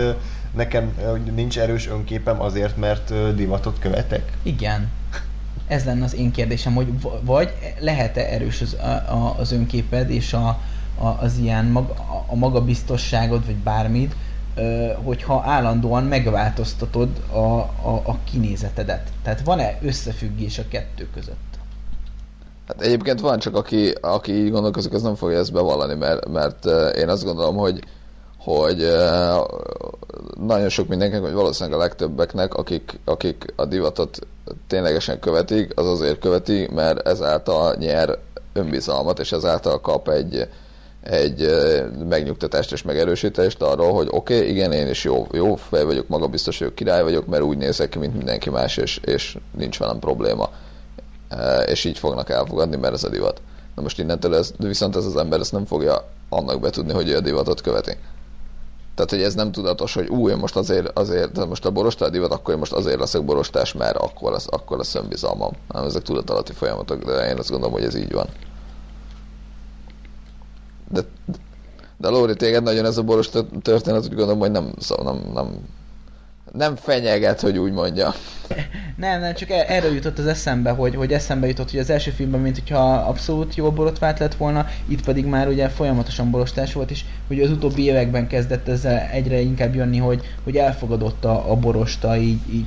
nekem 0.55 0.97
nincs 1.35 1.59
erős 1.59 1.87
önképem 1.87 2.41
azért, 2.41 2.77
mert 2.77 3.35
divatot 3.35 3.79
követek? 3.79 4.31
Igen. 4.43 4.89
Ez 5.67 5.83
lenne 5.83 6.03
az 6.03 6.15
én 6.15 6.31
kérdésem, 6.31 6.73
hogy 6.73 6.87
vagy 7.21 7.53
lehet-e 7.79 8.21
erős 8.21 8.61
az, 8.61 8.73
a, 8.73 8.85
a, 8.87 9.35
az 9.39 9.51
önképed 9.51 10.09
és 10.09 10.33
a, 10.33 10.47
a, 10.97 11.07
az 11.07 11.37
ilyen 11.37 11.65
mag, 11.65 11.89
a, 11.89 12.23
a 12.27 12.35
magabiztosságod, 12.35 13.45
vagy 13.45 13.55
bármit, 13.55 14.15
hogyha 15.03 15.43
állandóan 15.45 16.03
megváltoztatod 16.03 17.23
a, 17.31 17.37
a, 17.37 18.01
a 18.05 18.17
kinézetedet. 18.23 19.11
Tehát 19.23 19.41
van-e 19.41 19.77
összefüggés 19.81 20.57
a 20.57 20.67
kettő 20.67 21.09
között? 21.13 21.56
Hát 22.67 22.81
egyébként 22.81 23.19
van, 23.19 23.39
csak 23.39 23.55
aki, 23.55 23.93
aki 24.01 24.31
így 24.31 24.51
gondolkozik, 24.51 24.93
az 24.93 25.01
nem 25.01 25.15
fogja 25.15 25.37
ezt 25.37 25.53
bevallani, 25.53 25.93
mert, 25.93 26.29
mert 26.29 26.65
én 26.95 27.09
azt 27.09 27.23
gondolom, 27.23 27.55
hogy, 27.55 27.79
hogy 28.37 28.87
nagyon 30.47 30.69
sok 30.69 30.87
mindenkinek, 30.87 31.23
vagy 31.23 31.33
valószínűleg 31.33 31.79
a 31.79 31.81
legtöbbeknek, 31.81 32.53
akik, 32.53 32.99
akik 33.05 33.53
a 33.55 33.65
divatot 33.65 34.19
ténylegesen 34.67 35.19
követik, 35.19 35.71
az 35.79 35.85
azért 35.85 36.19
követi, 36.19 36.67
mert 36.73 37.07
ezáltal 37.07 37.75
nyer 37.75 38.17
önbizalmat, 38.53 39.19
és 39.19 39.31
ezáltal 39.31 39.81
kap 39.81 40.09
egy, 40.09 40.47
egy 41.03 41.49
megnyugtatást 42.09 42.71
és 42.71 42.83
megerősítést 42.83 43.61
arról, 43.61 43.93
hogy 43.93 44.07
oké, 44.11 44.35
okay, 44.35 44.49
igen, 44.49 44.71
én 44.71 44.87
is 44.87 45.03
jó, 45.03 45.27
jó 45.31 45.55
fej 45.55 45.83
vagyok, 45.83 46.07
magabiztos 46.07 46.59
vagyok, 46.59 46.75
király 46.75 47.03
vagyok, 47.03 47.25
mert 47.25 47.43
úgy 47.43 47.57
nézek 47.57 47.89
ki, 47.89 47.99
mint 47.99 48.17
mindenki 48.17 48.49
más, 48.49 48.77
és, 48.77 48.99
és 49.03 49.37
nincs 49.57 49.79
velem 49.79 49.99
probléma. 49.99 50.49
És 51.65 51.83
így 51.83 51.97
fognak 51.97 52.29
elfogadni, 52.29 52.75
mert 52.75 52.93
ez 52.93 53.03
a 53.03 53.09
divat. 53.09 53.41
Na 53.75 53.81
most 53.81 53.99
innentől 53.99 54.35
ez, 54.35 54.53
viszont 54.57 54.95
ez 54.95 55.05
az 55.05 55.15
ember 55.15 55.39
ezt 55.39 55.51
nem 55.51 55.65
fogja 55.65 56.07
annak 56.29 56.59
betudni, 56.59 56.93
hogy 56.93 57.09
ő 57.09 57.15
a 57.15 57.21
divatot 57.21 57.61
követi. 57.61 57.97
Tehát, 58.95 59.11
hogy 59.11 59.21
ez 59.21 59.33
nem 59.33 59.51
tudatos, 59.51 59.93
hogy 59.93 60.09
ú, 60.09 60.29
én 60.29 60.37
most 60.37 60.55
azért, 60.55 60.99
azért 60.99 61.31
tehát 61.31 61.49
most 61.49 61.65
a 61.65 61.71
borostás 61.71 62.09
divat, 62.09 62.31
akkor 62.31 62.53
én 62.53 62.59
most 62.59 62.71
azért 62.73 62.99
leszek 62.99 63.25
borostás, 63.25 63.73
mert 63.73 63.97
akkor 63.97 64.31
lesz, 64.31 64.47
akkor 64.49 64.77
lesz 64.77 64.95
önbizalmam. 64.95 65.51
Nem, 65.73 65.83
ezek 65.83 66.01
tudatalatti 66.01 66.53
folyamatok, 66.53 67.03
de 67.03 67.29
én 67.29 67.37
azt 67.37 67.49
gondolom, 67.49 67.73
hogy 67.73 67.83
ez 67.83 67.95
így 67.95 68.11
van. 68.11 68.27
De, 70.91 71.01
de 71.97 72.09
Lóri, 72.09 72.35
téged 72.35 72.63
nagyon 72.63 72.85
ez 72.85 72.97
a 72.97 73.03
boros 73.03 73.29
tört- 73.29 73.61
történet, 73.61 74.03
úgy 74.03 74.15
gondolom, 74.15 74.39
hogy 74.39 74.51
nem, 74.51 74.71
szóval 74.79 75.13
nem, 75.13 75.31
nem, 75.33 75.59
nem 76.51 76.75
fenyeget, 76.75 77.41
hogy 77.41 77.57
úgy 77.57 77.71
mondja. 77.71 78.13
Nem, 78.95 79.19
nem, 79.19 79.33
csak 79.33 79.49
e- 79.49 79.65
erről 79.67 79.93
jutott 79.93 80.17
az 80.17 80.27
eszembe, 80.27 80.69
hogy, 80.69 80.95
hogy 80.95 81.13
eszembe 81.13 81.47
jutott, 81.47 81.71
hogy 81.71 81.79
az 81.79 81.89
első 81.89 82.11
filmben, 82.11 82.39
mint 82.39 82.57
hogyha 82.57 82.93
abszolút 82.93 83.55
jó 83.55 83.71
borotvált 83.71 84.19
lett 84.19 84.35
volna, 84.35 84.65
itt 84.85 85.03
pedig 85.03 85.25
már 85.25 85.47
ugye 85.47 85.69
folyamatosan 85.69 86.31
borostás 86.31 86.73
volt, 86.73 86.91
és 86.91 87.05
hogy 87.27 87.39
az 87.39 87.49
utóbbi 87.49 87.83
években 87.83 88.27
kezdett 88.27 88.67
ezzel 88.67 89.09
egyre 89.11 89.39
inkább 89.39 89.75
jönni, 89.75 89.97
hogy, 89.97 90.21
hogy 90.43 90.55
elfogadott 90.57 91.25
a, 91.25 91.51
a 91.51 91.55
borosta 91.55 92.17
így, 92.17 92.39
így 92.53 92.65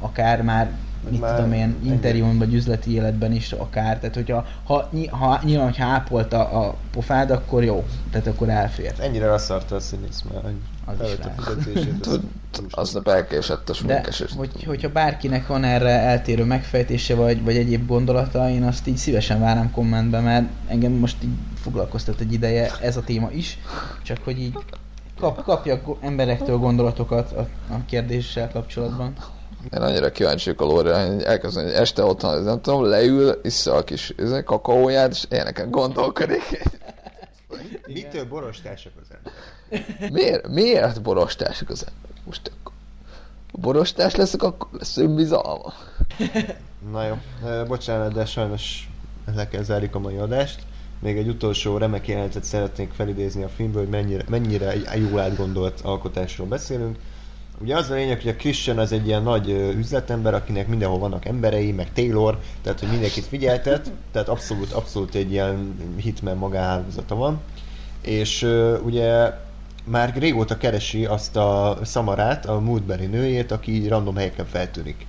akár 0.00 0.42
már 0.42 0.70
mit 1.10 1.20
Már 1.20 1.34
tudom 1.34 1.52
én, 1.52 1.76
interjún 1.84 2.38
vagy 2.38 2.54
üzleti 2.54 2.94
életben 2.94 3.32
is 3.32 3.52
akár, 3.52 3.98
tehát 3.98 4.14
hogyha 4.14 4.46
ha, 4.64 4.90
ha 5.10 5.40
nyilván, 5.44 5.66
hogyha 5.66 5.86
ápolta 5.86 6.48
a 6.48 6.74
pofád, 6.92 7.30
akkor 7.30 7.64
jó, 7.64 7.84
tehát 8.10 8.26
akkor 8.26 8.48
elfér. 8.48 8.94
Ennyire 8.98 9.26
raszarta 9.26 9.74
a 9.74 9.80
színész 9.80 10.22
már, 10.32 10.42
hogy 10.42 10.54
Az 10.84 10.94
is 11.00 11.16
lehet. 11.18 12.20
aznap 12.70 13.08
elkésett 13.08 13.68
a 13.68 13.72
De 13.72 13.78
sminkes, 13.78 14.20
és 14.20 14.32
hogy, 14.36 14.64
hogyha 14.64 14.88
bárkinek 14.88 15.46
van 15.46 15.64
erre 15.64 15.90
eltérő 15.90 16.44
megfejtése 16.44 17.14
vagy, 17.14 17.42
vagy 17.42 17.56
egyéb 17.56 17.86
gondolata, 17.86 18.48
én 18.48 18.62
azt 18.62 18.86
így 18.86 18.96
szívesen 18.96 19.40
várnám 19.40 19.70
kommentbe, 19.70 20.20
mert 20.20 20.46
engem 20.66 20.92
most 20.92 21.16
így 21.22 21.34
foglalkoztat 21.54 22.20
egy 22.20 22.32
ideje 22.32 22.70
ez 22.80 22.96
a 22.96 23.02
téma 23.02 23.30
is, 23.30 23.58
csak 24.02 24.18
hogy 24.24 24.38
így 24.38 24.58
kap, 25.18 25.42
kapjak 25.42 25.96
emberektől 26.00 26.56
gondolatokat 26.56 27.32
a, 27.32 27.48
a 27.70 27.84
kérdéssel 27.86 28.50
kapcsolatban. 28.50 29.12
Én 29.72 29.80
annyira 29.80 30.10
kíváncsi 30.10 30.44
vagyok 30.44 30.70
a 30.70 30.74
lóra, 30.74 31.06
hogy 31.06 31.22
elkezdem, 31.22 31.64
hogy 31.64 31.72
este 31.72 32.02
otthon, 32.02 32.42
nem 32.42 32.60
tudom, 32.60 32.84
leül, 32.84 33.40
issza 33.42 33.74
a 33.74 33.84
kis 33.84 34.12
izé, 34.18 34.42
kakaóját, 34.42 35.10
és 35.10 35.24
ilyeneken 35.30 35.70
gondolkodik. 35.70 36.62
Mitől 37.86 38.24
borostások 38.24 38.92
az 39.00 39.06
ember? 39.16 39.32
Miért, 40.10 40.48
miért 40.48 41.02
borostások 41.02 41.68
az 41.68 41.86
ember? 41.86 42.22
Most 42.24 42.52
akkor 42.60 42.72
borostás 43.52 44.14
leszek, 44.14 44.42
akkor 44.42 44.68
lesz 44.78 44.96
önbizalma. 44.96 45.72
Na 46.92 47.06
jó, 47.06 47.14
bocsánat, 47.66 48.12
de 48.12 48.24
sajnos 48.24 48.88
le 49.34 49.48
kell 49.48 49.62
zárjuk 49.62 49.94
a 49.94 49.98
mai 49.98 50.16
adást. 50.16 50.62
Még 51.00 51.16
egy 51.16 51.28
utolsó 51.28 51.78
remek 51.78 52.08
jelenetet 52.08 52.44
szeretnék 52.44 52.90
felidézni 52.92 53.42
a 53.42 53.48
filmből, 53.48 53.82
hogy 53.82 53.90
mennyire, 53.90 54.24
mennyire 54.28 54.70
egy 54.70 55.10
jól 55.10 55.20
átgondolt 55.20 55.80
alkotásról 55.80 56.46
beszélünk. 56.46 56.98
Ugye 57.60 57.76
az 57.76 57.90
a 57.90 57.94
lényeg, 57.94 58.20
hogy 58.20 58.30
a 58.30 58.36
Christian 58.36 58.78
az 58.78 58.92
egy 58.92 59.06
ilyen 59.06 59.22
nagy 59.22 59.50
üzletember, 59.50 60.34
akinek 60.34 60.68
mindenhol 60.68 60.98
vannak 60.98 61.24
emberei, 61.24 61.72
meg 61.72 61.92
Taylor, 61.92 62.38
tehát 62.62 62.80
hogy 62.80 62.88
mindenkit 62.88 63.24
figyeltet, 63.24 63.90
tehát 64.12 64.28
abszolút, 64.28 64.72
abszolút 64.72 65.14
egy 65.14 65.32
ilyen 65.32 65.76
hitmen 65.96 66.36
magáhálózata 66.36 67.14
van. 67.14 67.40
És 68.00 68.42
ugye 68.82 69.32
már 69.84 70.14
régóta 70.16 70.56
keresi 70.56 71.04
azt 71.04 71.36
a 71.36 71.78
Samarát, 71.84 72.46
a 72.46 72.60
múltbeli 72.60 73.06
nőjét, 73.06 73.50
aki 73.50 73.88
random 73.88 74.16
helyeken 74.16 74.46
feltűnik. 74.46 75.06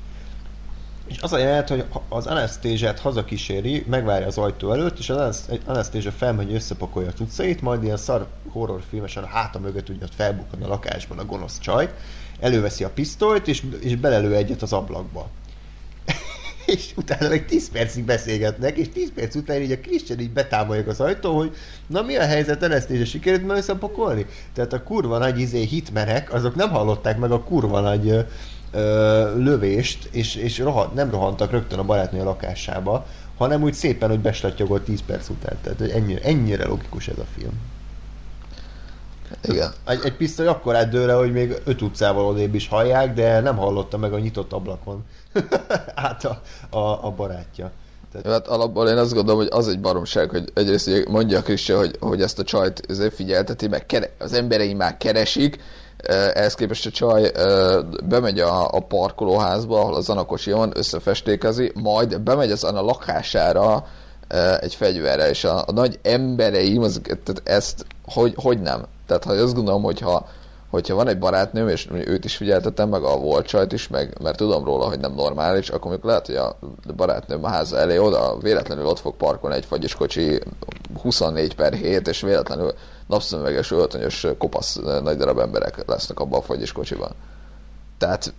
És 1.08 1.22
az 1.22 1.34
a 1.34 1.38
jelenet, 1.38 1.70
hogy 1.70 1.86
az 2.10 2.26
Anasztézsát 2.26 3.00
hazakíséri, 3.00 3.86
megvárja 3.90 4.28
az 4.28 4.38
ajtó 4.38 4.72
előtt, 4.72 5.00
és 5.00 5.10
az 5.10 5.50
Anasztézsa 5.66 6.12
felmegy, 6.12 6.54
összepakolja 6.54 7.10
a 7.10 7.14
cuccait, 7.14 7.62
majd 7.62 7.84
ilyen 7.84 7.98
szar 7.98 8.28
horrorfilmesen 8.50 9.24
a 9.24 9.28
háta 9.28 9.60
mögött 9.60 9.90
ugye 9.90 10.04
ott 10.04 10.16
felbukkan 10.16 10.62
a 10.62 10.68
lakásban 10.68 11.20
a 11.20 11.26
gonosz 11.26 11.60
csaj, 11.60 11.94
előveszi 12.40 12.84
a 12.84 12.90
pisztolyt, 12.90 13.48
és, 13.48 13.64
és 13.80 13.96
belelő 13.96 14.36
egyet 14.36 14.62
az 14.62 14.74
ablakba. 14.74 15.30
És 16.66 16.92
utána 16.96 17.30
meg 17.30 17.46
10 17.46 17.70
percig 17.70 18.04
beszélgetnek, 18.04 18.78
és 18.78 18.90
10 18.90 19.12
perc 19.16 19.36
után 19.36 19.62
így 19.62 19.72
a 19.72 19.80
Christian 19.80 20.20
így 20.20 20.32
betámolja 20.32 20.84
az 20.88 21.00
ajtó, 21.00 21.38
hogy 21.38 21.56
na 21.88 22.02
mi 22.02 22.16
a 22.16 22.26
helyzet, 22.26 22.64
Anasztézsa 22.64 23.06
sikerült 23.06 23.48
már 23.48 23.58
összepakolni? 23.58 24.26
Tehát 24.54 24.74
a 24.74 24.84
kurva 24.84 25.18
nagy 25.18 25.40
izé 25.40 25.64
hitmenek, 25.64 26.34
azok 26.34 26.56
nem 26.56 26.70
hallották 26.70 27.18
meg 27.18 27.32
a 27.32 27.44
kurva 27.44 27.80
nagy 27.80 28.10
ö, 28.10 28.20
ö, 28.72 29.44
lövést, 29.44 30.10
és, 30.12 30.36
és 30.36 30.58
rohan, 30.58 30.92
nem 30.96 31.10
rohantak 31.10 31.52
rögtön 31.52 31.80
a 31.80 31.84
barátnő 31.84 32.24
lakásába, 32.24 33.06
hanem 33.38 33.64
úgy 33.64 33.74
szépen, 33.74 34.10
hogy 34.10 34.20
beslattyogott 34.20 34.86
10 34.86 35.02
perc 35.06 35.30
után. 35.30 35.58
Tehát 35.62 35.80
hogy 35.80 35.90
ennyire, 35.90 36.22
ennyire 36.22 36.68
logikus 36.68 37.08
ez 37.08 37.18
a 37.18 37.26
film. 37.38 37.54
Igen. 39.42 39.74
Egy, 39.86 40.00
egy 40.04 40.16
pisztoly 40.16 40.48
akkor 40.48 40.76
átdőle, 40.76 41.14
hogy 41.14 41.32
még 41.32 41.56
öt 41.64 41.82
utcával 41.82 42.26
odébb 42.26 42.56
is 42.56 42.68
hallják, 42.68 43.14
de 43.14 43.40
nem 43.40 43.58
hallotta 43.58 43.98
meg 43.98 44.14
a 44.14 44.20
nyitott 44.20 44.54
ablakon 44.54 45.04
át 45.96 46.26
a, 46.26 46.42
a, 46.78 47.06
a 47.06 47.12
barátja. 47.12 47.72
Tehát, 48.12 48.26
Jó, 48.26 48.32
hát 48.32 48.48
alapból 48.48 48.88
én 48.88 48.98
azt 48.98 49.14
gondolom, 49.14 49.40
hogy 49.40 49.50
az 49.52 49.68
egy 49.68 49.80
baromság, 49.80 50.30
hogy 50.30 50.52
egyrészt 50.54 50.88
ugye 50.88 51.04
mondja 51.08 51.38
a 51.38 51.42
Christian, 51.42 51.78
hogy, 51.78 51.96
hogy 52.00 52.22
ezt 52.22 52.40
a 52.40 52.44
csajt 52.44 52.86
figyelteti, 53.16 53.68
meg 53.68 53.86
kere, 53.86 54.12
az 54.20 54.34
emberei 54.34 54.74
már 54.74 54.98
keresik, 54.98 55.58
eh, 55.98 56.32
ehhez 56.34 56.56
képest 56.56 56.86
a 56.86 56.90
csaj 56.90 57.32
bemegy 58.04 58.40
a, 58.40 58.68
a 58.68 58.80
parkolóházba, 58.80 59.80
ahol 59.80 59.96
az 59.96 60.10
Anakocsi 60.10 60.52
van, 60.52 60.72
összefestékezi, 60.76 61.72
majd 61.74 62.22
bemegy 62.22 62.52
az 62.52 62.64
Anna 62.64 62.82
lakására 62.82 63.86
egy 64.60 64.76
fegyverrel, 64.76 65.30
és 65.30 65.44
a, 65.44 65.64
a 65.68 65.72
nagy 65.72 66.00
embereim, 66.02 66.82
az, 66.82 67.02
tehát 67.04 67.42
ezt 67.44 67.86
hogy, 68.06 68.34
hogy 68.36 68.62
nem? 68.62 68.86
Tehát 69.08 69.24
ha 69.24 69.32
azt 69.32 69.54
gondolom, 69.54 69.84
hogyha 69.84 70.28
hogyha 70.76 70.96
van 70.96 71.08
egy 71.08 71.20
barátnőm, 71.20 71.68
és 71.68 71.88
őt 71.92 72.26
is 72.26 72.36
figyeltetem, 72.36 72.90
meg 72.90 73.04
a 73.04 73.18
volt 73.18 73.46
csajt 73.46 73.72
is, 73.72 73.88
meg, 73.88 74.18
mert 74.22 74.38
tudom 74.38 74.64
róla, 74.64 74.88
hogy 74.88 75.00
nem 75.00 75.14
normális, 75.14 75.70
akkor 75.70 75.92
még 75.92 76.04
lehet, 76.04 76.26
hogy 76.26 76.36
a 76.36 76.58
barátnőm 76.96 77.44
a 77.44 77.48
háza 77.48 77.78
elé 77.78 77.98
oda 77.98 78.38
véletlenül 78.38 78.86
ott 78.86 79.00
fog 79.00 79.16
parkolni 79.16 79.56
egy 79.56 79.66
fagyis 79.66 79.96
kocsi 79.96 80.40
24 81.02 81.56
per 81.56 81.74
7, 81.74 82.08
és 82.08 82.22
véletlenül 82.22 82.74
napszemüveges, 83.08 83.72
öltönyös, 83.72 84.28
kopasz 84.38 84.76
nagy 85.04 85.18
darab 85.18 85.40
emberek 85.40 85.86
lesznek 85.86 86.20
abban 86.20 86.40
a 86.40 86.44
fagyis 86.44 86.72
kocsiban. 86.72 87.12
Tehát 87.98 88.34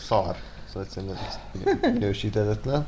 szar. 0.00 0.36
Szóval 0.66 0.82
egyszerűen 0.82 1.16
minősítetetlen. 1.92 2.86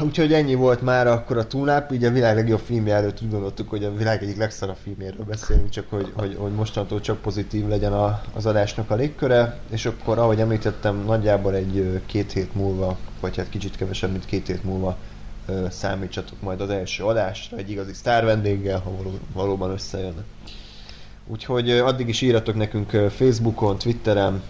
Úgyhogy 0.00 0.32
ennyi 0.32 0.54
volt 0.54 0.82
már 0.82 1.06
akkor 1.06 1.36
a 1.36 1.46
túláp, 1.46 1.92
így 1.92 2.04
a 2.04 2.10
világ 2.10 2.34
legjobb 2.34 2.60
filmje 2.60 2.94
előtt 2.94 3.22
úgy 3.22 3.30
gondoltuk, 3.30 3.68
hogy 3.68 3.84
a 3.84 3.94
világ 3.94 4.22
egyik 4.22 4.36
legszarabb 4.36 4.76
filmjéről 4.82 5.24
beszélünk, 5.24 5.68
csak 5.68 5.90
hogy, 5.90 6.12
hogy, 6.16 6.36
hogy 6.38 6.52
mostantól 6.52 7.00
csak 7.00 7.20
pozitív 7.20 7.68
legyen 7.68 7.92
a, 7.92 8.20
az 8.34 8.46
adásnak 8.46 8.90
a 8.90 8.94
légköre, 8.94 9.58
és 9.70 9.86
akkor 9.86 10.18
ahogy 10.18 10.40
említettem, 10.40 10.96
nagyjából 11.06 11.54
egy 11.54 12.02
két 12.06 12.32
hét 12.32 12.54
múlva, 12.54 12.98
vagy 13.20 13.36
hát 13.36 13.48
kicsit 13.48 13.76
kevesebb, 13.76 14.10
mint 14.10 14.24
két 14.24 14.46
hét 14.46 14.64
múlva 14.64 14.98
számítsatok 15.68 16.40
majd 16.40 16.60
az 16.60 16.70
első 16.70 17.04
adásra, 17.04 17.56
egy 17.56 17.70
igazi 17.70 17.92
sztár 17.92 18.24
vendéggel, 18.24 18.78
ha 18.78 18.90
való, 18.96 19.18
valóban 19.32 19.70
összejön. 19.70 20.24
Úgyhogy 21.26 21.70
addig 21.70 22.08
is 22.08 22.20
írjatok 22.20 22.54
nekünk 22.54 22.90
Facebookon, 22.90 23.78
Twitteren, 23.78 24.42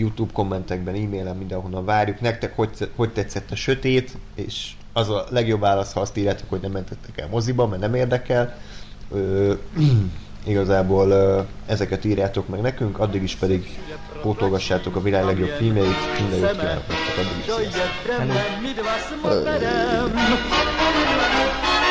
YouTube 0.00 0.32
kommentekben, 0.32 0.94
e-mailen, 0.94 1.36
mindenhonnan 1.36 1.84
várjuk. 1.84 2.20
Nektek 2.20 2.56
hogy, 2.56 2.90
hogy 2.96 3.10
tetszett 3.10 3.50
a 3.50 3.56
sötét, 3.56 4.16
és 4.34 4.72
az 4.92 5.08
a 5.08 5.24
legjobb 5.28 5.60
válasz, 5.60 5.92
ha 5.92 6.00
azt 6.00 6.16
írjátok, 6.16 6.48
hogy 6.48 6.60
nem 6.60 6.70
mentettek 6.70 7.18
el 7.18 7.28
moziba, 7.28 7.66
mert 7.66 7.80
nem 7.80 7.94
érdekel. 7.94 8.58
Ö, 9.12 9.52
igazából 10.46 11.10
ö, 11.10 11.40
ezeket 11.66 12.04
írjátok 12.04 12.48
meg 12.48 12.60
nekünk, 12.60 12.98
addig 12.98 13.22
is 13.22 13.34
pedig 13.34 13.78
pótolgassátok 14.22 14.96
a 14.96 15.02
világ 15.02 15.24
legjobb 15.24 15.48
filmjeit. 15.48 16.20
Minden 16.20 16.38
jót 16.38 16.50
kívánok 16.50 16.86
nektek, 16.86 17.18
addig 17.18 17.38
is 17.38 17.46
To 19.20 19.30
sziasztok! 19.30 21.89